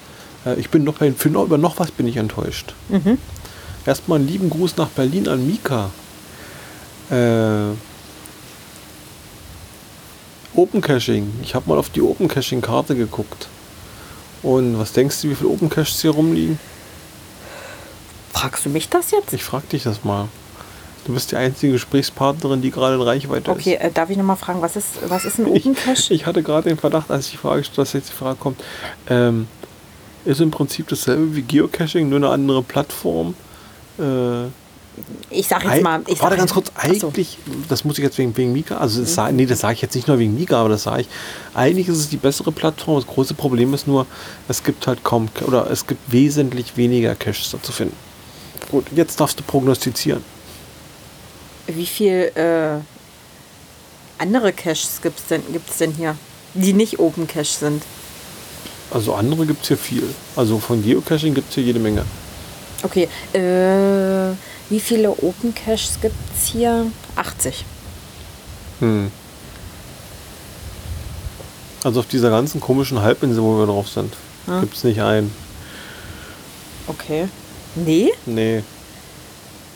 äh, 0.45 0.59
ich 0.59 0.69
bin 0.69 0.83
noch 0.83 0.93
bei, 0.93 1.11
für 1.11 1.31
noch, 1.31 1.45
über 1.45 1.57
noch 1.57 1.79
was 1.79 1.89
bin 1.89 2.07
ich 2.07 2.17
enttäuscht. 2.17 2.75
Mhm. 2.89 3.17
Erstmal 3.87 4.19
einen 4.19 4.27
lieben 4.27 4.51
Gruß 4.51 4.77
nach 4.77 4.89
Berlin 4.89 5.27
an 5.27 5.47
Mika. 5.47 5.89
Äh, 7.09 7.73
Open 10.53 10.81
Caching. 10.81 11.33
Ich 11.41 11.55
habe 11.55 11.67
mal 11.67 11.79
auf 11.79 11.89
die 11.89 12.01
Open 12.03 12.27
Caching 12.27 12.61
Karte 12.61 12.95
geguckt. 12.95 13.47
Und 14.43 14.77
was 14.77 14.93
denkst 14.93 15.21
du, 15.21 15.31
wie 15.31 15.35
viele 15.35 15.49
Open 15.49 15.67
Caches 15.67 15.99
hier 15.99 16.11
rumliegen? 16.11 16.59
Fragst 18.39 18.65
du 18.65 18.69
mich 18.69 18.89
das 18.89 19.11
jetzt? 19.11 19.33
Ich 19.33 19.43
frag 19.43 19.67
dich 19.69 19.83
das 19.83 20.03
mal. 20.03 20.27
Du 21.05 21.13
bist 21.13 21.31
die 21.31 21.37
einzige 21.37 21.73
Gesprächspartnerin, 21.73 22.61
die 22.61 22.69
gerade 22.69 22.95
in 22.95 23.01
Reichweite 23.01 23.49
Okay, 23.51 23.75
ist. 23.75 23.81
äh, 23.81 23.91
darf 23.91 24.09
ich 24.09 24.17
nochmal 24.17 24.35
fragen, 24.35 24.61
was 24.61 24.75
ist, 24.75 24.87
was 25.07 25.23
ist 25.25 25.39
ein 25.39 25.45
Open 25.47 25.73
Cache? 25.75 26.13
Ich 26.13 26.25
hatte 26.25 26.43
gerade 26.43 26.67
den 26.69 26.77
Verdacht, 26.77 27.09
als 27.09 27.25
ich 27.27 27.31
die 27.31 27.37
Frage, 27.37 27.63
dass 27.75 27.93
jetzt 27.93 28.09
die 28.09 28.13
Frage 28.13 28.37
kommt, 28.37 28.59
ähm, 29.09 29.47
ist 30.25 30.41
im 30.41 30.51
Prinzip 30.51 30.87
dasselbe 30.89 31.33
wie 31.35 31.41
Geocaching, 31.43 32.09
nur 32.09 32.17
eine 32.17 32.29
andere 32.29 32.61
Plattform. 32.61 33.35
Äh, 33.97 34.47
Ich 35.29 35.47
sag 35.47 35.63
jetzt 35.63 35.81
mal. 35.81 36.01
Ich 36.07 36.21
warte 36.21 36.35
ganz 36.35 36.51
kurz, 36.53 36.71
Ach 36.75 36.83
so. 36.93 37.07
eigentlich, 37.07 37.37
das 37.69 37.85
muss 37.85 37.97
ich 37.97 38.03
jetzt 38.03 38.17
wegen, 38.17 38.35
wegen 38.35 38.51
Mika, 38.51 38.77
also 38.77 38.99
das, 38.99 39.13
sa- 39.15 39.31
nee, 39.31 39.45
das 39.45 39.61
sage 39.61 39.75
ich 39.75 39.81
jetzt 39.81 39.95
nicht 39.95 40.07
nur 40.09 40.19
wegen 40.19 40.35
Mika, 40.35 40.59
aber 40.59 40.69
das 40.69 40.83
sage 40.83 41.01
ich, 41.03 41.07
eigentlich 41.53 41.87
ist 41.87 41.97
es 41.99 42.09
die 42.09 42.17
bessere 42.17 42.51
Plattform. 42.51 42.95
Das 42.97 43.07
große 43.07 43.33
Problem 43.33 43.73
ist 43.73 43.87
nur, 43.87 44.05
es 44.49 44.61
gibt 44.63 44.85
halt 44.87 45.03
kaum, 45.05 45.29
oder 45.45 45.71
es 45.71 45.87
gibt 45.87 46.11
wesentlich 46.11 46.75
weniger 46.75 47.15
Caches 47.15 47.51
da 47.51 47.61
zu 47.63 47.71
finden. 47.71 47.95
Gut, 48.69 48.85
jetzt 48.95 49.19
darfst 49.19 49.39
du 49.39 49.43
prognostizieren. 49.43 50.23
Wie 51.67 51.85
viel 51.85 52.31
äh, 52.35 52.79
andere 54.21 54.53
Caches 54.53 54.99
gibt 55.01 55.19
es 55.19 55.27
denn, 55.27 55.41
gibt's 55.51 55.77
denn 55.77 55.91
hier, 55.91 56.15
die 56.53 56.73
nicht 56.73 56.99
Open 56.99 57.27
Cache 57.27 57.45
sind? 57.59 57.83
Also 58.91 59.13
andere 59.15 59.45
gibt 59.45 59.61
es 59.63 59.67
hier 59.67 59.77
viel. 59.77 60.03
Also 60.35 60.59
von 60.59 60.81
Geocaching 60.83 61.33
gibt 61.33 61.49
es 61.49 61.55
hier 61.55 61.63
jede 61.63 61.79
Menge. 61.79 62.05
Okay, 62.83 63.09
äh, 63.33 64.33
wie 64.69 64.79
viele 64.79 65.11
Open 65.11 65.53
Caches 65.53 65.97
gibt 66.01 66.15
es 66.35 66.47
hier? 66.47 66.89
80. 67.15 67.65
Hm. 68.79 69.11
Also 71.83 71.99
auf 71.99 72.07
dieser 72.07 72.29
ganzen 72.29 72.59
komischen 72.61 73.01
Halbinsel, 73.01 73.43
wo 73.43 73.57
wir 73.59 73.65
drauf 73.65 73.89
sind, 73.89 74.13
Ja. 74.47 74.59
gibt 74.61 74.75
es 74.75 74.83
nicht 74.83 75.01
einen. 75.01 75.33
Okay. 76.87 77.27
Nee? 77.85 78.11
Nee, 78.25 78.63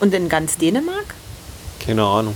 Und 0.00 0.12
in 0.14 0.28
ganz 0.28 0.56
Dänemark? 0.58 1.14
keine 1.84 2.04
Ahnung. 2.04 2.34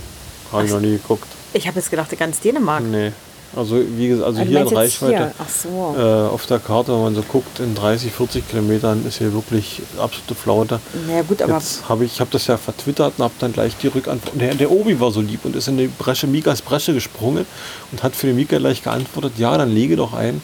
Habe 0.51 0.65
ich 0.65 0.71
noch 0.71 0.79
nie 0.79 0.91
geguckt. 0.97 1.27
Ich 1.53 1.67
habe 1.67 1.79
jetzt 1.79 1.89
gedacht, 1.89 2.11
in 2.11 2.17
ganz 2.19 2.39
Dänemark. 2.39 2.83
Nee. 2.83 3.11
Also 3.55 3.81
wie 3.95 4.09
gesagt, 4.09 4.27
also 4.27 4.41
du 4.43 4.45
hier 4.45 4.61
in 4.61 4.67
Reichweite. 4.67 5.31
so. 5.47 5.95
Äh, 5.97 6.01
auf 6.01 6.45
der 6.47 6.59
Karte, 6.59 6.91
wenn 6.93 7.01
man 7.01 7.15
so 7.15 7.21
guckt, 7.23 7.59
in 7.59 7.73
30, 7.75 8.11
40 8.11 8.49
Kilometern 8.49 9.05
ist 9.07 9.17
hier 9.19 9.33
wirklich 9.33 9.81
absolute 9.97 10.35
Flaute. 10.35 10.79
Na 11.07 11.21
gut, 11.21 11.41
aber 11.41 11.53
Jetzt 11.53 11.87
habe 11.87 12.03
ich, 12.05 12.13
ich 12.13 12.19
habe 12.19 12.29
das 12.31 12.45
ja 12.47 12.57
vertwittert 12.57 13.13
und 13.17 13.23
habe 13.23 13.33
dann 13.39 13.53
gleich 13.53 13.75
die 13.77 13.87
Rückantwort. 13.87 14.39
Der, 14.39 14.53
der 14.53 14.69
Obi 14.69 14.99
war 14.99 15.11
so 15.11 15.21
lieb 15.21 15.45
und 15.45 15.55
ist 15.55 15.69
in 15.69 15.77
die 15.77 15.87
Bresche, 15.87 16.27
Mikas 16.27 16.61
Bresche 16.61 16.93
gesprungen 16.93 17.45
und 17.91 18.03
hat 18.03 18.15
für 18.15 18.27
den 18.27 18.35
Mika 18.35 18.57
gleich 18.57 18.83
geantwortet, 18.83 19.33
ja, 19.37 19.57
dann 19.57 19.71
lege 19.73 19.95
doch 19.95 20.13
ein. 20.13 20.43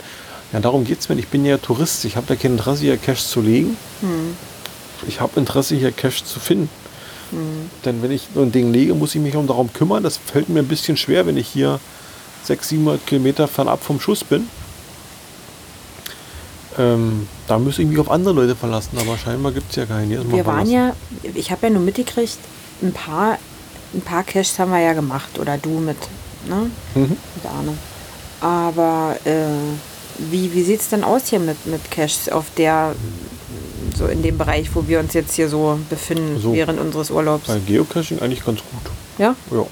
Ja, 0.53 0.59
darum 0.61 0.85
geht 0.85 1.01
es 1.01 1.09
mir. 1.09 1.15
Ich 1.19 1.27
bin 1.27 1.43
ja 1.45 1.57
Tourist. 1.57 2.05
Ich 2.05 2.15
habe 2.15 2.33
ja 2.33 2.35
kein 2.39 2.51
Interesse, 2.53 2.81
hier 2.83 2.97
Cash 2.97 3.25
zu 3.25 3.41
legen. 3.41 3.75
Hm. 4.01 4.35
Ich 5.07 5.21
habe 5.21 5.39
Interesse, 5.39 5.75
hier 5.75 5.91
Cash 5.91 6.23
zu 6.23 6.39
finden. 6.39 6.69
Denn 7.83 8.01
wenn 8.03 8.11
ich 8.11 8.27
so 8.33 8.41
ein 8.41 8.51
Ding 8.51 8.71
lege, 8.71 8.93
muss 8.93 9.15
ich 9.15 9.21
mich 9.21 9.35
um 9.35 9.47
darum 9.47 9.73
kümmern. 9.73 10.03
Das 10.03 10.17
fällt 10.17 10.49
mir 10.49 10.59
ein 10.59 10.67
bisschen 10.67 10.97
schwer, 10.97 11.25
wenn 11.25 11.37
ich 11.37 11.47
hier 11.47 11.79
600, 12.43 12.69
700 12.69 13.07
Kilometer 13.07 13.47
fernab 13.47 13.83
vom 13.83 13.99
Schuss 13.99 14.23
bin. 14.23 14.47
Ähm, 16.77 17.27
da 17.47 17.59
müsste 17.59 17.83
ich 17.83 17.87
mich 17.87 17.99
auf 17.99 18.09
andere 18.09 18.33
Leute 18.33 18.55
verlassen, 18.55 18.97
aber 18.99 19.17
scheinbar 19.17 19.51
gibt 19.51 19.69
es 19.69 19.75
ja 19.75 19.85
keinen. 19.85 20.09
Wir 20.09 20.45
waren 20.45 20.65
verlassen. 20.67 20.71
ja, 20.71 20.93
ich 21.33 21.51
habe 21.51 21.67
ja 21.67 21.73
nur 21.73 21.83
mitgekriegt, 21.83 22.37
ein 22.81 22.93
paar, 22.93 23.37
ein 23.93 24.01
paar 24.01 24.23
Caches 24.23 24.57
haben 24.59 24.71
wir 24.71 24.79
ja 24.79 24.93
gemacht. 24.93 25.39
Oder 25.39 25.57
du 25.57 25.79
mit, 25.79 25.97
ne? 26.47 26.69
Mhm. 26.95 27.17
Mit 27.35 27.45
Arne. 27.45 27.77
Aber 28.41 29.15
äh, 29.23 29.45
wie, 30.17 30.53
wie 30.53 30.63
sieht 30.63 30.81
es 30.81 30.89
denn 30.89 31.03
aus 31.03 31.27
hier 31.27 31.39
mit, 31.39 31.65
mit 31.65 31.89
Caches 31.91 32.29
auf 32.29 32.45
der, 32.57 32.95
so 33.97 34.05
in 34.07 34.21
dem 34.21 34.37
Bereich, 34.37 34.69
wo 34.73 34.87
wir 34.87 34.99
uns 34.99 35.13
jetzt 35.13 35.35
hier 35.35 35.49
so 35.49 35.77
befinden 35.89 36.39
So. 36.41 36.53
während 36.53 36.79
unseres 36.79 37.11
Urlaubs? 37.11 37.47
Bei 37.47 37.59
Geocaching 37.59 38.19
eigentlich 38.19 38.43
ganz 38.45 38.59
gut. 38.59 38.91
Ja? 39.17 39.35
Ja. 39.51 39.65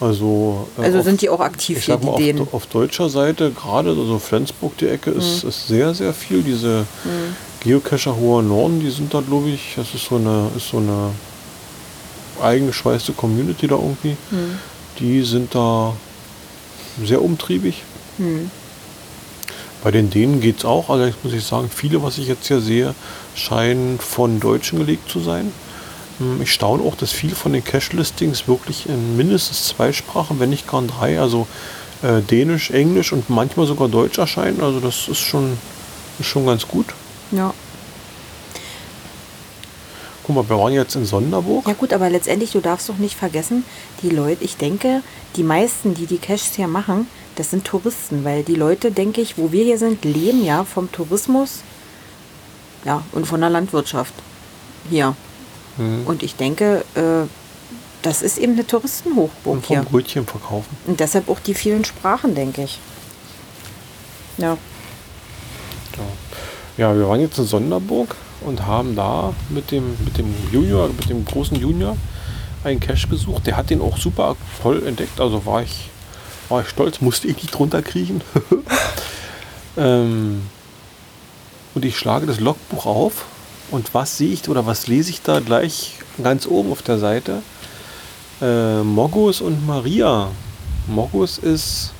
Also, 0.00 0.66
äh, 0.78 0.82
Also 0.86 0.98
auf- 0.98 1.04
sind 1.04 1.22
die 1.22 1.28
auch 1.30 1.40
aktiv 1.40 1.78
ich 1.78 1.84
hier, 1.86 1.98
mal, 1.98 2.16
die 2.16 2.34
auf, 2.40 2.52
auf 2.52 2.66
deutscher 2.66 3.08
Seite, 3.08 3.50
gerade 3.52 3.90
also 3.90 4.18
Flensburg, 4.18 4.76
die 4.78 4.88
Ecke, 4.88 5.10
ist, 5.10 5.44
ist 5.44 5.68
sehr, 5.68 5.94
sehr 5.94 6.12
viel. 6.12 6.42
Diese 6.42 6.84
Geocacher 7.60 8.16
Hoher 8.16 8.42
Norden, 8.42 8.80
die 8.80 8.90
sind 8.90 9.14
da, 9.14 9.20
glaube 9.20 9.48
ich, 9.50 9.74
das 9.76 9.94
ist 9.94 10.06
so 10.06 10.16
eine, 10.16 10.48
ist 10.56 10.68
so 10.68 10.78
eine 10.78 11.10
eingeschweißte 12.42 13.12
Community 13.12 13.66
da 13.68 13.76
irgendwie. 13.76 14.16
Die 14.98 15.22
sind 15.22 15.54
da 15.54 15.94
sehr 17.04 17.22
umtriebig. 17.22 17.82
Bei 19.84 19.90
den 19.90 20.08
Dänen 20.10 20.40
geht 20.40 20.58
es 20.58 20.64
auch. 20.64 20.88
Allerdings 20.88 21.18
muss 21.22 21.34
ich 21.34 21.44
sagen, 21.44 21.70
viele, 21.72 22.02
was 22.02 22.16
ich 22.18 22.26
jetzt 22.26 22.48
hier 22.48 22.60
sehe, 22.60 22.94
scheinen 23.36 23.98
von 24.00 24.40
Deutschen 24.40 24.78
gelegt 24.78 25.10
zu 25.10 25.20
sein. 25.20 25.52
Hm, 26.18 26.40
Ich 26.42 26.52
staune 26.52 26.82
auch, 26.82 26.96
dass 26.96 27.12
viele 27.12 27.34
von 27.34 27.52
den 27.52 27.62
Cache-Listings 27.62 28.48
wirklich 28.48 28.88
in 28.88 29.16
mindestens 29.16 29.68
zwei 29.68 29.92
Sprachen, 29.92 30.40
wenn 30.40 30.50
nicht 30.50 30.66
gar 30.66 30.80
in 30.80 30.88
drei, 30.88 31.20
also 31.20 31.46
äh, 32.02 32.22
Dänisch, 32.22 32.70
Englisch 32.70 33.12
und 33.12 33.28
manchmal 33.28 33.66
sogar 33.66 33.88
Deutsch 33.88 34.16
erscheinen. 34.18 34.62
Also 34.62 34.80
das 34.80 35.06
ist 35.06 35.20
schon, 35.20 35.58
ist 36.18 36.26
schon 36.26 36.46
ganz 36.46 36.66
gut. 36.66 36.86
Ja. 37.30 37.52
Guck 40.22 40.36
mal, 40.36 40.48
wir 40.48 40.58
waren 40.58 40.72
jetzt 40.72 40.96
in 40.96 41.04
Sonderburg. 41.04 41.68
Ja 41.68 41.74
gut, 41.74 41.92
aber 41.92 42.08
letztendlich, 42.08 42.52
du 42.52 42.60
darfst 42.60 42.88
doch 42.88 42.96
nicht 42.96 43.14
vergessen, 43.16 43.62
die 44.00 44.08
Leute, 44.08 44.42
ich 44.44 44.56
denke, 44.56 45.02
die 45.36 45.42
meisten, 45.42 45.92
die 45.92 46.06
die 46.06 46.16
Caches 46.16 46.52
hier 46.56 46.68
machen, 46.68 47.06
das 47.36 47.50
sind 47.50 47.64
Touristen, 47.64 48.24
weil 48.24 48.42
die 48.42 48.54
Leute, 48.54 48.90
denke 48.90 49.20
ich, 49.20 49.38
wo 49.38 49.52
wir 49.52 49.64
hier 49.64 49.78
sind, 49.78 50.04
leben 50.04 50.44
ja 50.44 50.64
vom 50.64 50.90
Tourismus 50.92 51.62
ja, 52.84 53.02
und 53.12 53.26
von 53.26 53.40
der 53.40 53.50
Landwirtschaft 53.50 54.14
hier. 54.90 55.16
Mhm. 55.76 56.06
Und 56.06 56.22
ich 56.22 56.36
denke, 56.36 56.84
äh, 56.94 57.26
das 58.02 58.22
ist 58.22 58.38
eben 58.38 58.52
eine 58.52 58.66
Touristenhochburg 58.66 59.56
Und 59.56 59.66
vom 59.66 59.76
hier. 59.76 59.84
Brötchen 59.84 60.26
verkaufen. 60.26 60.76
Und 60.86 61.00
deshalb 61.00 61.28
auch 61.28 61.40
die 61.40 61.54
vielen 61.54 61.84
Sprachen, 61.84 62.34
denke 62.34 62.64
ich. 62.64 62.78
Ja. 64.36 64.56
Ja. 65.96 66.88
ja, 66.90 66.96
wir 66.96 67.08
waren 67.08 67.20
jetzt 67.20 67.38
in 67.38 67.46
Sonderburg 67.46 68.14
und 68.42 68.66
haben 68.66 68.94
da 68.94 69.32
mit 69.48 69.70
dem, 69.70 69.96
mit 70.04 70.18
dem 70.18 70.34
Junior, 70.52 70.88
mit 70.88 71.08
dem 71.08 71.24
großen 71.24 71.58
Junior 71.58 71.96
einen 72.62 72.80
Cache 72.80 73.06
besucht. 73.06 73.46
Der 73.46 73.56
hat 73.56 73.70
den 73.70 73.80
auch 73.80 73.96
super 73.96 74.36
voll 74.62 74.86
entdeckt. 74.86 75.20
Also 75.20 75.46
war 75.46 75.62
ich, 75.62 75.90
war 76.48 76.62
ich 76.62 76.68
stolz, 76.68 77.00
musste 77.00 77.28
ich 77.28 77.36
nicht 77.36 77.50
drunter 77.50 77.82
kriechen. 77.82 78.22
ähm, 79.76 80.42
und 81.74 81.84
ich 81.84 81.98
schlage 81.98 82.26
das 82.26 82.40
Logbuch 82.40 82.86
auf 82.86 83.24
und 83.70 83.92
was 83.94 84.18
sehe 84.18 84.32
ich 84.32 84.48
oder 84.48 84.66
was 84.66 84.86
lese 84.86 85.10
ich 85.10 85.22
da 85.22 85.40
gleich 85.40 85.98
ganz 86.22 86.46
oben 86.46 86.70
auf 86.72 86.82
der 86.82 86.98
Seite? 86.98 87.42
Äh, 88.40 88.82
Mogos 88.82 89.40
und 89.40 89.66
Maria. 89.66 90.28
Mogos 90.86 91.38
ist 91.38 91.92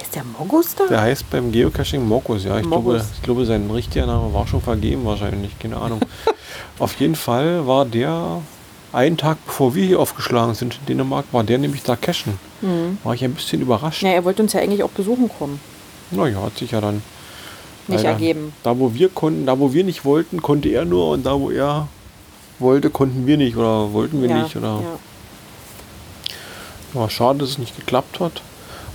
Ist 0.00 0.14
der 0.14 0.24
Mogus 0.24 0.74
da? 0.74 0.86
der 0.86 1.00
heißt 1.02 1.28
beim 1.30 1.52
Geocaching 1.52 2.06
Mokus, 2.06 2.44
ja. 2.44 2.56
Ich 2.58 2.66
glaube, 2.66 2.92
Mokus. 2.92 3.06
ich 3.14 3.22
glaube, 3.22 3.44
sein 3.44 3.70
richtiger 3.70 4.06
Name 4.06 4.32
war 4.32 4.46
schon 4.46 4.62
vergeben 4.62 5.04
wahrscheinlich, 5.04 5.58
keine 5.58 5.76
Ahnung. 5.76 6.00
Auf 6.78 6.98
jeden 7.00 7.14
Fall 7.14 7.66
war 7.66 7.84
der 7.84 8.40
einen 8.92 9.16
Tag 9.16 9.38
bevor 9.46 9.74
wir 9.74 9.84
hier 9.84 10.00
aufgeschlagen 10.00 10.54
sind 10.54 10.78
in 10.80 10.86
Dänemark, 10.86 11.26
war 11.32 11.44
der 11.44 11.58
nämlich 11.58 11.82
da 11.82 11.96
cachen. 11.96 12.38
War 13.04 13.14
ich 13.14 13.22
ein 13.24 13.34
bisschen 13.34 13.60
überrascht. 13.62 14.02
Ja, 14.02 14.10
er 14.10 14.24
wollte 14.24 14.42
uns 14.42 14.52
ja 14.52 14.60
eigentlich 14.60 14.82
auch 14.82 14.90
besuchen 14.90 15.28
kommen. 15.28 15.60
Naja, 16.10 16.40
hat 16.42 16.56
sich 16.58 16.70
ja 16.70 16.80
dann 16.80 17.02
Nicht 17.86 17.98
leider- 18.02 18.08
ergeben. 18.10 18.52
Da 18.62 18.78
wo 18.78 18.94
wir 18.94 19.08
konnten, 19.08 19.44
da 19.46 19.58
wo 19.58 19.72
wir 19.72 19.84
nicht 19.84 20.04
wollten, 20.04 20.40
konnte 20.42 20.68
er 20.70 20.84
nur 20.84 21.10
und 21.10 21.26
da 21.26 21.38
wo 21.38 21.50
er 21.50 21.88
wollte, 22.58 22.88
konnten 22.90 23.26
wir 23.26 23.36
nicht 23.36 23.56
oder 23.56 23.92
wollten 23.92 24.22
wir 24.22 24.30
ja, 24.30 24.42
nicht 24.42 24.56
oder 24.56 24.80
ja. 24.82 24.98
War 26.94 27.10
schade, 27.10 27.40
dass 27.40 27.50
es 27.50 27.58
nicht 27.58 27.76
geklappt 27.76 28.20
hat. 28.20 28.40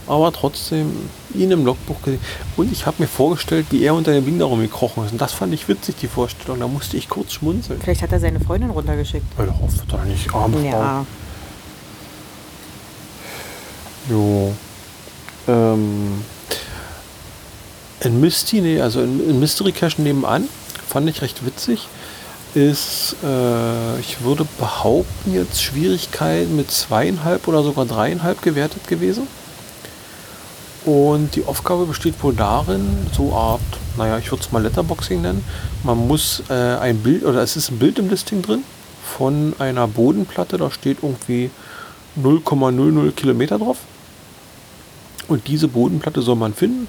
Aber 0.08 0.32
trotzdem 0.32 1.10
ihn 1.34 1.52
im 1.52 1.66
Logbuch 1.66 2.02
gesehen. 2.02 2.22
Und 2.58 2.72
ich 2.72 2.86
habe 2.86 2.97
mir 2.99 3.08
vorgestellt, 3.08 3.68
wie 3.70 3.84
er 3.84 3.93
unter 3.93 4.12
dem 4.12 4.26
Ding 4.26 4.39
darum 4.39 4.60
gekrochen 4.60 5.06
ist. 5.06 5.12
Und 5.12 5.22
das 5.22 5.34
fand 5.34 5.54
ich 5.54 5.68
witzig, 5.68 5.95
die 6.02 6.08
Vorstellung. 6.08 6.60
Da 6.60 6.68
musste 6.68 6.97
ich 6.97 7.08
kurz 7.08 7.34
schmunzeln. 7.34 7.80
Vielleicht 7.82 8.02
hat 8.02 8.12
er 8.12 8.20
seine 8.20 8.39
Freundin 8.39 8.72
runtergeschickt. 8.72 9.26
Hör 9.38 9.45
doch 9.45 9.62
auf, 9.62 9.74
doch 9.88 10.04
nicht. 10.04 10.34
Arme 10.34 10.58
Frau. 10.58 10.66
Ja. 10.66 11.06
Jo. 14.10 14.54
Ähm, 15.47 16.24
in 18.02 18.20
Misty, 18.20 18.62
nee, 18.62 18.82
also 18.82 19.02
in, 19.02 19.30
in 19.30 19.39
Mystery 19.39 19.72
Cache 19.72 20.02
nebenan, 20.02 20.47
fand 20.88 21.10
ich 21.10 21.22
recht 21.22 21.45
witzig, 21.45 21.88
ist, 22.54 23.16
äh, 23.24 23.99
ich 23.99 24.22
würde 24.22 24.45
behaupten, 24.60 25.34
jetzt 25.34 25.62
Schwierigkeit 25.62 26.49
mit 26.49 26.72
zweieinhalb 26.72 27.47
oder 27.47 27.64
sogar 27.64 27.86
dreieinhalb 27.86 28.41
gewertet 28.41 28.88
gewesen. 28.88 29.28
Und 30.86 31.36
die 31.36 31.46
Aufgabe 31.46 31.86
besteht 31.86 32.16
wohl 32.24 32.34
darin, 32.34 33.06
so 33.16 33.34
Art, 33.34 33.62
naja, 33.98 34.18
ich 34.18 34.32
würde 34.32 34.44
es 34.44 34.52
mal 34.52 34.64
Letterboxing 34.64 35.22
nennen. 35.22 35.44
Man 35.84 36.08
muss 36.08 36.42
äh, 36.50 36.54
ein 36.54 36.98
Bild, 36.98 37.24
oder 37.24 37.42
es 37.44 37.56
ist 37.56 37.70
ein 37.70 37.78
Bild 37.78 38.00
im 38.00 38.10
Listing 38.10 38.42
drin 38.42 38.64
von 39.04 39.54
einer 39.60 39.88
Bodenplatte, 39.88 40.58
da 40.58 40.72
steht 40.72 41.00
irgendwie 41.04 41.52
0,00 42.22 43.12
Kilometer 43.12 43.60
drauf. 43.60 43.78
Und 45.28 45.48
diese 45.48 45.68
Bodenplatte 45.68 46.22
soll 46.22 46.36
man 46.36 46.54
finden. 46.54 46.88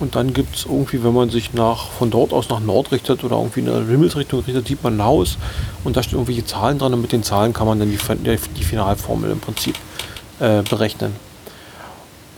Und 0.00 0.16
dann 0.16 0.32
gibt 0.32 0.56
es 0.56 0.64
irgendwie, 0.64 1.04
wenn 1.04 1.14
man 1.14 1.30
sich 1.30 1.52
nach, 1.52 1.90
von 1.90 2.10
dort 2.10 2.32
aus 2.32 2.48
nach 2.48 2.60
Nord 2.60 2.90
richtet 2.90 3.22
oder 3.22 3.36
irgendwie 3.36 3.60
in 3.60 3.68
eine 3.68 3.86
Himmelsrichtung 3.86 4.40
richtet, 4.40 4.66
sieht 4.66 4.82
man 4.82 4.96
ein 4.96 5.04
Haus 5.04 5.38
und 5.84 5.96
da 5.96 6.02
stehen 6.02 6.18
irgendwelche 6.18 6.44
Zahlen 6.44 6.78
dran 6.78 6.92
und 6.94 7.00
mit 7.00 7.12
den 7.12 7.22
Zahlen 7.22 7.52
kann 7.52 7.66
man 7.66 7.78
dann 7.78 7.90
die, 7.90 7.98
die 8.56 8.64
Finalformel 8.64 9.30
im 9.30 9.38
Prinzip 9.38 9.76
äh, 10.40 10.62
berechnen. 10.62 11.12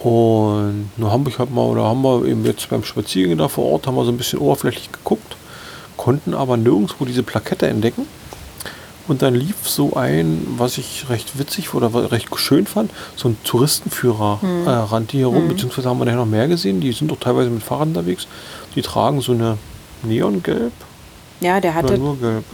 Und 0.06 0.90
nun 0.96 1.10
haben 1.10 1.26
wir 1.26 1.36
halt 1.36 1.52
mal, 1.52 1.62
oder 1.62 1.82
haben 1.82 2.02
wir 2.02 2.26
eben 2.26 2.44
jetzt 2.44 2.70
beim 2.70 2.84
Spaziergehen 2.84 3.38
da 3.38 3.48
vor 3.48 3.64
Ort, 3.72 3.88
haben 3.88 3.96
wir 3.96 4.04
so 4.04 4.12
ein 4.12 4.16
bisschen 4.16 4.38
oberflächlich 4.38 4.92
geguckt, 4.92 5.36
konnten 5.96 6.32
aber 6.32 6.56
nirgendwo 6.56 7.04
diese 7.04 7.24
Plakette 7.24 7.66
entdecken. 7.66 8.06
Und 9.08 9.22
dann 9.22 9.34
lief 9.34 9.68
so 9.68 9.94
ein, 9.94 10.46
was 10.58 10.78
ich 10.78 11.06
recht 11.10 11.40
witzig 11.40 11.74
oder 11.74 12.12
recht 12.12 12.28
schön 12.38 12.68
fand, 12.68 12.92
so 13.16 13.30
ein 13.30 13.36
Touristenführer 13.42 14.42
hm. 14.42 14.66
äh, 14.68 14.70
rannte 14.70 15.16
hier 15.16 15.26
rum, 15.26 15.42
hm. 15.42 15.48
beziehungsweise 15.48 15.88
haben 15.88 15.98
wir 15.98 16.04
nachher 16.04 16.18
noch 16.18 16.26
mehr 16.26 16.46
gesehen, 16.46 16.80
die 16.80 16.92
sind 16.92 17.10
doch 17.10 17.18
teilweise 17.18 17.50
mit 17.50 17.64
Fahrrad 17.64 17.88
unterwegs. 17.88 18.28
Die 18.76 18.82
tragen 18.82 19.20
so 19.20 19.32
eine 19.32 19.58
Neongelb. 20.04 20.72
Ja, 21.40 21.60
der 21.60 21.74
hatte 21.74 21.98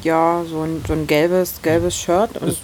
ja 0.03 0.43
so 0.49 0.63
ein, 0.63 0.83
so 0.87 0.95
ein 0.95 1.07
gelbes, 1.07 1.61
gelbes 1.61 1.97
Shirt. 1.97 2.31
Und 2.41 2.57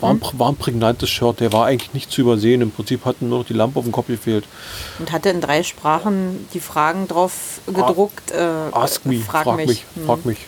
war 0.00 0.10
ein, 0.10 0.20
war 0.34 0.50
ein 0.50 0.56
prägnantes 0.56 1.10
Shirt, 1.10 1.40
der 1.40 1.52
war 1.52 1.66
eigentlich 1.66 1.94
nicht 1.94 2.10
zu 2.10 2.20
übersehen. 2.20 2.60
Im 2.60 2.70
Prinzip 2.70 3.04
hatten 3.04 3.28
nur 3.28 3.40
noch 3.40 3.46
die 3.46 3.52
Lampe 3.52 3.78
auf 3.78 3.84
dem 3.84 3.92
Kopf 3.92 4.06
gefehlt. 4.06 4.44
Und 4.98 5.12
hatte 5.12 5.30
in 5.30 5.40
drei 5.40 5.62
Sprachen 5.62 6.46
die 6.54 6.60
Fragen 6.60 7.08
drauf 7.08 7.60
gedruckt. 7.66 8.30
Äh, 8.30 8.42
Ask 8.72 9.06
me, 9.06 9.20
frag, 9.20 9.44
frag 9.44 9.56
mich. 9.56 9.66
mich 9.68 9.84
hm. 9.94 10.06
Frag 10.06 10.24
mich. 10.24 10.38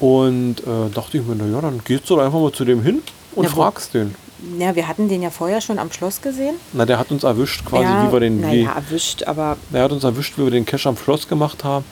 Und 0.00 0.60
äh, 0.60 0.90
dachte 0.92 1.18
ich 1.18 1.24
mir, 1.24 1.34
naja, 1.34 1.60
dann 1.60 1.80
gehst 1.84 2.10
du 2.10 2.16
doch 2.16 2.24
einfach 2.24 2.40
mal 2.40 2.52
zu 2.52 2.64
dem 2.64 2.82
hin 2.82 3.02
und 3.34 3.44
ja, 3.44 3.50
fragst 3.50 3.94
den. 3.94 4.14
Ja, 4.58 4.74
wir 4.74 4.88
hatten 4.88 5.08
den 5.08 5.22
ja 5.22 5.30
vorher 5.30 5.60
schon 5.60 5.78
am 5.78 5.90
Schloss 5.90 6.20
gesehen. 6.20 6.56
Na, 6.72 6.84
der 6.84 6.98
hat 6.98 7.10
uns 7.10 7.22
erwischt, 7.22 7.64
quasi, 7.64 7.84
ja, 7.84 8.06
wie 8.06 8.12
wir 8.12 8.20
den. 8.20 8.40
Naja, 8.40 8.72
erwischt, 8.72 9.22
aber. 9.22 9.56
Der 9.72 9.84
hat 9.84 9.92
uns 9.92 10.04
erwischt, 10.04 10.36
wie 10.36 10.44
wir 10.44 10.50
den 10.50 10.66
Cash 10.66 10.86
am 10.86 10.96
Schloss 10.96 11.28
gemacht 11.28 11.64
haben. 11.64 11.84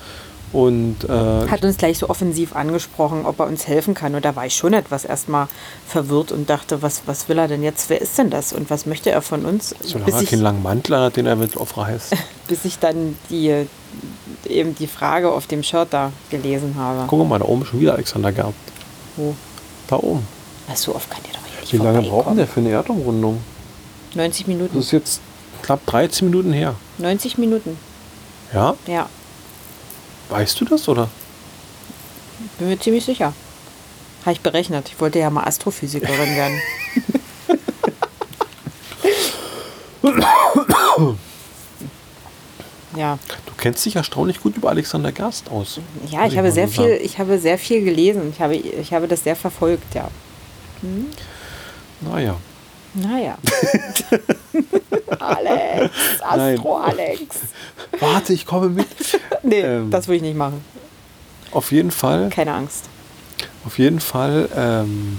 Und, 0.52 1.04
äh, 1.04 1.48
hat 1.48 1.64
uns 1.64 1.78
gleich 1.78 1.98
so 1.98 2.10
offensiv 2.10 2.54
angesprochen, 2.54 3.24
ob 3.24 3.40
er 3.40 3.46
uns 3.46 3.66
helfen 3.66 3.94
kann. 3.94 4.14
Und 4.14 4.24
da 4.24 4.36
war 4.36 4.46
ich 4.46 4.54
schon 4.54 4.74
etwas 4.74 5.04
erstmal 5.04 5.48
verwirrt 5.86 6.30
und 6.30 6.50
dachte, 6.50 6.82
was, 6.82 7.02
was 7.06 7.28
will 7.28 7.38
er 7.38 7.48
denn 7.48 7.62
jetzt? 7.62 7.88
Wer 7.88 8.00
ist 8.00 8.18
denn 8.18 8.28
das? 8.28 8.52
Und 8.52 8.68
was 8.68 8.84
möchte 8.84 9.10
er 9.10 9.22
von 9.22 9.46
uns? 9.46 9.74
Solange 9.80 10.12
er 10.12 10.24
keinen 10.24 10.42
langen 10.42 10.62
Mantel 10.62 10.98
hat, 10.98 11.16
den 11.16 11.26
er 11.26 11.36
mit 11.36 11.56
aufreißt. 11.56 12.14
bis 12.48 12.64
ich 12.64 12.78
dann 12.78 13.16
die, 13.30 13.66
eben 14.46 14.74
die 14.74 14.86
Frage 14.86 15.30
auf 15.32 15.46
dem 15.46 15.62
Shirt 15.62 15.88
da 15.90 16.12
gelesen 16.30 16.74
habe. 16.76 17.04
Guck 17.06 17.26
mal, 17.26 17.38
da 17.38 17.46
oben 17.46 17.62
ist 17.62 17.68
schon 17.68 17.80
wieder 17.80 17.94
Alexander 17.94 18.32
Gerb. 18.32 18.54
Wo? 19.16 19.34
Da 19.88 19.96
oben. 19.96 20.26
Ach, 20.70 20.76
so 20.76 20.94
oft 20.94 21.10
kann 21.10 21.22
der 21.24 21.32
doch 21.32 21.60
nicht 21.60 21.72
Wie 21.72 21.76
lange 21.78 22.02
brauchen 22.02 22.36
der 22.36 22.46
für 22.46 22.60
eine 22.60 22.70
Erdumrundung? 22.70 23.38
90 24.14 24.46
Minuten. 24.46 24.76
Das 24.76 24.86
ist 24.86 24.92
jetzt 24.92 25.20
knapp 25.62 25.84
13 25.86 26.28
Minuten 26.28 26.52
her. 26.52 26.74
90 26.98 27.38
Minuten. 27.38 27.78
Ja? 28.52 28.74
Ja. 28.86 29.08
Weißt 30.28 30.60
du 30.60 30.64
das, 30.64 30.88
oder? 30.88 31.08
Bin 32.58 32.68
mir 32.68 32.78
ziemlich 32.78 33.04
sicher. 33.04 33.32
Habe 34.22 34.32
ich 34.32 34.40
berechnet. 34.40 34.88
Ich 34.88 35.00
wollte 35.00 35.18
ja 35.18 35.30
mal 35.30 35.44
Astrophysikerin 35.44 36.36
werden. 36.36 36.60
ja. 42.96 43.18
Du 43.46 43.52
kennst 43.56 43.84
dich 43.84 43.96
erstaunlich 43.96 44.40
gut 44.40 44.56
über 44.56 44.70
Alexander 44.70 45.12
Gerst 45.12 45.50
aus. 45.50 45.80
Ja, 46.08 46.26
ich 46.26 46.38
habe 46.38 46.50
sehr 46.52 46.68
viel, 46.68 47.00
ich 47.02 47.18
habe 47.18 47.38
sehr 47.38 47.58
viel 47.58 47.84
gelesen. 47.84 48.32
Ich 48.32 48.40
habe, 48.40 48.54
ich 48.54 48.92
habe 48.92 49.08
das 49.08 49.24
sehr 49.24 49.36
verfolgt, 49.36 49.94
ja. 49.94 50.08
Hm? 50.82 51.06
Naja. 52.00 52.36
Naja. 52.94 53.38
Alex, 55.18 55.94
Astro 56.22 56.78
Nein. 56.78 56.98
Alex. 56.98 57.36
Warte, 57.98 58.32
ich 58.32 58.44
komme 58.44 58.68
mit. 58.68 58.86
nee, 59.42 59.60
ähm, 59.60 59.90
das 59.90 60.08
will 60.08 60.16
ich 60.16 60.22
nicht 60.22 60.36
machen. 60.36 60.64
Auf 61.52 61.72
jeden 61.72 61.90
Fall. 61.90 62.28
Keine 62.30 62.54
Angst. 62.54 62.88
Auf 63.64 63.78
jeden 63.78 64.00
Fall. 64.00 64.48
Ähm, 64.56 65.18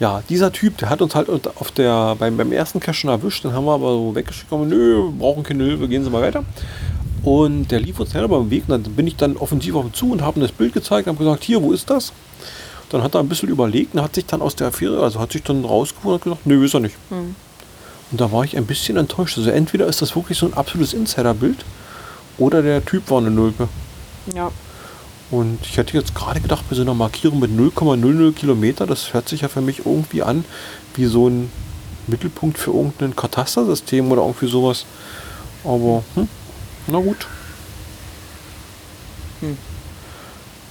ja, 0.00 0.22
dieser 0.28 0.50
Typ, 0.50 0.78
der 0.78 0.90
hat 0.90 1.00
uns 1.00 1.14
halt 1.14 1.28
auf 1.28 1.70
der, 1.70 2.16
beim, 2.16 2.36
beim 2.36 2.50
ersten 2.50 2.80
Cache 2.80 2.94
schon 2.94 3.10
erwischt, 3.10 3.44
dann 3.44 3.52
haben 3.52 3.66
wir 3.66 3.72
aber 3.72 3.92
so 3.92 4.14
weggeschickt, 4.14 4.50
nö, 4.50 5.04
wir 5.04 5.12
brauchen 5.12 5.44
keine 5.44 5.62
Hilfe, 5.62 5.86
gehen 5.86 6.02
Sie 6.02 6.10
mal 6.10 6.22
weiter. 6.22 6.42
Und 7.22 7.70
der 7.70 7.78
lief 7.78 8.00
uns 8.00 8.10
schnell 8.10 8.26
beim 8.26 8.50
Weg, 8.50 8.64
und 8.66 8.70
dann 8.70 8.94
bin 8.94 9.06
ich 9.06 9.14
dann 9.14 9.36
offensiv 9.36 9.76
auf 9.76 9.84
ihn 9.84 9.94
zu 9.94 10.10
und 10.10 10.22
habe 10.22 10.40
ihm 10.40 10.42
das 10.42 10.50
Bild 10.50 10.72
gezeigt 10.72 11.06
und 11.06 11.14
habe 11.14 11.24
gesagt, 11.24 11.44
hier, 11.44 11.62
wo 11.62 11.70
ist 11.70 11.88
das? 11.88 12.12
Dann 12.92 13.02
hat 13.02 13.14
er 13.14 13.20
ein 13.20 13.28
bisschen 13.28 13.48
überlegt 13.48 13.94
und 13.94 14.02
hat 14.02 14.14
sich 14.14 14.26
dann 14.26 14.42
aus 14.42 14.54
der 14.54 14.68
Affäre, 14.68 15.02
also 15.02 15.18
hat 15.18 15.32
sich 15.32 15.42
dann 15.42 15.64
rausgefunden 15.64 16.12
und 16.12 16.24
gesagt, 16.24 16.46
nö, 16.46 16.64
ist 16.64 16.74
er 16.74 16.80
nicht. 16.80 16.96
Mhm. 17.10 17.34
Und 18.10 18.20
da 18.20 18.30
war 18.30 18.44
ich 18.44 18.56
ein 18.58 18.66
bisschen 18.66 18.98
enttäuscht. 18.98 19.38
Also 19.38 19.48
entweder 19.48 19.86
ist 19.86 20.02
das 20.02 20.14
wirklich 20.14 20.36
so 20.36 20.44
ein 20.44 20.52
absolutes 20.52 20.92
Insider-Bild 20.92 21.64
oder 22.36 22.60
der 22.60 22.84
Typ 22.84 23.10
war 23.10 23.18
eine 23.18 23.30
Nulpe. 23.30 23.68
Ja. 24.34 24.50
Und 25.30 25.60
ich 25.62 25.78
hätte 25.78 25.96
jetzt 25.96 26.14
gerade 26.14 26.42
gedacht, 26.42 26.64
bei 26.68 26.76
so 26.76 26.82
einer 26.82 26.92
Markierung 26.92 27.40
mit 27.40 27.50
0,00 27.50 28.34
Kilometer, 28.34 28.86
das 28.86 29.14
hört 29.14 29.30
sich 29.30 29.40
ja 29.40 29.48
für 29.48 29.62
mich 29.62 29.86
irgendwie 29.86 30.22
an 30.22 30.44
wie 30.94 31.06
so 31.06 31.28
ein 31.30 31.50
Mittelpunkt 32.06 32.58
für 32.58 32.72
irgendein 32.72 33.16
Katastersystem 33.16 34.12
oder 34.12 34.20
irgendwie 34.20 34.48
sowas. 34.48 34.84
Aber, 35.64 36.04
hm, 36.14 36.28
na 36.88 36.98
gut. 36.98 37.26
Hm. 39.40 39.56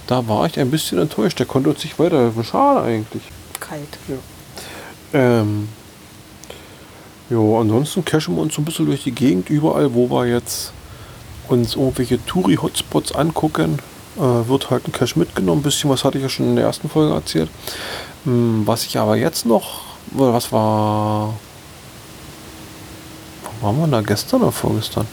Da 0.06 0.26
war 0.28 0.46
ich 0.46 0.58
ein 0.58 0.70
bisschen 0.70 0.98
enttäuscht. 0.98 1.38
Der 1.38 1.46
konnte 1.46 1.70
uns 1.70 1.84
nicht 1.84 1.98
weiterhelfen. 1.98 2.44
Schade 2.44 2.82
eigentlich. 2.82 3.22
Kalt. 3.60 3.80
Ja. 4.08 5.40
Ähm, 5.40 5.68
jo, 7.30 7.60
ansonsten 7.60 8.04
cashen 8.04 8.34
wir 8.34 8.42
uns 8.42 8.54
so 8.54 8.62
ein 8.62 8.64
bisschen 8.64 8.86
durch 8.86 9.04
die 9.04 9.12
Gegend. 9.12 9.50
Überall, 9.50 9.94
wo 9.94 10.10
wir 10.10 10.26
jetzt 10.26 10.72
uns 11.48 11.76
irgendwelche 11.76 12.24
Touri-Hotspots 12.24 13.14
angucken, 13.14 13.78
äh, 14.16 14.20
wird 14.20 14.70
halt 14.70 14.88
ein 14.88 14.92
Cache 14.92 15.18
mitgenommen. 15.18 15.60
Ein 15.60 15.64
bisschen 15.64 15.90
was 15.90 16.04
hatte 16.04 16.18
ich 16.18 16.24
ja 16.24 16.28
schon 16.28 16.46
in 16.46 16.56
der 16.56 16.66
ersten 16.66 16.88
Folge 16.88 17.14
erzählt. 17.14 17.50
Ähm, 18.26 18.62
was 18.66 18.84
ich 18.84 18.98
aber 18.98 19.16
jetzt 19.16 19.46
noch, 19.46 19.82
was 20.12 20.52
war. 20.52 21.34
Wo 23.60 23.66
waren 23.66 23.78
wir 23.78 23.86
da 23.86 24.00
gestern 24.00 24.42
oder 24.42 24.52
vorgestern? 24.52 25.06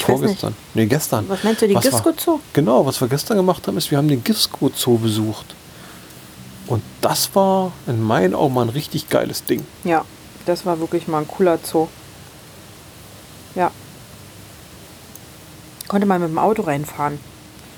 Ich 0.00 0.06
Vorgestern. 0.06 0.54
Nee, 0.72 0.86
gestern. 0.86 1.28
Was 1.28 1.44
meinst 1.44 1.60
du, 1.60 1.68
die 1.68 1.74
Gisco 1.74 2.12
Zoo? 2.16 2.40
Genau, 2.54 2.86
was 2.86 3.00
wir 3.02 3.08
gestern 3.08 3.36
gemacht 3.36 3.66
haben, 3.66 3.76
ist, 3.76 3.90
wir 3.90 3.98
haben 3.98 4.08
den 4.08 4.24
Gisco 4.24 4.70
Zoo 4.74 4.96
besucht. 4.96 5.54
Und 6.66 6.82
das 7.02 7.34
war 7.34 7.72
in 7.86 8.02
meinen 8.02 8.34
Augen 8.34 8.54
mal 8.54 8.62
ein 8.62 8.70
richtig 8.70 9.10
geiles 9.10 9.44
Ding. 9.44 9.66
Ja, 9.84 10.04
das 10.46 10.64
war 10.64 10.80
wirklich 10.80 11.06
mal 11.06 11.18
ein 11.18 11.28
cooler 11.28 11.58
Zoo. 11.62 11.88
Ja. 13.54 13.70
Konnte 15.88 16.06
man 16.06 16.22
mit 16.22 16.30
dem 16.30 16.38
Auto 16.38 16.62
reinfahren. 16.62 17.18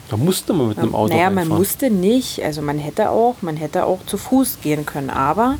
Da 0.09 0.17
musste 0.17 0.53
man 0.53 0.69
mit 0.69 0.79
einem 0.79 0.95
Auto 0.95 1.13
naja, 1.13 1.27
reinfahren. 1.27 1.49
man 1.49 1.59
musste 1.59 1.91
nicht. 1.91 2.41
Also 2.45 2.63
man 2.63 2.79
hätte 2.79 3.11
auch, 3.11 3.37
man 3.41 3.57
hätte 3.57 3.85
auch 3.85 3.99
zu 4.07 4.17
Fuß 4.17 4.59
gehen 4.63 4.87
können. 4.87 5.11
Aber 5.11 5.57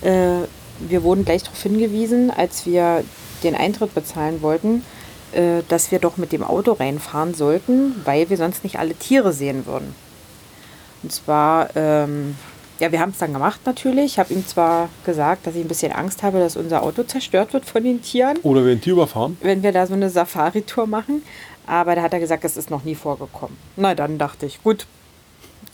äh, 0.00 0.38
wir 0.80 1.04
wurden 1.04 1.24
gleich 1.24 1.44
darauf 1.44 1.62
hingewiesen, 1.62 2.32
als 2.32 2.66
wir 2.66 3.04
den 3.44 3.54
Eintritt 3.54 3.94
bezahlen 3.94 4.42
wollten, 4.42 4.82
äh, 5.32 5.62
dass 5.68 5.90
wir 5.90 5.98
doch 5.98 6.16
mit 6.16 6.32
dem 6.32 6.42
Auto 6.42 6.72
reinfahren 6.72 7.34
sollten, 7.34 7.94
weil 8.04 8.30
wir 8.30 8.36
sonst 8.36 8.64
nicht 8.64 8.78
alle 8.78 8.94
Tiere 8.94 9.32
sehen 9.32 9.66
würden. 9.66 9.94
Und 11.02 11.12
zwar, 11.12 11.74
ähm, 11.76 12.36
ja, 12.80 12.92
wir 12.92 13.00
haben 13.00 13.10
es 13.10 13.18
dann 13.18 13.32
gemacht 13.32 13.60
natürlich. 13.64 14.12
Ich 14.12 14.18
habe 14.18 14.32
ihm 14.32 14.46
zwar 14.46 14.88
gesagt, 15.04 15.46
dass 15.46 15.54
ich 15.54 15.62
ein 15.62 15.68
bisschen 15.68 15.92
Angst 15.92 16.22
habe, 16.22 16.38
dass 16.38 16.56
unser 16.56 16.82
Auto 16.82 17.02
zerstört 17.02 17.52
wird 17.52 17.64
von 17.66 17.84
den 17.84 18.02
Tieren. 18.02 18.38
Oder 18.42 18.64
wir 18.64 18.72
ein 18.72 18.80
Tier 18.80 18.94
überfahren. 18.94 19.36
Wenn 19.40 19.62
wir 19.62 19.72
da 19.72 19.86
so 19.86 19.94
eine 19.94 20.10
Safari-Tour 20.10 20.86
machen. 20.86 21.22
Aber 21.66 21.94
da 21.94 22.02
hat 22.02 22.14
er 22.14 22.20
gesagt, 22.20 22.44
das 22.44 22.56
ist 22.56 22.70
noch 22.70 22.84
nie 22.84 22.94
vorgekommen. 22.94 23.56
Na, 23.76 23.94
dann 23.94 24.16
dachte 24.16 24.46
ich, 24.46 24.62
gut, 24.62 24.86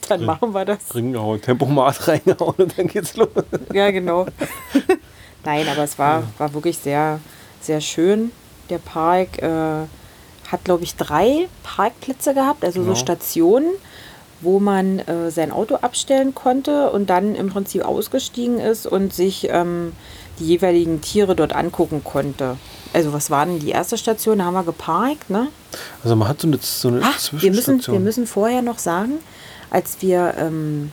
dann 0.09 0.25
machen 0.25 0.53
wir 0.53 0.65
das. 0.65 0.93
Ringgehauen, 0.95 1.41
Tempomat 1.41 2.09
reingehauen 2.09 2.57
und 2.57 2.79
dann 2.79 2.89
geht's 2.89 3.17
los. 3.17 3.29
Ja, 3.73 3.91
genau. 3.93 4.27
Nein, 5.45 5.67
aber 5.69 5.85
es 5.85 5.99
war, 5.99 6.25
war 6.39 6.53
wirklich 6.53 6.79
sehr, 6.79 7.21
sehr 7.61 7.81
schön 7.81 8.33
der 8.71 8.79
Park 8.79 9.43
äh, 9.43 9.87
hat, 10.51 10.65
glaube 10.65 10.85
ich, 10.85 10.97
drei 10.97 11.49
Parkplätze 11.63 12.35
gehabt, 12.35 12.65
also 12.65 12.81
genau. 12.81 12.95
so 12.95 13.01
Stationen, 13.01 13.71
wo 14.41 14.61
man 14.61 14.99
äh, 15.01 15.31
sein 15.31 15.51
Auto 15.51 15.77
abstellen 15.77 16.35
konnte 16.35 16.91
und 16.91 17.09
dann 17.11 17.35
im 17.35 17.49
Prinzip 17.49 17.85
ausgestiegen 17.85 18.61
ist 18.61 18.87
und 18.87 19.13
sich 19.13 19.49
ähm, 19.51 19.93
die 20.39 20.47
jeweiligen 20.47 21.01
Tiere 21.01 21.35
dort 21.35 21.55
angucken 21.55 22.03
konnte. 22.05 22.57
Also 22.93 23.13
was 23.13 23.31
war 23.31 23.47
denn 23.47 23.59
die 23.59 23.71
erste 23.71 23.97
Station? 23.99 24.39
Da 24.39 24.45
haben 24.45 24.55
wir 24.55 24.65
geparkt, 24.65 25.31
ne? 25.31 25.49
Also 26.03 26.15
man 26.15 26.29
hat 26.29 26.41
so 26.41 26.47
eine, 26.47 26.59
so 26.61 26.89
eine 26.89 27.01
Ach, 27.03 27.19
wir 27.33 27.53
müssen, 27.53 27.85
wir 27.87 28.01
müssen 28.01 28.27
vorher 28.27 28.63
noch 28.63 28.79
sagen, 28.79 29.15
als 29.71 29.97
wir 30.01 30.35
ähm, 30.39 30.93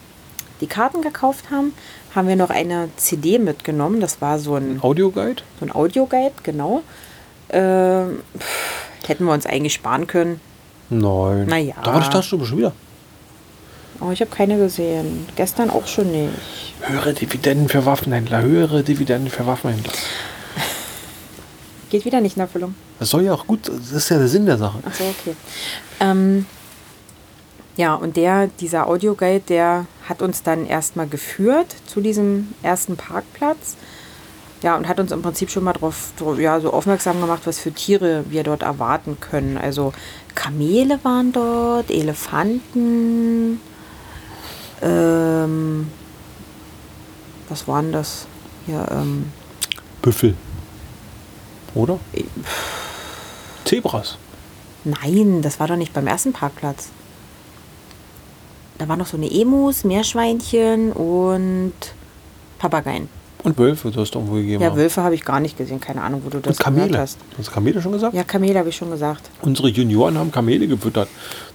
die 0.61 0.67
Karten 0.67 1.01
gekauft 1.01 1.51
haben, 1.51 1.73
haben 2.15 2.27
wir 2.27 2.35
noch 2.35 2.49
eine 2.49 2.89
CD 2.97 3.39
mitgenommen. 3.39 3.99
Das 4.01 4.21
war 4.21 4.39
so 4.39 4.55
ein, 4.55 4.79
Audioguide? 4.81 5.43
so 5.59 5.65
ein 5.65 5.71
Audioguide, 5.71 6.33
genau. 6.43 6.81
Ähm, 7.51 8.19
pff, 8.37 9.07
hätten 9.07 9.25
wir 9.25 9.33
uns 9.33 9.45
eigentlich 9.45 9.73
sparen 9.73 10.07
können. 10.07 10.39
Nein. 10.89 11.45
Na 11.47 11.57
ja. 11.57 11.75
Da 11.83 11.93
war 11.93 11.99
die 11.99 12.05
Staatsstube 12.05 12.45
schon 12.45 12.57
wieder. 12.59 12.73
Oh, 13.99 14.09
ich 14.11 14.19
habe 14.21 14.31
keine 14.31 14.57
gesehen. 14.57 15.27
Gestern 15.35 15.69
auch 15.69 15.85
schon 15.85 16.11
nicht. 16.11 16.33
Höhere 16.81 17.13
Dividenden 17.13 17.69
für 17.69 17.85
Waffenhändler, 17.85 18.41
höhere 18.41 18.83
Dividenden 18.83 19.29
für 19.29 19.45
Waffenhändler. 19.45 19.93
Geht 21.91 22.05
wieder 22.05 22.21
nicht 22.21 22.37
in 22.37 22.41
Erfüllung. 22.41 22.73
Das 22.99 23.09
soll 23.09 23.23
ja 23.23 23.33
auch 23.33 23.45
gut, 23.45 23.67
das 23.67 23.91
ist 23.91 24.09
ja 24.09 24.17
der 24.17 24.27
Sinn 24.27 24.45
der 24.45 24.57
Sache. 24.57 24.79
Ach 24.87 24.93
so, 24.93 25.03
okay. 25.03 25.35
Ähm, 25.99 26.45
ja, 27.75 27.95
und 27.95 28.17
der, 28.17 28.47
dieser 28.47 28.87
Audioguide, 28.87 29.43
der 29.47 29.85
hat 30.07 30.21
uns 30.21 30.41
dann 30.41 30.65
erstmal 30.65 31.07
geführt 31.07 31.75
zu 31.85 32.01
diesem 32.01 32.53
ersten 32.63 32.95
Parkplatz. 32.95 33.75
Ja, 34.63 34.77
und 34.77 34.87
hat 34.87 34.99
uns 34.99 35.11
im 35.11 35.21
Prinzip 35.23 35.49
schon 35.49 35.63
mal 35.63 35.73
darauf 35.73 36.13
ja, 36.37 36.59
so 36.59 36.71
aufmerksam 36.71 37.19
gemacht, 37.19 37.41
was 37.45 37.59
für 37.59 37.71
Tiere 37.71 38.25
wir 38.29 38.43
dort 38.43 38.61
erwarten 38.61 39.17
können. 39.19 39.57
Also 39.57 39.91
Kamele 40.35 40.99
waren 41.03 41.31
dort, 41.31 41.89
Elefanten, 41.89 43.59
ähm, 44.81 45.87
was 47.49 47.67
waren 47.67 47.91
das? 47.91 48.27
Hier, 48.65 48.85
ähm, 48.91 49.31
Büffel. 50.01 50.35
Oder? 51.73 51.99
Zebras. 53.65 54.17
Nein, 54.83 55.41
das 55.41 55.59
war 55.59 55.67
doch 55.67 55.75
nicht 55.75 55.93
beim 55.93 56.07
ersten 56.07 56.33
Parkplatz. 56.33 56.89
Da 58.77 58.87
waren 58.87 58.99
noch 58.99 59.07
so 59.07 59.17
eine 59.17 59.31
Emus, 59.31 59.83
Meerschweinchen 59.83 60.91
und 60.91 61.73
Papageien. 62.57 63.20
Und 63.43 63.57
Wölfe, 63.57 63.91
du 63.91 63.99
hast 64.01 64.13
irgendwo 64.15 64.35
gegeben. 64.35 64.61
Ja, 64.61 64.75
Wölfe 64.75 65.01
habe 65.01 65.15
ich 65.15 65.23
gar 65.23 65.39
nicht 65.39 65.57
gesehen. 65.57 65.79
Keine 65.79 66.01
Ahnung, 66.01 66.21
wo 66.23 66.29
du 66.29 66.39
das 66.39 66.57
Und 66.57 66.63
Kamele. 66.63 66.87
gehört 66.87 67.01
hast. 67.01 67.17
Hast 67.37 67.47
du 67.47 67.51
Kamele 67.51 67.81
schon 67.81 67.91
gesagt? 67.91 68.13
Ja, 68.13 68.23
Kamele 68.23 68.59
habe 68.59 68.69
ich 68.69 68.75
schon 68.75 68.91
gesagt. 68.91 69.29
Unsere 69.41 69.69
Junioren 69.69 70.17
haben 70.17 70.31
Kamele 70.31 70.67
gefüttert. 70.67 71.07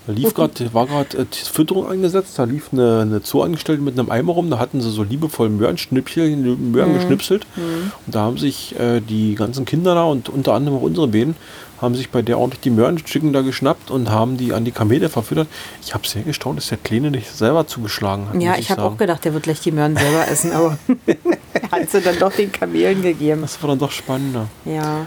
Da 0.06 0.12
lief 0.12 0.34
gerade, 0.34 0.72
war 0.72 0.86
gerade 0.86 1.18
äh, 1.18 1.24
Fütterung 1.32 1.88
eingesetzt, 1.90 2.38
da 2.38 2.44
lief 2.44 2.68
eine, 2.72 3.00
eine 3.00 3.22
Zooangestellte 3.22 3.82
mit 3.82 3.98
einem 3.98 4.08
Eimer 4.08 4.34
rum, 4.34 4.50
da 4.50 4.58
hatten 4.60 4.80
sie 4.80 4.90
so 4.90 5.02
liebevoll 5.02 5.48
Möhrenschnippchen, 5.48 6.70
Möhren 6.70 6.94
geschnipselt. 6.94 7.44
Und 7.56 8.14
da 8.14 8.20
haben 8.20 8.38
sich 8.38 8.78
äh, 8.78 9.00
die 9.00 9.34
ganzen 9.34 9.64
Kinder 9.64 9.94
da 9.96 10.04
und 10.04 10.28
unter 10.28 10.54
anderem 10.54 10.78
auch 10.78 10.82
unsere 10.82 11.08
Bäden, 11.08 11.34
haben 11.80 11.94
sich 11.94 12.10
bei 12.10 12.22
der 12.22 12.38
ordentlich 12.38 12.60
die 12.60 12.70
Möhrenstücken 12.70 13.32
da 13.32 13.42
geschnappt 13.42 13.90
und 13.90 14.10
haben 14.10 14.36
die 14.36 14.52
an 14.52 14.64
die 14.64 14.70
Kamele 14.70 15.08
verfüttert. 15.08 15.48
Ich 15.84 15.92
habe 15.92 16.06
sehr 16.06 16.22
gestaunt, 16.22 16.58
dass 16.58 16.68
der 16.68 16.78
Kleine 16.78 17.10
nicht 17.10 17.30
selber 17.36 17.66
zugeschlagen 17.66 18.28
hat. 18.28 18.40
Ja, 18.40 18.50
muss 18.52 18.60
ich 18.60 18.70
habe 18.70 18.82
auch 18.82 18.96
gedacht, 18.96 19.24
der 19.24 19.34
wird 19.34 19.42
gleich 19.42 19.60
die 19.60 19.72
Möhren 19.72 19.96
selber 19.96 20.26
essen, 20.28 20.52
aber 20.52 20.78
sie 21.90 22.00
dann 22.00 22.18
doch 22.18 22.32
den 22.32 22.50
Kamelen 22.52 23.02
gegeben. 23.02 23.42
Das 23.42 23.60
war 23.62 23.68
dann 23.70 23.78
doch 23.78 23.90
spannender. 23.92 24.48
Ja. 24.64 24.72
Ja. 24.74 25.06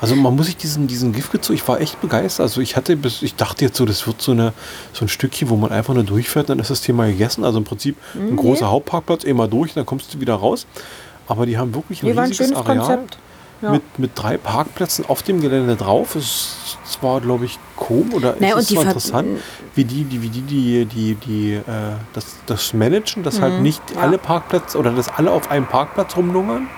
Also 0.00 0.14
man 0.16 0.34
muss 0.36 0.46
sich 0.46 0.56
diesen, 0.56 0.86
diesen 0.86 1.12
Giftgezug, 1.12 1.54
ich 1.56 1.66
war 1.66 1.80
echt 1.80 2.00
begeistert. 2.00 2.44
Also 2.44 2.60
ich 2.60 2.76
hatte 2.76 2.96
bis, 2.96 3.22
ich 3.22 3.34
dachte 3.34 3.64
jetzt 3.64 3.76
so, 3.76 3.84
das 3.84 4.06
wird 4.06 4.20
so, 4.22 4.32
eine, 4.32 4.52
so 4.92 5.04
ein 5.04 5.08
Stückchen, 5.08 5.48
wo 5.48 5.56
man 5.56 5.70
einfach 5.72 5.94
nur 5.94 6.04
durchfährt, 6.04 6.48
dann 6.48 6.58
ist 6.58 6.70
das 6.70 6.80
Thema 6.80 7.06
gegessen. 7.06 7.44
Also 7.44 7.58
im 7.58 7.64
Prinzip 7.64 7.96
ein 8.14 8.32
Mhm. 8.32 8.36
großer 8.36 8.70
Hauptparkplatz, 8.70 9.24
immer 9.24 9.48
durch, 9.48 9.74
dann 9.74 9.86
kommst 9.86 10.12
du 10.14 10.20
wieder 10.20 10.34
raus. 10.34 10.66
Aber 11.26 11.46
die 11.46 11.56
haben 11.56 11.74
wirklich 11.74 12.02
ein 12.02 12.08
Nee, 12.10 12.16
war 12.16 12.24
ein 12.24 12.28
riesiges 12.30 12.48
schönes 12.48 12.60
Areal 12.66 12.78
Konzept. 12.78 13.18
Ja. 13.64 13.70
mit, 13.72 13.98
mit 13.98 14.10
drei 14.14 14.36
Parkplätzen 14.36 15.04
auf 15.08 15.22
dem 15.22 15.40
Gelände 15.40 15.74
drauf. 15.76 16.14
Es, 16.16 16.76
es 16.84 17.02
war, 17.02 17.20
glaube 17.20 17.46
ich, 17.46 17.58
komisch 17.76 18.14
oder 18.14 18.36
Naja, 18.38 18.54
es 18.58 18.64
ist 18.64 18.68
zwar 18.74 18.82
Ver- 18.82 18.90
interessant, 18.90 19.28
wie 19.74 19.84
die, 19.84 20.04
die, 20.04 20.22
wie 20.22 20.28
die, 20.28 20.42
die, 20.42 20.84
die, 20.84 21.14
die 21.16 21.52
äh, 21.54 21.62
das, 22.12 22.26
das 22.46 22.74
managen, 22.74 23.22
dass 23.22 23.40
halt 23.40 23.60
nicht 23.62 23.80
Mhm. 23.90 23.96
ja. 23.96 24.02
alle 24.02 24.18
Parkplätze 24.18 24.78
oder 24.78 24.90
dass 24.92 25.08
alle 25.08 25.30
auf 25.32 25.50
einem 25.50 25.66
Parkplatz 25.66 26.16
rumlungern 26.16 26.68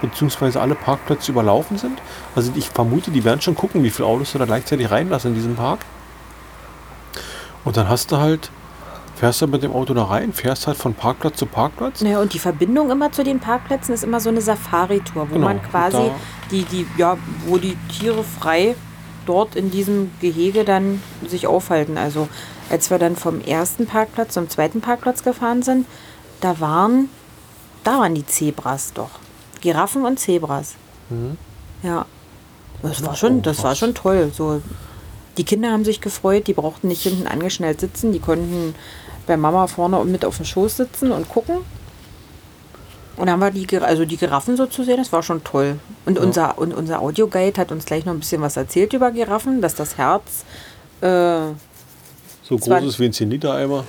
beziehungsweise 0.00 0.60
alle 0.60 0.74
Parkplätze 0.74 1.30
überlaufen 1.30 1.78
sind. 1.78 2.00
Also 2.34 2.50
ich 2.56 2.68
vermute, 2.70 3.12
die 3.12 3.22
werden 3.24 3.40
schon 3.40 3.54
gucken, 3.54 3.84
wie 3.84 3.90
viele 3.90 4.08
Autos 4.08 4.32
du 4.32 4.38
da 4.38 4.46
gleichzeitig 4.46 4.90
reinlassen 4.90 5.28
in 5.30 5.34
diesen 5.36 5.54
Park. 5.54 5.78
Und 7.64 7.76
dann 7.76 7.88
hast 7.88 8.10
du 8.10 8.16
halt, 8.16 8.50
fährst 9.22 9.40
du 9.40 9.46
mit 9.46 9.62
dem 9.62 9.70
Auto 9.70 9.94
da 9.94 10.02
rein, 10.02 10.32
fährst 10.32 10.66
halt 10.66 10.76
von 10.76 10.94
Parkplatz 10.94 11.36
zu 11.36 11.46
Parkplatz. 11.46 12.00
Naja, 12.00 12.20
und 12.20 12.34
die 12.34 12.40
Verbindung 12.40 12.90
immer 12.90 13.12
zu 13.12 13.22
den 13.22 13.38
Parkplätzen 13.38 13.94
ist 13.94 14.02
immer 14.02 14.18
so 14.18 14.30
eine 14.30 14.40
Safari-Tour, 14.40 15.30
wo 15.30 15.34
Genau, 15.34 15.46
man 15.46 15.62
quasi 15.62 16.10
die, 16.50 16.64
die, 16.64 16.88
ja, 16.98 17.16
wo 17.46 17.56
die 17.56 17.76
Tiere 17.88 18.24
frei 18.24 18.74
dort 19.24 19.54
in 19.54 19.70
diesem 19.70 20.10
Gehege 20.20 20.64
dann 20.64 21.00
sich 21.24 21.46
aufhalten. 21.46 21.98
Also 21.98 22.26
als 22.68 22.90
wir 22.90 22.98
dann 22.98 23.14
vom 23.14 23.40
ersten 23.40 23.86
Parkplatz 23.86 24.34
zum 24.34 24.50
zweiten 24.50 24.80
Parkplatz 24.80 25.22
gefahren 25.22 25.62
sind, 25.62 25.86
da 26.40 26.58
waren, 26.58 27.08
da 27.84 28.00
waren 28.00 28.16
die 28.16 28.26
Zebras 28.26 28.92
doch. 28.92 29.10
Giraffen 29.60 30.04
und 30.04 30.18
Zebras. 30.18 30.74
Ja. 31.84 32.06
Das 32.82 33.06
war 33.06 33.14
schon, 33.14 33.42
das 33.42 33.62
war 33.62 33.76
schon 33.76 33.94
toll. 33.94 34.32
So, 34.34 34.60
die 35.36 35.44
Kinder 35.44 35.70
haben 35.70 35.84
sich 35.84 36.00
gefreut, 36.00 36.48
die 36.48 36.54
brauchten 36.54 36.88
nicht 36.88 37.02
hinten 37.04 37.28
angeschnallt 37.28 37.78
sitzen, 37.78 38.10
die 38.10 38.18
konnten 38.18 38.74
bei 39.26 39.36
Mama 39.36 39.66
vorne 39.66 39.98
und 39.98 40.10
mit 40.10 40.24
auf 40.24 40.36
dem 40.36 40.46
Schoß 40.46 40.76
sitzen 40.78 41.12
und 41.12 41.28
gucken. 41.28 41.58
Und 43.16 43.26
dann 43.26 43.40
war 43.40 43.50
die, 43.50 43.66
Gir- 43.66 43.82
also 43.82 44.04
die 44.04 44.16
Giraffen 44.16 44.56
so 44.56 44.66
zu 44.66 44.84
sehen, 44.84 44.96
das 44.96 45.12
war 45.12 45.22
schon 45.22 45.44
toll. 45.44 45.78
Und, 46.06 46.18
unser, 46.18 46.58
und 46.58 46.72
unser 46.72 47.00
Audioguide 47.00 47.60
hat 47.60 47.70
uns 47.70 47.84
gleich 47.84 48.04
noch 48.06 48.14
ein 48.14 48.20
bisschen 48.20 48.40
was 48.42 48.56
erzählt 48.56 48.92
über 48.94 49.10
Giraffen, 49.12 49.60
dass 49.60 49.74
das 49.74 49.98
Herz, 49.98 50.44
äh, 51.02 51.52
So 52.42 52.56
groß 52.58 52.84
ist 52.84 52.98
wie 52.98 53.04
ein 53.04 53.12
10-Liter-Eimer. 53.12 53.84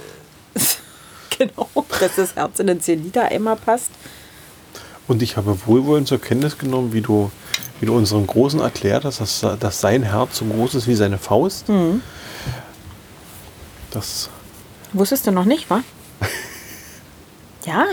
genau, 1.40 1.70
dass 2.00 2.16
das 2.18 2.36
Herz 2.36 2.60
in 2.60 2.68
den 2.68 2.82
10-Liter-Eimer 2.82 3.56
passt. 3.56 3.92
Und 5.08 5.22
ich 5.22 5.36
habe 5.38 5.58
wohlwollend 5.66 6.08
zur 6.08 6.20
Kenntnis 6.22 6.58
genommen, 6.58 6.94
wie 6.94 7.02
du, 7.02 7.32
wie 7.80 7.86
du 7.86 7.96
unserem 7.96 8.28
Großen 8.28 8.60
erklärt 8.60 9.06
hast, 9.06 9.20
dass, 9.22 9.46
dass 9.60 9.82
sein 9.82 10.04
Herz 10.04 10.38
so 10.38 10.46
groß 10.46 10.76
ist 10.76 10.88
wie 10.88 10.96
seine 10.96 11.18
Faust. 11.18 11.70
Mhm. 11.70 12.02
Das 13.92 14.30
Wusstest 14.94 15.28
du 15.28 15.32
noch 15.32 15.46
nicht, 15.46 15.70
wa? 15.70 15.82
ja, 17.66 17.86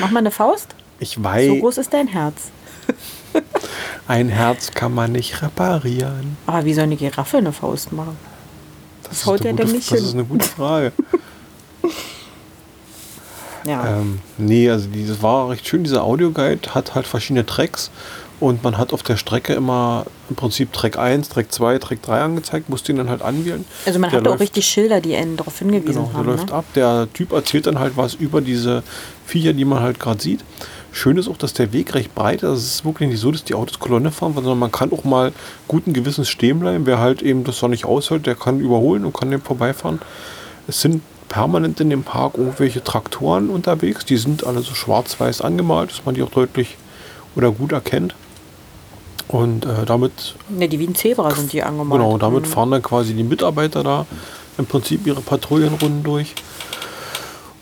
mach 0.00 0.10
mal 0.10 0.18
eine 0.20 0.30
Faust. 0.30 0.74
ich 0.98 1.22
weiß, 1.22 1.46
So 1.48 1.56
groß 1.56 1.78
ist 1.78 1.92
dein 1.92 2.08
Herz. 2.08 2.50
ein 4.08 4.28
Herz 4.28 4.70
kann 4.72 4.94
man 4.94 5.12
nicht 5.12 5.40
reparieren. 5.42 6.36
Aber 6.46 6.64
wie 6.64 6.74
soll 6.74 6.84
eine 6.84 6.96
Giraffe 6.96 7.38
eine 7.38 7.52
Faust 7.52 7.92
machen? 7.92 8.16
Das, 9.08 9.24
haut 9.26 9.40
ist 9.40 9.46
eine 9.46 9.58
ja 9.58 9.64
dann 9.64 9.72
nicht 9.72 9.90
das 9.90 9.98
hin. 9.98 10.06
ist 10.08 10.14
eine 10.14 10.24
gute 10.24 10.46
Frage. 10.46 10.92
Ja. 13.66 13.98
ähm, 13.98 14.20
nee, 14.38 14.70
also 14.70 14.88
dieses 14.88 15.22
war 15.22 15.50
recht 15.50 15.68
schön. 15.68 15.84
Dieser 15.84 16.02
Audioguide 16.02 16.74
hat 16.74 16.94
halt 16.94 17.06
verschiedene 17.06 17.44
Tracks 17.44 17.90
und 18.40 18.64
man 18.64 18.78
hat 18.78 18.92
auf 18.92 19.02
der 19.02 19.16
Strecke 19.16 19.52
immer 19.54 20.06
im 20.28 20.36
Prinzip 20.36 20.72
Track 20.72 20.98
1, 20.98 21.28
Track 21.28 21.52
2, 21.52 21.78
Track 21.78 22.02
3 22.02 22.20
angezeigt, 22.22 22.68
musste 22.70 22.90
ihn 22.92 22.98
dann 22.98 23.10
halt 23.10 23.22
anwählen. 23.22 23.64
Also 23.86 23.98
man 23.98 24.10
Der 24.10 24.20
auch 24.20 24.24
läuft- 24.24 24.40
richtig 24.40 24.66
Schilder, 24.66 25.00
die 25.00 25.14
einen 25.14 25.36
darauf 25.36 25.58
hingewiesen 25.58 25.94
Genau, 25.94 26.06
der 26.08 26.14
haben. 26.18 26.26
läuft 26.26 26.46
ne? 26.48 26.54
ab. 26.54 26.64
Der 26.74 27.08
Typ 27.12 27.32
erzählt 27.32 27.66
dann 27.66 27.78
halt 27.78 27.96
was 27.96 28.14
über 28.14 28.40
diese 28.40 28.82
Viecher, 29.26 29.52
die 29.52 29.64
man 29.64 29.80
halt 29.80 30.00
gerade 30.00 30.20
sieht. 30.20 30.40
Schön 30.92 31.16
ist 31.18 31.28
auch, 31.28 31.36
dass 31.36 31.52
der 31.52 31.72
Weg 31.72 31.94
recht 31.94 32.14
breit 32.16 32.38
ist. 32.42 32.48
Also 32.48 32.56
es 32.56 32.74
ist 32.76 32.84
wirklich 32.84 33.10
nicht 33.10 33.20
so, 33.20 33.30
dass 33.30 33.44
die 33.44 33.54
Autos 33.54 33.78
Kolonne 33.78 34.10
fahren, 34.10 34.34
sondern 34.34 34.58
man 34.58 34.72
kann 34.72 34.90
auch 34.92 35.04
mal 35.04 35.32
guten 35.68 35.92
Gewissens 35.92 36.28
stehen 36.28 36.58
bleiben. 36.58 36.84
Wer 36.86 36.98
halt 36.98 37.22
eben 37.22 37.44
das 37.44 37.62
noch 37.62 37.68
nicht 37.68 37.84
aushält, 37.84 38.26
der 38.26 38.34
kann 38.34 38.58
überholen 38.58 39.04
und 39.04 39.14
kann 39.16 39.30
dem 39.30 39.40
vorbeifahren. 39.42 40.00
Es 40.66 40.80
sind 40.80 41.02
permanent 41.28 41.78
in 41.80 41.90
dem 41.90 42.02
Park 42.02 42.34
irgendwelche 42.36 42.82
Traktoren 42.82 43.50
unterwegs. 43.50 44.04
Die 44.04 44.16
sind 44.16 44.44
alle 44.44 44.62
so 44.62 44.74
schwarz-weiß 44.74 45.42
angemalt, 45.42 45.90
dass 45.92 46.04
man 46.04 46.16
die 46.16 46.22
auch 46.24 46.30
deutlich 46.30 46.76
oder 47.36 47.52
gut 47.52 47.70
erkennt. 47.70 48.16
Und 49.32 49.64
äh, 49.64 49.84
damit 49.86 50.34
Ne, 50.48 50.68
die 50.68 50.78
wie 50.80 50.86
ein 50.88 50.94
Zebra 50.96 51.30
sind 51.32 51.52
die 51.52 51.62
angemalt. 51.62 52.00
Genau, 52.00 52.18
damit 52.18 52.42
Mhm. 52.46 52.50
fahren 52.50 52.70
dann 52.72 52.82
quasi 52.82 53.14
die 53.14 53.22
Mitarbeiter 53.22 53.84
da 53.84 54.06
im 54.58 54.66
Prinzip 54.66 55.06
ihre 55.06 55.20
Patrouillenrunden 55.20 56.02
durch. 56.02 56.34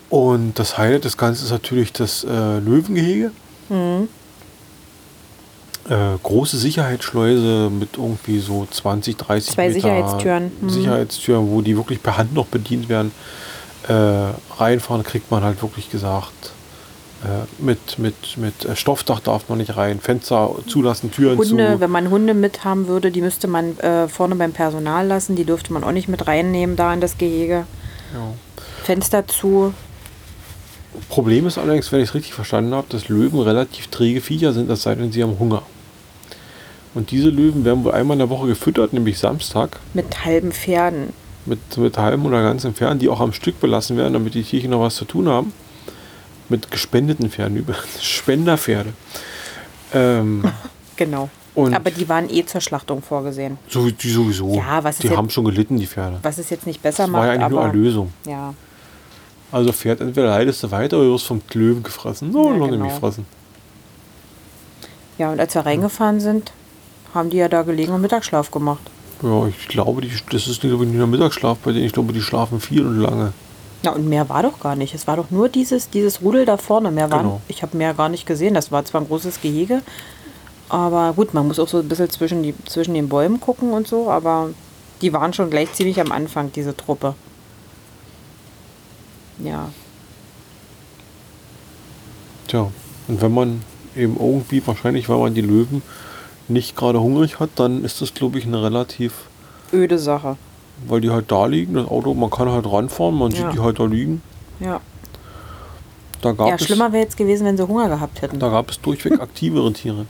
Und 0.09 0.57
das 0.57 0.79
Highlight 0.79 1.05
des 1.05 1.15
Ganzen 1.17 1.45
ist 1.45 1.51
natürlich 1.51 1.93
das 1.93 2.23
äh, 2.23 2.57
Löwengehege. 2.59 3.31
Mhm. 3.69 4.07
Äh, 5.87 6.17
große 6.23 6.57
Sicherheitsschleuse 6.57 7.69
mit 7.69 7.89
irgendwie 7.97 8.39
so 8.39 8.67
20, 8.69 9.17
30 9.17 9.53
Zwei 9.53 9.67
Meter 9.67 9.73
Sicherheitstüren. 9.81 10.51
Mhm. 10.61 10.69
Sicherheitstüren, 10.69 11.49
wo 11.51 11.61
die 11.61 11.77
wirklich 11.77 12.01
per 12.01 12.17
Hand 12.17 12.33
noch 12.33 12.47
bedient 12.47 12.89
werden. 12.89 13.11
Äh, 13.87 13.93
reinfahren 14.57 15.03
kriegt 15.03 15.29
man 15.31 15.43
halt 15.43 15.61
wirklich 15.61 15.89
gesagt, 15.91 16.51
mit, 17.57 17.99
mit, 17.99 18.37
mit 18.37 18.65
äh, 18.65 18.75
Stoffdach 18.75 19.19
darf 19.19 19.49
man 19.49 19.57
nicht 19.57 19.75
rein, 19.75 19.99
Fenster 19.99 20.51
zulassen, 20.67 21.11
Türen 21.11 21.37
Hunde, 21.37 21.73
zu. 21.73 21.79
wenn 21.81 21.91
man 21.91 22.09
Hunde 22.09 22.33
mit 22.33 22.63
haben 22.63 22.87
würde, 22.87 23.11
die 23.11 23.21
müsste 23.21 23.47
man 23.47 23.77
äh, 23.79 24.07
vorne 24.07 24.35
beim 24.35 24.53
Personal 24.53 25.05
lassen. 25.05 25.35
Die 25.35 25.43
dürfte 25.43 25.73
man 25.73 25.83
auch 25.83 25.91
nicht 25.91 26.07
mit 26.07 26.27
reinnehmen 26.27 26.75
da 26.75 26.93
in 26.93 27.01
das 27.01 27.17
Gehege. 27.17 27.65
Ja. 28.13 28.33
Fenster 28.83 29.27
zu. 29.27 29.73
Problem 31.09 31.45
ist 31.45 31.57
allerdings, 31.57 31.91
wenn 31.91 31.99
ich 31.99 32.09
es 32.09 32.15
richtig 32.15 32.33
verstanden 32.33 32.73
habe, 32.73 32.87
dass 32.89 33.09
Löwen 33.09 33.39
relativ 33.39 33.87
träge 33.87 34.21
Viecher 34.21 34.53
sind, 34.53 34.69
es 34.69 34.83
sei 34.83 34.95
denn, 34.95 35.11
sie 35.11 35.21
haben 35.21 35.37
Hunger. 35.37 35.63
Und 36.95 37.11
diese 37.11 37.29
Löwen 37.29 37.65
werden 37.65 37.83
wohl 37.83 37.91
einmal 37.91 38.15
in 38.15 38.19
der 38.19 38.29
Woche 38.29 38.47
gefüttert, 38.47 38.93
nämlich 38.93 39.19
Samstag, 39.19 39.79
Mit 39.93 40.25
halben 40.25 40.51
Pferden. 40.51 41.13
mit, 41.45 41.77
mit 41.77 41.97
halben 41.97 42.25
oder 42.25 42.41
ganzen 42.41 42.73
Pferden, 42.73 42.97
die 42.97 43.09
auch 43.09 43.19
am 43.19 43.33
Stück 43.33 43.59
belassen 43.59 43.97
werden, 43.97 44.13
damit 44.13 44.33
die 44.33 44.43
Tierchen 44.43 44.71
noch 44.71 44.81
was 44.81 44.95
zu 44.95 45.05
tun 45.05 45.29
haben. 45.29 45.53
Mit 46.49 46.71
gespendeten 46.71 47.29
Pferden 47.29 47.57
über 47.57 47.75
Spenderpferde. 48.01 48.93
Ähm, 49.93 50.43
Genau. 50.95 51.29
Aber 51.55 51.91
die 51.91 52.07
waren 52.09 52.29
eh 52.29 52.45
zur 52.45 52.59
Schlachtung 52.61 53.01
vorgesehen. 53.01 53.57
so, 53.69 53.89
die 53.89 54.09
sowieso. 54.09 54.53
Ja, 54.53 54.83
was 54.83 54.95
ist 54.95 55.03
die 55.03 55.07
jetzt- 55.07 55.17
haben 55.17 55.29
schon 55.29 55.45
gelitten, 55.45 55.77
die 55.77 55.87
Pferde. 55.87 56.19
Was 56.23 56.37
es 56.37 56.49
jetzt 56.49 56.65
nicht 56.67 56.81
besser 56.81 57.03
Das 57.03 57.09
macht, 57.11 57.19
war 57.21 57.27
ja 57.27 57.33
eigentlich 57.33 57.49
nur 57.49 57.59
aber 57.61 57.67
Erlösung. 57.69 58.13
ja. 58.25 58.53
Also 59.51 59.71
Pferd, 59.73 59.99
entweder 60.01 60.27
leidest 60.27 60.61
du 60.61 60.69
weiter 60.71 60.97
oder 60.97 61.07
du 61.07 61.13
wirst 61.13 61.25
vom 61.25 61.41
Löwen 61.53 61.81
gefressen. 61.83 62.31
No, 62.31 62.51
Ja, 62.51 62.57
lange 62.57 62.77
genau. 62.77 62.89
fressen. 62.99 63.25
Ja, 65.17 65.31
und 65.31 65.39
als 65.39 65.55
wir 65.55 65.65
reingefahren 65.65 66.19
sind, 66.19 66.51
haben 67.13 67.29
die 67.29 67.37
ja 67.37 67.49
da 67.49 67.63
gelegen 67.63 67.93
und 67.93 68.01
Mittagsschlaf 68.01 68.51
gemacht. 68.51 68.81
Ja, 69.23 69.47
ich 69.47 69.67
glaube, 69.67 70.01
die, 70.01 70.11
das 70.31 70.47
ist 70.47 70.63
nicht, 70.63 70.71
ich, 70.73 70.79
nicht 70.79 70.99
der 70.99 71.07
Mittagsschlaf 71.07 71.57
bei 71.59 71.71
denen. 71.71 71.85
Ich 71.85 71.93
glaube, 71.93 72.13
die 72.13 72.21
schlafen 72.21 72.59
viel 72.61 72.85
und 72.85 72.99
lange. 72.99 73.33
Ja, 73.83 73.91
und 73.91 74.07
mehr 74.07 74.27
war 74.29 74.43
doch 74.43 74.59
gar 74.59 74.75
nicht. 74.75 74.93
Es 74.93 75.07
war 75.07 75.15
doch 75.15 75.31
nur 75.31 75.47
dieses, 75.49 75.89
dieses 75.89 76.21
Rudel 76.21 76.45
da 76.45 76.57
vorne. 76.57 76.91
Mehr 76.91 77.09
war, 77.11 77.19
Genau. 77.19 77.41
ich 77.47 77.61
habe 77.63 77.77
mehr 77.77 77.93
gar 77.93 78.09
nicht 78.09 78.25
gesehen. 78.25 78.53
Das 78.53 78.71
war 78.71 78.83
zwar 78.85 79.01
ein 79.01 79.07
großes 79.07 79.41
Gehege, 79.41 79.81
aber 80.67 81.13
gut, 81.13 81.33
man 81.33 81.47
muss 81.47 81.59
auch 81.59 81.67
so 81.69 81.79
ein 81.79 81.87
bisschen 81.87 82.09
zwischen, 82.09 82.43
die, 82.43 82.53
zwischen 82.65 82.93
den 82.93 83.07
Bäumen 83.09 83.39
gucken 83.39 83.71
und 83.71 83.87
so, 83.87 84.09
aber 84.11 84.49
die 85.01 85.13
waren 85.13 85.31
schon 85.33 85.49
gleich 85.49 85.71
ziemlich 85.73 85.99
am 86.01 86.11
Anfang, 86.11 86.51
diese 86.51 86.75
Truppe. 86.75 87.15
Ja, 89.41 89.69
Tja, 92.47 92.71
und 93.07 93.21
wenn 93.21 93.31
man 93.33 93.61
eben 93.95 94.17
irgendwie, 94.19 94.65
wahrscheinlich, 94.65 95.07
weil 95.07 95.19
man 95.19 95.35
die 95.35 95.41
Löwen 95.41 95.83
nicht 96.47 96.75
gerade 96.75 96.99
hungrig 96.99 97.39
hat, 97.39 97.51
dann 97.57 97.83
ist 97.83 98.01
das, 98.01 98.13
glaube 98.15 98.39
ich, 98.39 98.45
eine 98.45 98.61
relativ, 98.63 99.13
öde 99.71 99.99
Sache. 99.99 100.35
Weil 100.87 101.01
die 101.01 101.09
halt 101.09 101.31
da 101.31 101.45
liegen, 101.45 101.73
das 101.75 101.87
Auto, 101.87 102.13
man 102.13 102.29
kann 102.29 102.49
halt 102.49 102.65
ranfahren, 102.65 103.15
man 103.17 103.31
Ja. 103.31 103.37
sieht 103.49 103.53
die 103.59 103.63
halt 103.63 103.79
da 103.79 103.85
liegen. 103.85 104.21
Ja, 104.59 104.81
Da 106.21 106.31
gab 106.33 106.47
ja 106.49 106.55
es, 106.55 106.63
schlimmer 106.65 106.91
wäre 106.91 107.03
jetzt 107.03 107.15
gewesen, 107.17 107.45
wenn 107.45 107.55
sie 107.57 107.67
Hunger 107.67 107.87
gehabt 107.89 108.21
hätten. 108.21 108.39
da 108.39 108.49
gab 108.49 108.69
es 108.71 108.79
durchweg 108.81 109.19
aktivere 109.21 109.71
Tiere. 109.73 110.05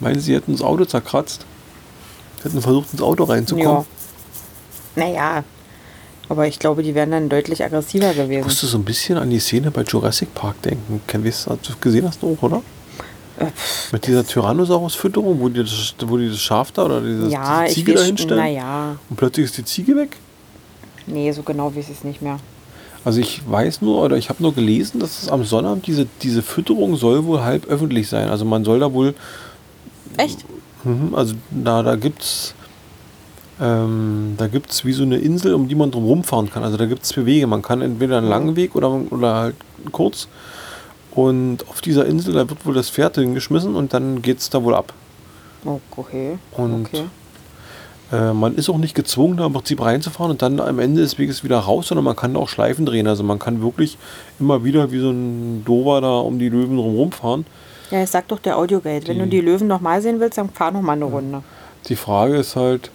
Meinen 0.00 0.20
Sie, 0.20 0.34
hätten 0.34 0.52
das 0.52 0.62
Auto 0.62 0.84
zerkratzt? 0.84 1.44
Hätten 2.42 2.62
versucht, 2.62 2.92
ins 2.92 3.02
Auto 3.02 3.24
Ja. 3.24 3.30
reinzukommen? 3.32 3.84
Naja, 4.94 5.42
aber 6.28 6.46
ich 6.46 6.58
glaube, 6.58 6.82
die 6.82 6.94
wären 6.94 7.10
dann 7.10 7.28
deutlich 7.28 7.64
aggressiver 7.64 8.10
Ich 8.10 8.16
gewesen. 8.16 8.44
musste 8.44 8.66
so 8.66 8.78
ein 8.78 8.84
bisschen 8.84 9.18
an 9.18 9.30
die 9.30 9.38
Szene 9.40 9.70
bei 9.70 9.82
Jurassic 9.82 10.34
Park 10.34 10.60
denken. 10.62 11.00
Ken, 11.06 11.24
weißt 11.24 11.46
du, 11.46 11.50
hast 11.52 11.68
du 11.68 11.72
gesehen 11.80 12.06
hast 12.06 12.22
du 12.22 12.32
auch, 12.38 12.42
oder? 12.42 12.62
Äh, 13.38 13.46
pff, 13.46 13.92
Mit 13.92 14.06
dieser 14.06 14.26
Tyrannosaurus-Fütterung, 14.26 15.40
wo 15.40 15.48
die, 15.48 15.62
das, 15.62 15.94
wo 16.06 16.16
die 16.16 16.28
das 16.28 16.40
Schaf 16.40 16.72
da 16.72 16.84
oder 16.84 17.00
dieses, 17.00 17.32
ja, 17.32 17.60
diese 17.64 17.68
ich 17.68 17.74
Ziege 17.74 17.92
weiß, 17.94 18.00
dahinstellen 18.00 18.42
naja, 18.42 18.96
und 19.10 19.16
plötzlich 19.16 19.44
ist 19.46 19.58
die 19.58 19.64
Ziege 19.64 19.96
weg. 19.96 20.16
nee, 21.06 21.30
so 21.32 21.42
genau 21.42 21.74
weiß 21.74 21.88
ich 21.88 21.98
es 21.98 22.04
nicht 22.04 22.22
mehr. 22.22 22.38
Also 23.04 23.20
ich 23.20 23.42
weiß 23.48 23.80
nur 23.80 24.02
oder 24.02 24.16
ich 24.16 24.28
habe 24.28 24.42
nur 24.42 24.54
gelesen, 24.54 25.00
dass 25.00 25.22
es 25.22 25.28
am 25.28 25.44
Sonnabend 25.44 25.86
diese, 25.86 26.06
diese 26.20 26.42
Fütterung 26.42 26.96
soll 26.96 27.24
wohl 27.24 27.40
halb 27.40 27.66
öffentlich 27.66 28.08
sein. 28.08 28.28
Also 28.28 28.44
man 28.44 28.64
soll 28.64 28.80
da 28.80 28.92
wohl, 28.92 29.14
Echt? 30.16 30.44
mhm, 30.84 31.14
also 31.14 31.34
da, 31.50 31.82
da 31.82 31.96
gibt's 31.96 32.54
ähm, 33.60 34.34
da 34.36 34.46
gibt's 34.46 34.84
wie 34.84 34.92
so 34.92 35.02
eine 35.02 35.16
Insel, 35.18 35.54
um 35.54 35.68
die 35.68 35.74
man 35.74 35.90
drum 35.90 36.04
rumfahren 36.04 36.50
kann. 36.50 36.62
Also 36.62 36.76
da 36.76 36.86
gibt 36.86 37.02
es 37.02 37.08
zwei 37.08 37.26
Wege. 37.26 37.46
Man 37.46 37.62
kann 37.62 37.82
entweder 37.82 38.18
einen 38.18 38.28
langen 38.28 38.56
Weg 38.56 38.76
oder, 38.76 38.90
oder 39.10 39.34
halt 39.34 39.56
kurz. 39.90 40.28
Und 41.14 41.68
auf 41.68 41.80
dieser 41.80 42.06
Insel, 42.06 42.34
da 42.34 42.48
wird 42.48 42.64
wohl 42.66 42.74
das 42.74 42.90
Pferd 42.90 43.16
hingeschmissen 43.16 43.74
und 43.74 43.94
dann 43.94 44.22
geht 44.22 44.38
es 44.38 44.50
da 44.50 44.62
wohl 44.62 44.74
ab. 44.74 44.92
Okay. 45.64 46.38
Und 46.52 46.86
okay. 46.86 47.04
Äh, 48.10 48.32
man 48.32 48.54
ist 48.54 48.68
auch 48.68 48.78
nicht 48.78 48.94
gezwungen, 48.94 49.36
da 49.36 49.46
im 49.46 49.52
Prinzip 49.52 49.82
reinzufahren 49.82 50.30
und 50.30 50.42
dann 50.42 50.60
am 50.60 50.78
Ende 50.78 51.02
des 51.02 51.18
Weges 51.18 51.44
wieder 51.44 51.58
raus, 51.58 51.88
sondern 51.88 52.04
man 52.04 52.16
kann 52.16 52.34
da 52.34 52.40
auch 52.40 52.48
Schleifen 52.48 52.86
drehen. 52.86 53.06
Also 53.06 53.22
man 53.22 53.38
kann 53.38 53.60
wirklich 53.62 53.98
immer 54.40 54.64
wieder 54.64 54.90
wie 54.92 55.00
so 55.00 55.10
ein 55.10 55.64
Dover 55.64 56.00
da 56.00 56.18
um 56.18 56.38
die 56.38 56.48
Löwen 56.48 56.76
drumherum 56.76 57.12
fahren. 57.12 57.46
Ja, 57.90 58.00
jetzt 58.00 58.12
sagt 58.12 58.30
doch 58.32 58.38
der 58.38 58.56
Audioguide, 58.56 59.08
wenn 59.08 59.18
du 59.18 59.26
die 59.26 59.40
Löwen 59.40 59.66
nochmal 59.66 60.02
sehen 60.02 60.20
willst, 60.20 60.38
dann 60.38 60.50
fahr 60.50 60.70
noch 60.70 60.82
mal 60.82 60.92
eine 60.92 61.06
Runde. 61.06 61.42
Die 61.88 61.96
Frage 61.96 62.36
ist 62.36 62.54
halt, 62.54 62.90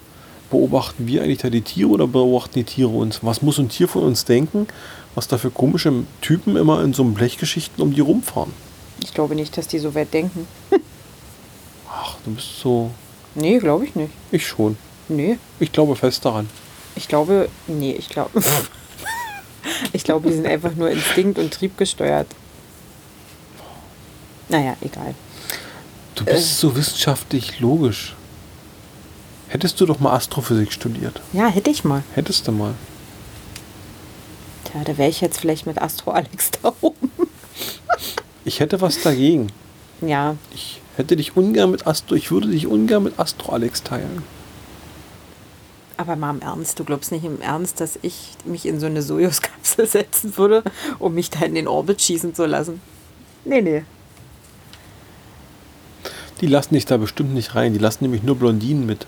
beobachten 0.52 1.08
wir 1.08 1.24
eigentlich 1.24 1.40
da 1.40 1.50
die 1.50 1.62
Tiere 1.62 1.90
oder 1.90 2.08
beobachten 2.08 2.54
die 2.54 2.64
Tiere 2.64 2.90
uns? 2.90 3.24
Was 3.24 3.42
muss 3.42 3.58
ein 3.58 3.70
Tier 3.70 3.88
von 3.88 4.04
uns 4.04 4.26
denken, 4.26 4.68
was 5.16 5.28
da 5.28 5.38
für 5.38 5.52
komische 5.52 5.92
Typen 6.22 6.56
immer 6.56 6.84
in 6.84 6.94
so 6.94 7.04
einem 7.04 7.14
Blechgeschichten 7.14 7.82
um 7.84 7.94
die 7.94 8.02
rumfahren? 8.02 8.52
Ich 9.04 9.14
glaube 9.14 9.36
nicht, 9.36 9.58
dass 9.58 9.68
die 9.68 9.80
so 9.80 9.94
weit 9.96 10.14
denken. 10.14 10.48
Ach, 11.90 12.16
du 12.26 12.32
bist 12.32 12.60
so... 12.60 12.92
Nee, 13.36 13.58
glaube 13.60 13.86
ich 13.86 13.96
nicht. 13.96 14.14
Ich 14.32 14.48
schon. 14.48 14.78
Nee, 15.10 15.38
Ich 15.60 15.72
glaube 15.72 15.96
fest 15.96 16.24
daran. 16.26 16.50
ich 16.96 17.08
glaube, 17.08 17.50
nee, 17.68 17.94
ich 17.94 18.10
glaube. 18.10 18.42
ich 19.94 20.04
glaube, 20.04 20.30
die 20.30 20.36
sind 20.36 20.48
einfach 20.48 20.76
nur 20.76 20.90
Instinkt 20.92 21.40
und 21.40 21.52
Trieb 21.54 21.78
gesteuert. 21.78 22.28
Naja, 24.50 24.76
egal. 24.82 25.16
Du 26.16 26.26
bist 26.26 26.60
so 26.60 26.76
wissenschaftlich 26.76 27.60
logisch. 27.60 28.16
Hättest 29.48 29.80
du 29.82 29.86
doch 29.86 30.00
mal 30.00 30.14
Astrophysik 30.14 30.72
studiert. 30.72 31.22
Ja, 31.34 31.48
hätte 31.48 31.70
ich 31.70 31.84
mal. 31.84 32.04
Hättest 32.14 32.48
du 32.48 32.52
mal. 32.52 32.74
Tja, 34.74 34.84
da 34.84 34.98
wäre 34.98 35.10
ich 35.10 35.22
jetzt 35.22 35.40
vielleicht 35.40 35.66
mit 35.66 35.82
Astro 35.82 36.12
Alex 36.12 36.52
da 36.62 36.74
oben. 36.82 37.12
Ich 38.44 38.60
hätte 38.60 38.82
was 38.82 39.02
dagegen. 39.02 39.52
Ja, 40.02 40.36
Ich 40.54 40.82
hätte 40.98 41.16
dich 41.16 41.38
ungern 41.38 41.72
mit 41.72 41.88
Astro, 41.88 42.16
ich 42.16 42.30
würde 42.32 42.50
dich 42.50 42.68
ungern 42.68 43.04
mit 43.04 43.18
Astro 43.20 43.54
Alex 43.54 43.84
teilen. 43.84 44.24
aber 45.96 46.16
mal 46.16 46.32
im 46.32 46.42
Ernst, 46.42 46.80
du 46.80 46.84
glaubst 46.84 47.12
nicht 47.12 47.24
im 47.24 47.40
Ernst, 47.40 47.80
dass 47.80 47.98
ich 48.02 48.32
mich 48.46 48.66
in 48.66 48.80
so 48.80 48.88
eine 48.88 49.02
Sojus-Kapsel 49.02 49.86
setzen 49.88 50.36
würde, 50.38 50.64
um 51.00 51.14
mich 51.14 51.30
da 51.30 51.46
in 51.46 51.56
den 51.56 51.68
Orbit 51.68 52.02
schießen 52.02 52.36
zu 52.36 52.46
lassen? 52.46 52.82
Nee, 53.46 53.62
nee. 53.62 53.84
Die 56.42 56.48
lassen 56.48 56.74
dich 56.74 56.86
da 56.86 56.98
bestimmt 56.98 57.34
nicht 57.34 57.56
rein. 57.56 57.74
Die 57.74 57.80
lassen 57.80 58.04
nämlich 58.04 58.24
nur 58.24 58.36
Blondinen 58.36 58.86
mit. 58.86 59.06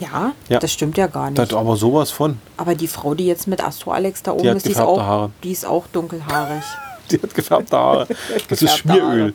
Ja, 0.00 0.32
Ja. 0.48 0.58
das 0.58 0.72
stimmt 0.72 0.96
ja 0.96 1.06
gar 1.06 1.30
nicht. 1.30 1.38
Das, 1.38 1.52
aber 1.54 1.76
sowas 1.76 2.10
von. 2.10 2.38
Aber 2.56 2.74
die 2.74 2.88
Frau, 2.88 3.14
die 3.14 3.26
jetzt 3.26 3.46
mit 3.46 3.62
Astro 3.62 3.92
Alex 3.92 4.22
da 4.22 4.32
oben 4.32 4.48
hat 4.48 4.56
ist, 4.56 4.66
die 4.66 4.70
ist, 4.70 4.76
gefärbte 4.78 5.00
auch, 5.00 5.02
Haare. 5.06 5.30
die 5.44 5.52
ist 5.52 5.64
auch 5.66 5.86
dunkelhaarig. 5.92 6.62
Die 7.10 7.20
hat 7.20 7.34
gefärbte 7.34 7.76
Haare. 7.76 8.06
Das 8.48 8.62
ist 8.62 8.76
Schmieröl. 8.78 9.34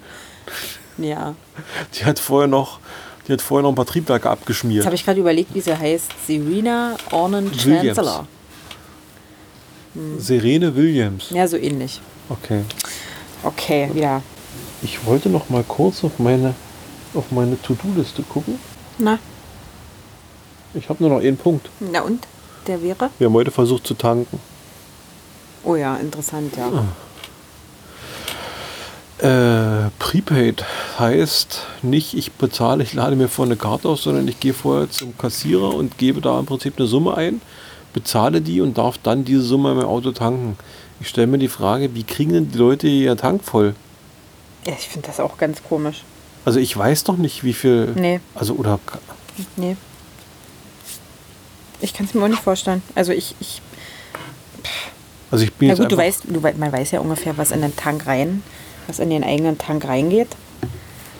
Haare. 0.98 1.08
ja. 1.08 1.36
Die 1.94 2.06
hat 2.06 2.20
vorher 2.20 2.48
noch, 2.48 2.80
die 3.28 3.34
hat 3.34 3.42
vorher 3.42 3.64
noch 3.64 3.70
ein 3.74 3.76
paar 3.76 3.86
Triebwerke 3.86 4.30
Jetzt 4.30 4.40
abgeschmiert. 4.40 4.86
habe 4.86 4.96
ich 4.96 5.04
gerade 5.04 5.20
überlegt, 5.20 5.54
wie 5.54 5.60
sie 5.62 5.78
heißt. 5.78 6.10
Serena 6.26 6.96
Ornan 7.12 7.52
Williams. 7.52 7.84
Chancellor. 7.98 8.28
Serene 10.20 10.76
Williams. 10.76 11.30
Ja, 11.32 11.48
so 11.48 11.58
ähnlich. 11.58 12.02
Okay. 12.30 12.62
Okay, 13.44 13.90
wieder. 13.94 14.22
Ich 14.82 15.06
wollte 15.06 15.30
noch 15.30 15.50
mal 15.50 15.64
kurz 15.68 16.04
auf 16.04 16.18
meine, 16.20 16.54
auf 17.14 17.32
meine 17.32 17.62
To-Do-Liste 17.62 18.24
gucken. 18.24 18.58
Na, 18.98 19.20
Ich 20.76 20.90
habe 20.90 21.04
nur 21.04 21.10
noch 21.18 21.26
einen 21.26 21.38
Punkt. 21.38 21.70
na 21.80 22.02
und? 22.02 22.28
Der 22.68 22.82
wäre? 22.82 23.10
Wir 23.20 23.28
haben 23.28 23.34
heute 23.34 23.52
versucht 23.52 23.86
zu 23.86 23.94
tanken. 23.94 24.40
Oh 25.64 25.76
ja, 25.76 25.96
interessant, 25.98 26.54
ja. 26.58 26.86
Äh, 29.18 29.90
Prepaid 30.00 30.66
heißt 31.00 31.62
nicht, 31.84 32.16
ich 32.16 32.34
bezahle, 32.34 32.84
ich 32.84 32.94
lade 32.94 33.16
mir 33.16 33.30
vorher 33.30 33.52
eine 33.52 33.58
Karte 33.60 33.88
aus, 33.88 34.04
sondern 34.04 34.28
ich 34.28 34.40
gehe 34.40 34.54
vorher 34.54 34.90
zum 34.90 35.18
Kassierer 35.18 35.74
und 35.74 35.98
gebe 35.98 36.22
da 36.22 36.38
im 36.40 36.46
Prinzip 36.46 36.78
eine 36.78 36.88
Summe 36.88 37.16
ein, 37.16 37.42
bezahle 37.94 38.42
die 38.42 38.62
und 38.62 38.78
darf 38.78 38.98
dann 38.98 39.24
diese 39.24 39.42
Summe 39.42 39.72
in 39.72 39.78
mein 39.78 39.86
Auto 39.86 40.12
tanken. 40.12 40.58
Ich 41.00 41.08
stelle 41.08 41.28
mir 41.28 41.38
die 41.38 41.48
Frage, 41.48 41.96
wie 41.96 42.04
kriegen 42.04 42.34
denn 42.34 42.52
die 42.52 42.58
Leute 42.58 42.88
ihren 42.88 43.18
Tank 43.18 43.44
voll? 43.44 43.76
ja 44.68 44.74
ich 44.78 44.88
finde 44.90 45.08
das 45.08 45.20
auch 45.20 45.38
ganz 45.38 45.62
komisch. 45.64 46.04
Also 46.44 46.60
ich 46.60 46.76
weiß 46.76 47.04
doch 47.06 47.18
nicht, 47.18 47.44
wie 47.44 47.54
viel. 47.54 47.94
Nee. 47.96 48.20
Also 48.34 48.56
oder 48.56 48.80
Nee. 49.56 49.78
Ich 51.86 51.94
kann 51.94 52.08
es 52.08 52.14
mir 52.16 52.24
auch 52.24 52.28
nicht 52.28 52.42
vorstellen. 52.42 52.82
Also 52.96 53.12
ich, 53.12 53.36
ich 53.40 53.62
also 55.32 55.44
ich 55.44 55.54
bin 55.54 55.68
na 55.70 55.76
gut, 55.76 55.92
du 55.92 55.98
weißt, 55.98 56.24
du, 56.28 56.40
man 56.40 56.72
weiß 56.72 56.92
ja 56.92 57.00
ungefähr, 57.00 57.38
was 57.38 57.52
in 57.52 57.62
den 57.62 57.76
Tank 57.76 58.08
rein, 58.08 58.42
was 58.88 59.00
in 59.00 59.10
den 59.12 59.24
eigenen 59.24 59.58
Tank 59.58 59.86
reingeht. 59.88 60.30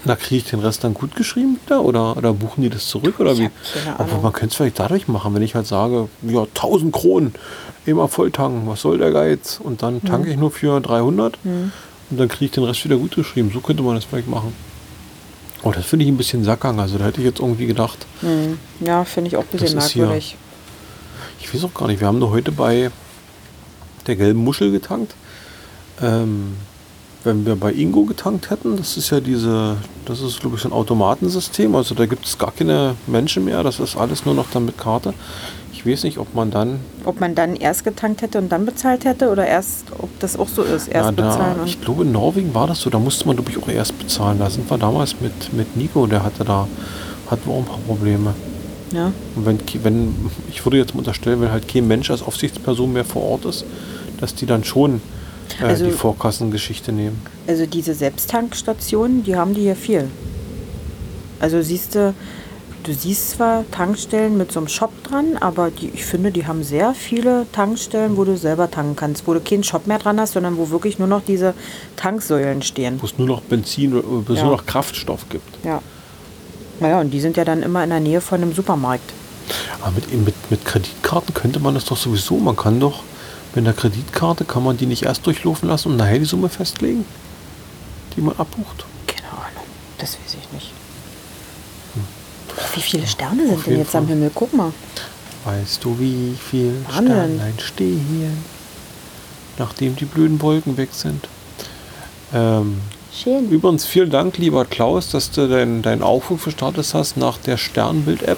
na 0.06 0.16
kriege 0.16 0.38
ich 0.38 0.50
den 0.50 0.60
Rest 0.60 0.84
dann 0.84 0.94
gut 0.96 1.16
geschrieben 1.16 1.60
wieder 1.66 1.84
oder 1.84 2.18
oder 2.18 2.34
buchen 2.34 2.64
die 2.64 2.70
das 2.70 2.88
zurück 2.88 3.20
oder 3.20 3.34
Ich 3.34 3.40
wie? 3.40 3.50
Aber 3.98 4.18
man 4.22 4.34
könnte 4.34 4.48
es 4.54 4.56
vielleicht 4.56 4.80
dadurch 4.80 5.08
machen, 5.08 5.34
wenn 5.36 5.42
ich 5.44 5.54
halt 5.56 5.68
sage, 5.68 6.10
ja 6.24 6.42
1000 6.44 6.92
Kronen 6.94 7.34
immer 7.86 8.08
voll 8.08 8.32
tanken, 8.32 8.68
was 8.68 8.82
soll 8.82 8.98
der 8.98 9.12
Geiz? 9.12 9.60
Und 9.64 9.84
dann 9.84 9.96
Mhm. 9.96 10.06
tanke 10.06 10.30
ich 10.32 10.38
nur 10.38 10.50
für 10.52 10.80
300 10.82 11.38
und 11.44 11.72
dann 12.10 12.28
kriege 12.28 12.46
ich 12.46 12.52
den 12.52 12.64
Rest 12.64 12.84
wieder 12.86 12.98
gut 12.98 13.16
geschrieben. 13.16 13.52
So 13.54 13.60
könnte 13.60 13.84
man 13.84 13.96
das 13.96 14.06
vielleicht 14.06 14.28
machen. 14.28 14.54
Oh, 15.64 15.72
das 15.72 15.86
finde 15.86 16.06
ich 16.06 16.12
ein 16.12 16.18
bisschen 16.18 16.44
Sackgang. 16.44 16.80
Also 16.80 16.98
da 17.00 17.06
hätte 17.06 17.20
ich 17.22 17.26
jetzt 17.26 17.40
irgendwie 17.40 17.66
gedacht, 17.66 18.06
Hm. 18.22 18.60
Ja, 18.82 19.04
finde 19.04 19.30
ich 19.30 19.38
auch 19.38 19.42
ein 19.44 19.48
bisschen 19.58 19.78
merkwürdig. 19.80 20.38
Ich 21.46 21.54
weiß 21.54 21.64
auch 21.66 21.74
gar 21.74 21.88
nicht, 21.88 22.00
wir 22.00 22.08
haben 22.08 22.18
nur 22.18 22.32
heute 22.32 22.52
bei 22.52 22.90
der 24.08 24.16
gelben 24.16 24.44
Muschel 24.44 24.72
getankt. 24.72 25.14
Ähm, 26.02 26.56
wenn 27.24 27.46
wir 27.46 27.56
bei 27.56 27.72
Ingo 27.72 28.04
getankt 28.04 28.50
hätten, 28.50 28.78
das 28.78 28.98
ist 28.98 29.12
ja 29.12 29.20
diese, 29.20 29.78
das 30.06 30.22
ist 30.22 30.42
glaube 30.42 30.56
ich 30.56 30.62
so 30.64 30.70
ein 30.70 30.74
Automatensystem, 30.74 31.76
also 31.76 31.96
da 31.96 32.06
gibt 32.06 32.26
es 32.26 32.38
gar 32.38 32.52
keine 32.52 32.96
Menschen 33.08 33.46
mehr, 33.46 33.64
das 33.64 33.80
ist 33.80 33.96
alles 33.96 34.26
nur 34.26 34.36
noch 34.36 34.50
dann 34.52 34.66
mit 34.66 34.78
Karte. 34.78 35.14
Ich 35.72 35.86
weiß 35.86 36.04
nicht, 36.04 36.18
ob 36.18 36.34
man 36.34 36.50
dann. 36.50 36.80
Ob 37.04 37.20
man 37.20 37.36
dann 37.36 37.56
erst 37.56 37.84
getankt 37.84 38.24
hätte 38.24 38.40
und 38.40 38.52
dann 38.52 38.66
bezahlt 38.66 39.06
hätte 39.06 39.30
oder 39.30 39.46
erst, 39.46 39.86
ob 40.00 40.10
das 40.20 40.38
auch 40.38 40.48
so 40.48 40.64
ist, 40.64 40.88
erst 40.88 41.10
ja, 41.10 41.12
da, 41.12 41.30
bezahlen 41.30 41.60
ich 41.66 41.80
glaube, 41.80 42.04
in 42.04 42.12
Norwegen 42.12 42.56
war 42.56 42.66
das 42.66 42.82
so, 42.82 42.90
da 42.90 42.98
musste 42.98 43.28
man 43.28 43.36
glaube 43.36 43.52
ich 43.52 43.58
auch 43.58 43.68
erst 43.68 43.98
bezahlen. 44.00 44.40
Da 44.40 44.50
sind 44.50 44.70
wir 44.70 44.80
damals 44.80 45.22
mit, 45.22 45.54
mit 45.54 45.78
Nico, 45.78 46.08
der 46.08 46.24
hatte 46.24 46.44
da, 46.44 46.68
hatten 47.30 47.46
wir 47.46 47.54
auch 47.54 47.60
ein 47.60 47.66
paar 47.66 47.80
Probleme. 47.86 48.34
Ja. 48.96 49.12
Und 49.36 49.46
wenn, 49.46 49.60
wenn, 49.84 50.16
ich 50.50 50.66
würde 50.66 50.78
jetzt 50.78 50.94
mal 50.94 51.00
unterstellen, 51.00 51.42
wenn 51.42 51.52
halt 51.52 51.68
kein 51.68 51.88
Mensch 51.88 52.10
als 52.10 52.22
Aufsichtsperson 52.24 52.94
mehr 52.94 53.04
vor 53.06 53.24
Ort 53.24 53.46
ist, 53.46 53.66
dass 54.20 54.34
die 54.34 54.46
dann 54.46 54.64
schon 54.64 55.02
äh, 55.62 55.66
Also- 55.66 55.86
die 55.86 55.92
Vorkassengeschichte 55.92 56.92
nehmen. 56.92 57.22
Also 57.46 57.66
diese 57.66 57.94
Selbsttankstationen, 57.94 59.24
die 59.24 59.36
haben 59.36 59.54
die 59.54 59.62
hier 59.62 59.76
viel. 59.76 60.08
Also 61.40 61.62
siehst 61.62 61.96
du, 61.96 62.14
du 62.84 62.94
siehst 62.94 63.32
zwar 63.32 63.66
Tankstellen 63.72 64.38
mit 64.38 64.52
so 64.52 64.60
einem 64.62 64.70
Shop 64.70 64.92
dran, 65.04 65.38
aber 65.42 65.70
die, 65.72 65.90
ich 65.94 66.06
finde, 66.06 66.32
die 66.32 66.48
haben 66.48 66.64
sehr 66.64 66.94
viele 66.94 67.46
Tankstellen, 67.52 68.16
wo 68.16 68.24
du 68.24 68.38
selber 68.38 68.72
tanken 68.72 68.96
kannst, 68.96 69.28
wo 69.28 69.34
du 69.34 69.42
keinen 69.42 69.64
Shop 69.64 69.86
mehr 69.88 70.00
dran 70.00 70.20
hast, 70.20 70.34
sondern 70.34 70.58
wo 70.58 70.70
wirklich 70.70 70.98
nur 71.00 71.08
noch 71.10 71.22
diese 71.28 71.54
Tanksäulen 71.98 72.62
stehen. 72.62 73.00
Wo 73.02 73.06
es 73.06 73.18
nur 73.18 73.28
noch 73.28 73.42
Benzin 73.42 73.94
wo 73.94 74.32
es 74.32 74.40
Ja. 74.40 74.46
nur 74.46 74.56
noch 74.56 74.66
Kraftstoff 74.66 75.26
gibt. 75.30 75.66
Ja. 75.66 75.82
Naja, 76.80 77.00
und 77.00 77.12
die 77.12 77.22
sind 77.22 77.38
ja 77.38 77.46
dann 77.46 77.64
immer 77.64 77.84
in 77.84 77.90
der 77.90 78.00
Nähe 78.00 78.22
von 78.22 78.42
einem 78.42 78.54
Supermarkt. 78.54 79.14
Aber 79.82 79.92
mit, 79.92 80.12
mit, 80.26 80.52
mit 80.52 80.66
Kreditkarten 80.66 81.34
könnte 81.34 81.60
man 81.60 81.74
das 81.76 81.86
doch 81.86 81.98
sowieso. 81.98 82.38
Man 82.38 82.56
kann 82.56 82.80
doch 82.80 83.04
mit 83.54 83.66
einer 83.66 83.74
Kreditkarte, 83.74 84.44
kann 84.44 84.64
man 84.64 84.78
die 84.78 84.86
nicht 84.86 85.04
erst 85.04 85.26
durchlaufen 85.26 85.70
lassen 85.70 85.92
und 85.92 85.98
nachher 85.98 86.20
die 86.20 86.26
Summe 86.26 86.50
festlegen, 86.50 87.06
die 88.16 88.22
man 88.22 88.36
abbucht. 88.38 88.86
Keine 89.08 89.30
Ahnung, 89.30 89.64
das 89.98 90.14
weiß 90.14 90.38
ich 90.42 90.52
nicht. 90.52 90.72
Wie 92.74 92.82
viele 92.82 93.08
Sterne 93.08 93.48
sind 93.48 93.56
Auf 93.56 93.64
denn 93.64 93.78
jetzt 93.78 93.96
am 93.96 94.06
Fall. 94.06 94.16
Himmel? 94.16 94.32
Guck 94.34 94.54
mal. 94.54 94.72
Weißt 95.46 95.84
du, 95.84 95.98
wie 96.00 96.36
viel 96.50 96.74
Wahnsinn. 96.88 97.06
Sternlein 97.06 97.54
stehen, 97.60 98.44
nachdem 99.58 99.96
die 99.96 100.06
blöden 100.06 100.42
Wolken 100.42 100.78
weg 100.78 100.90
sind? 100.92 101.28
Ähm, 102.34 102.82
Schön. 103.24 103.50
übrigens, 103.50 103.86
vielen 103.86 104.10
Dank, 104.10 104.38
lieber 104.38 104.66
Klaus, 104.66 105.10
dass 105.10 105.32
du 105.32 105.48
deinen 105.48 105.82
dein 105.82 106.04
Aufruf 106.04 106.44
gestartet 106.44 106.94
hast 106.94 107.16
nach 107.16 107.38
der 107.38 107.56
Sternbild-App, 107.56 108.38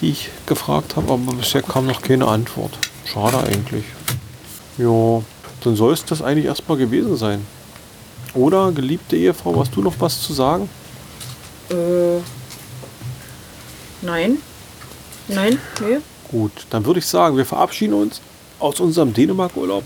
die 0.00 0.10
ich 0.10 0.30
gefragt 0.46 0.94
habe, 0.94 1.12
aber 1.12 1.32
bisher 1.32 1.62
kam 1.62 1.86
noch 1.86 2.00
keine 2.00 2.28
Antwort. 2.28 2.78
Schade 3.04 3.38
eigentlich. 3.38 3.84
Ja, 4.78 5.22
dann 5.64 5.74
soll 5.74 5.94
es 5.94 6.04
das 6.04 6.22
eigentlich 6.22 6.44
erstmal 6.44 6.78
gewesen 6.78 7.16
sein. 7.16 7.44
Oder, 8.34 8.70
geliebte 8.70 9.16
Ehefrau, 9.16 9.58
hast 9.58 9.74
du 9.74 9.82
noch 9.82 9.94
was 9.98 10.22
zu 10.22 10.32
sagen? 10.32 10.70
Äh, 11.68 12.20
nein. 14.00 14.38
Nein, 15.26 15.58
nee. 15.80 15.98
Gut, 16.30 16.52
dann 16.70 16.86
würde 16.86 17.00
ich 17.00 17.06
sagen, 17.06 17.36
wir 17.36 17.44
verabschieden 17.44 17.94
uns 17.94 18.20
aus 18.60 18.78
unserem 18.78 19.12
Dänemark-Urlaub. 19.12 19.84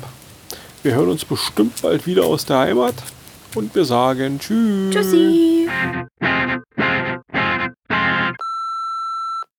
Wir 0.82 0.94
hören 0.94 1.08
uns 1.08 1.24
bestimmt 1.24 1.80
bald 1.80 2.06
wieder 2.06 2.26
aus 2.26 2.44
der 2.44 2.58
Heimat 2.58 2.94
und 3.56 3.74
wir 3.74 3.84
sagen 3.84 4.38
Tschüss. 4.38 4.94
Tschüssi. 4.94 5.68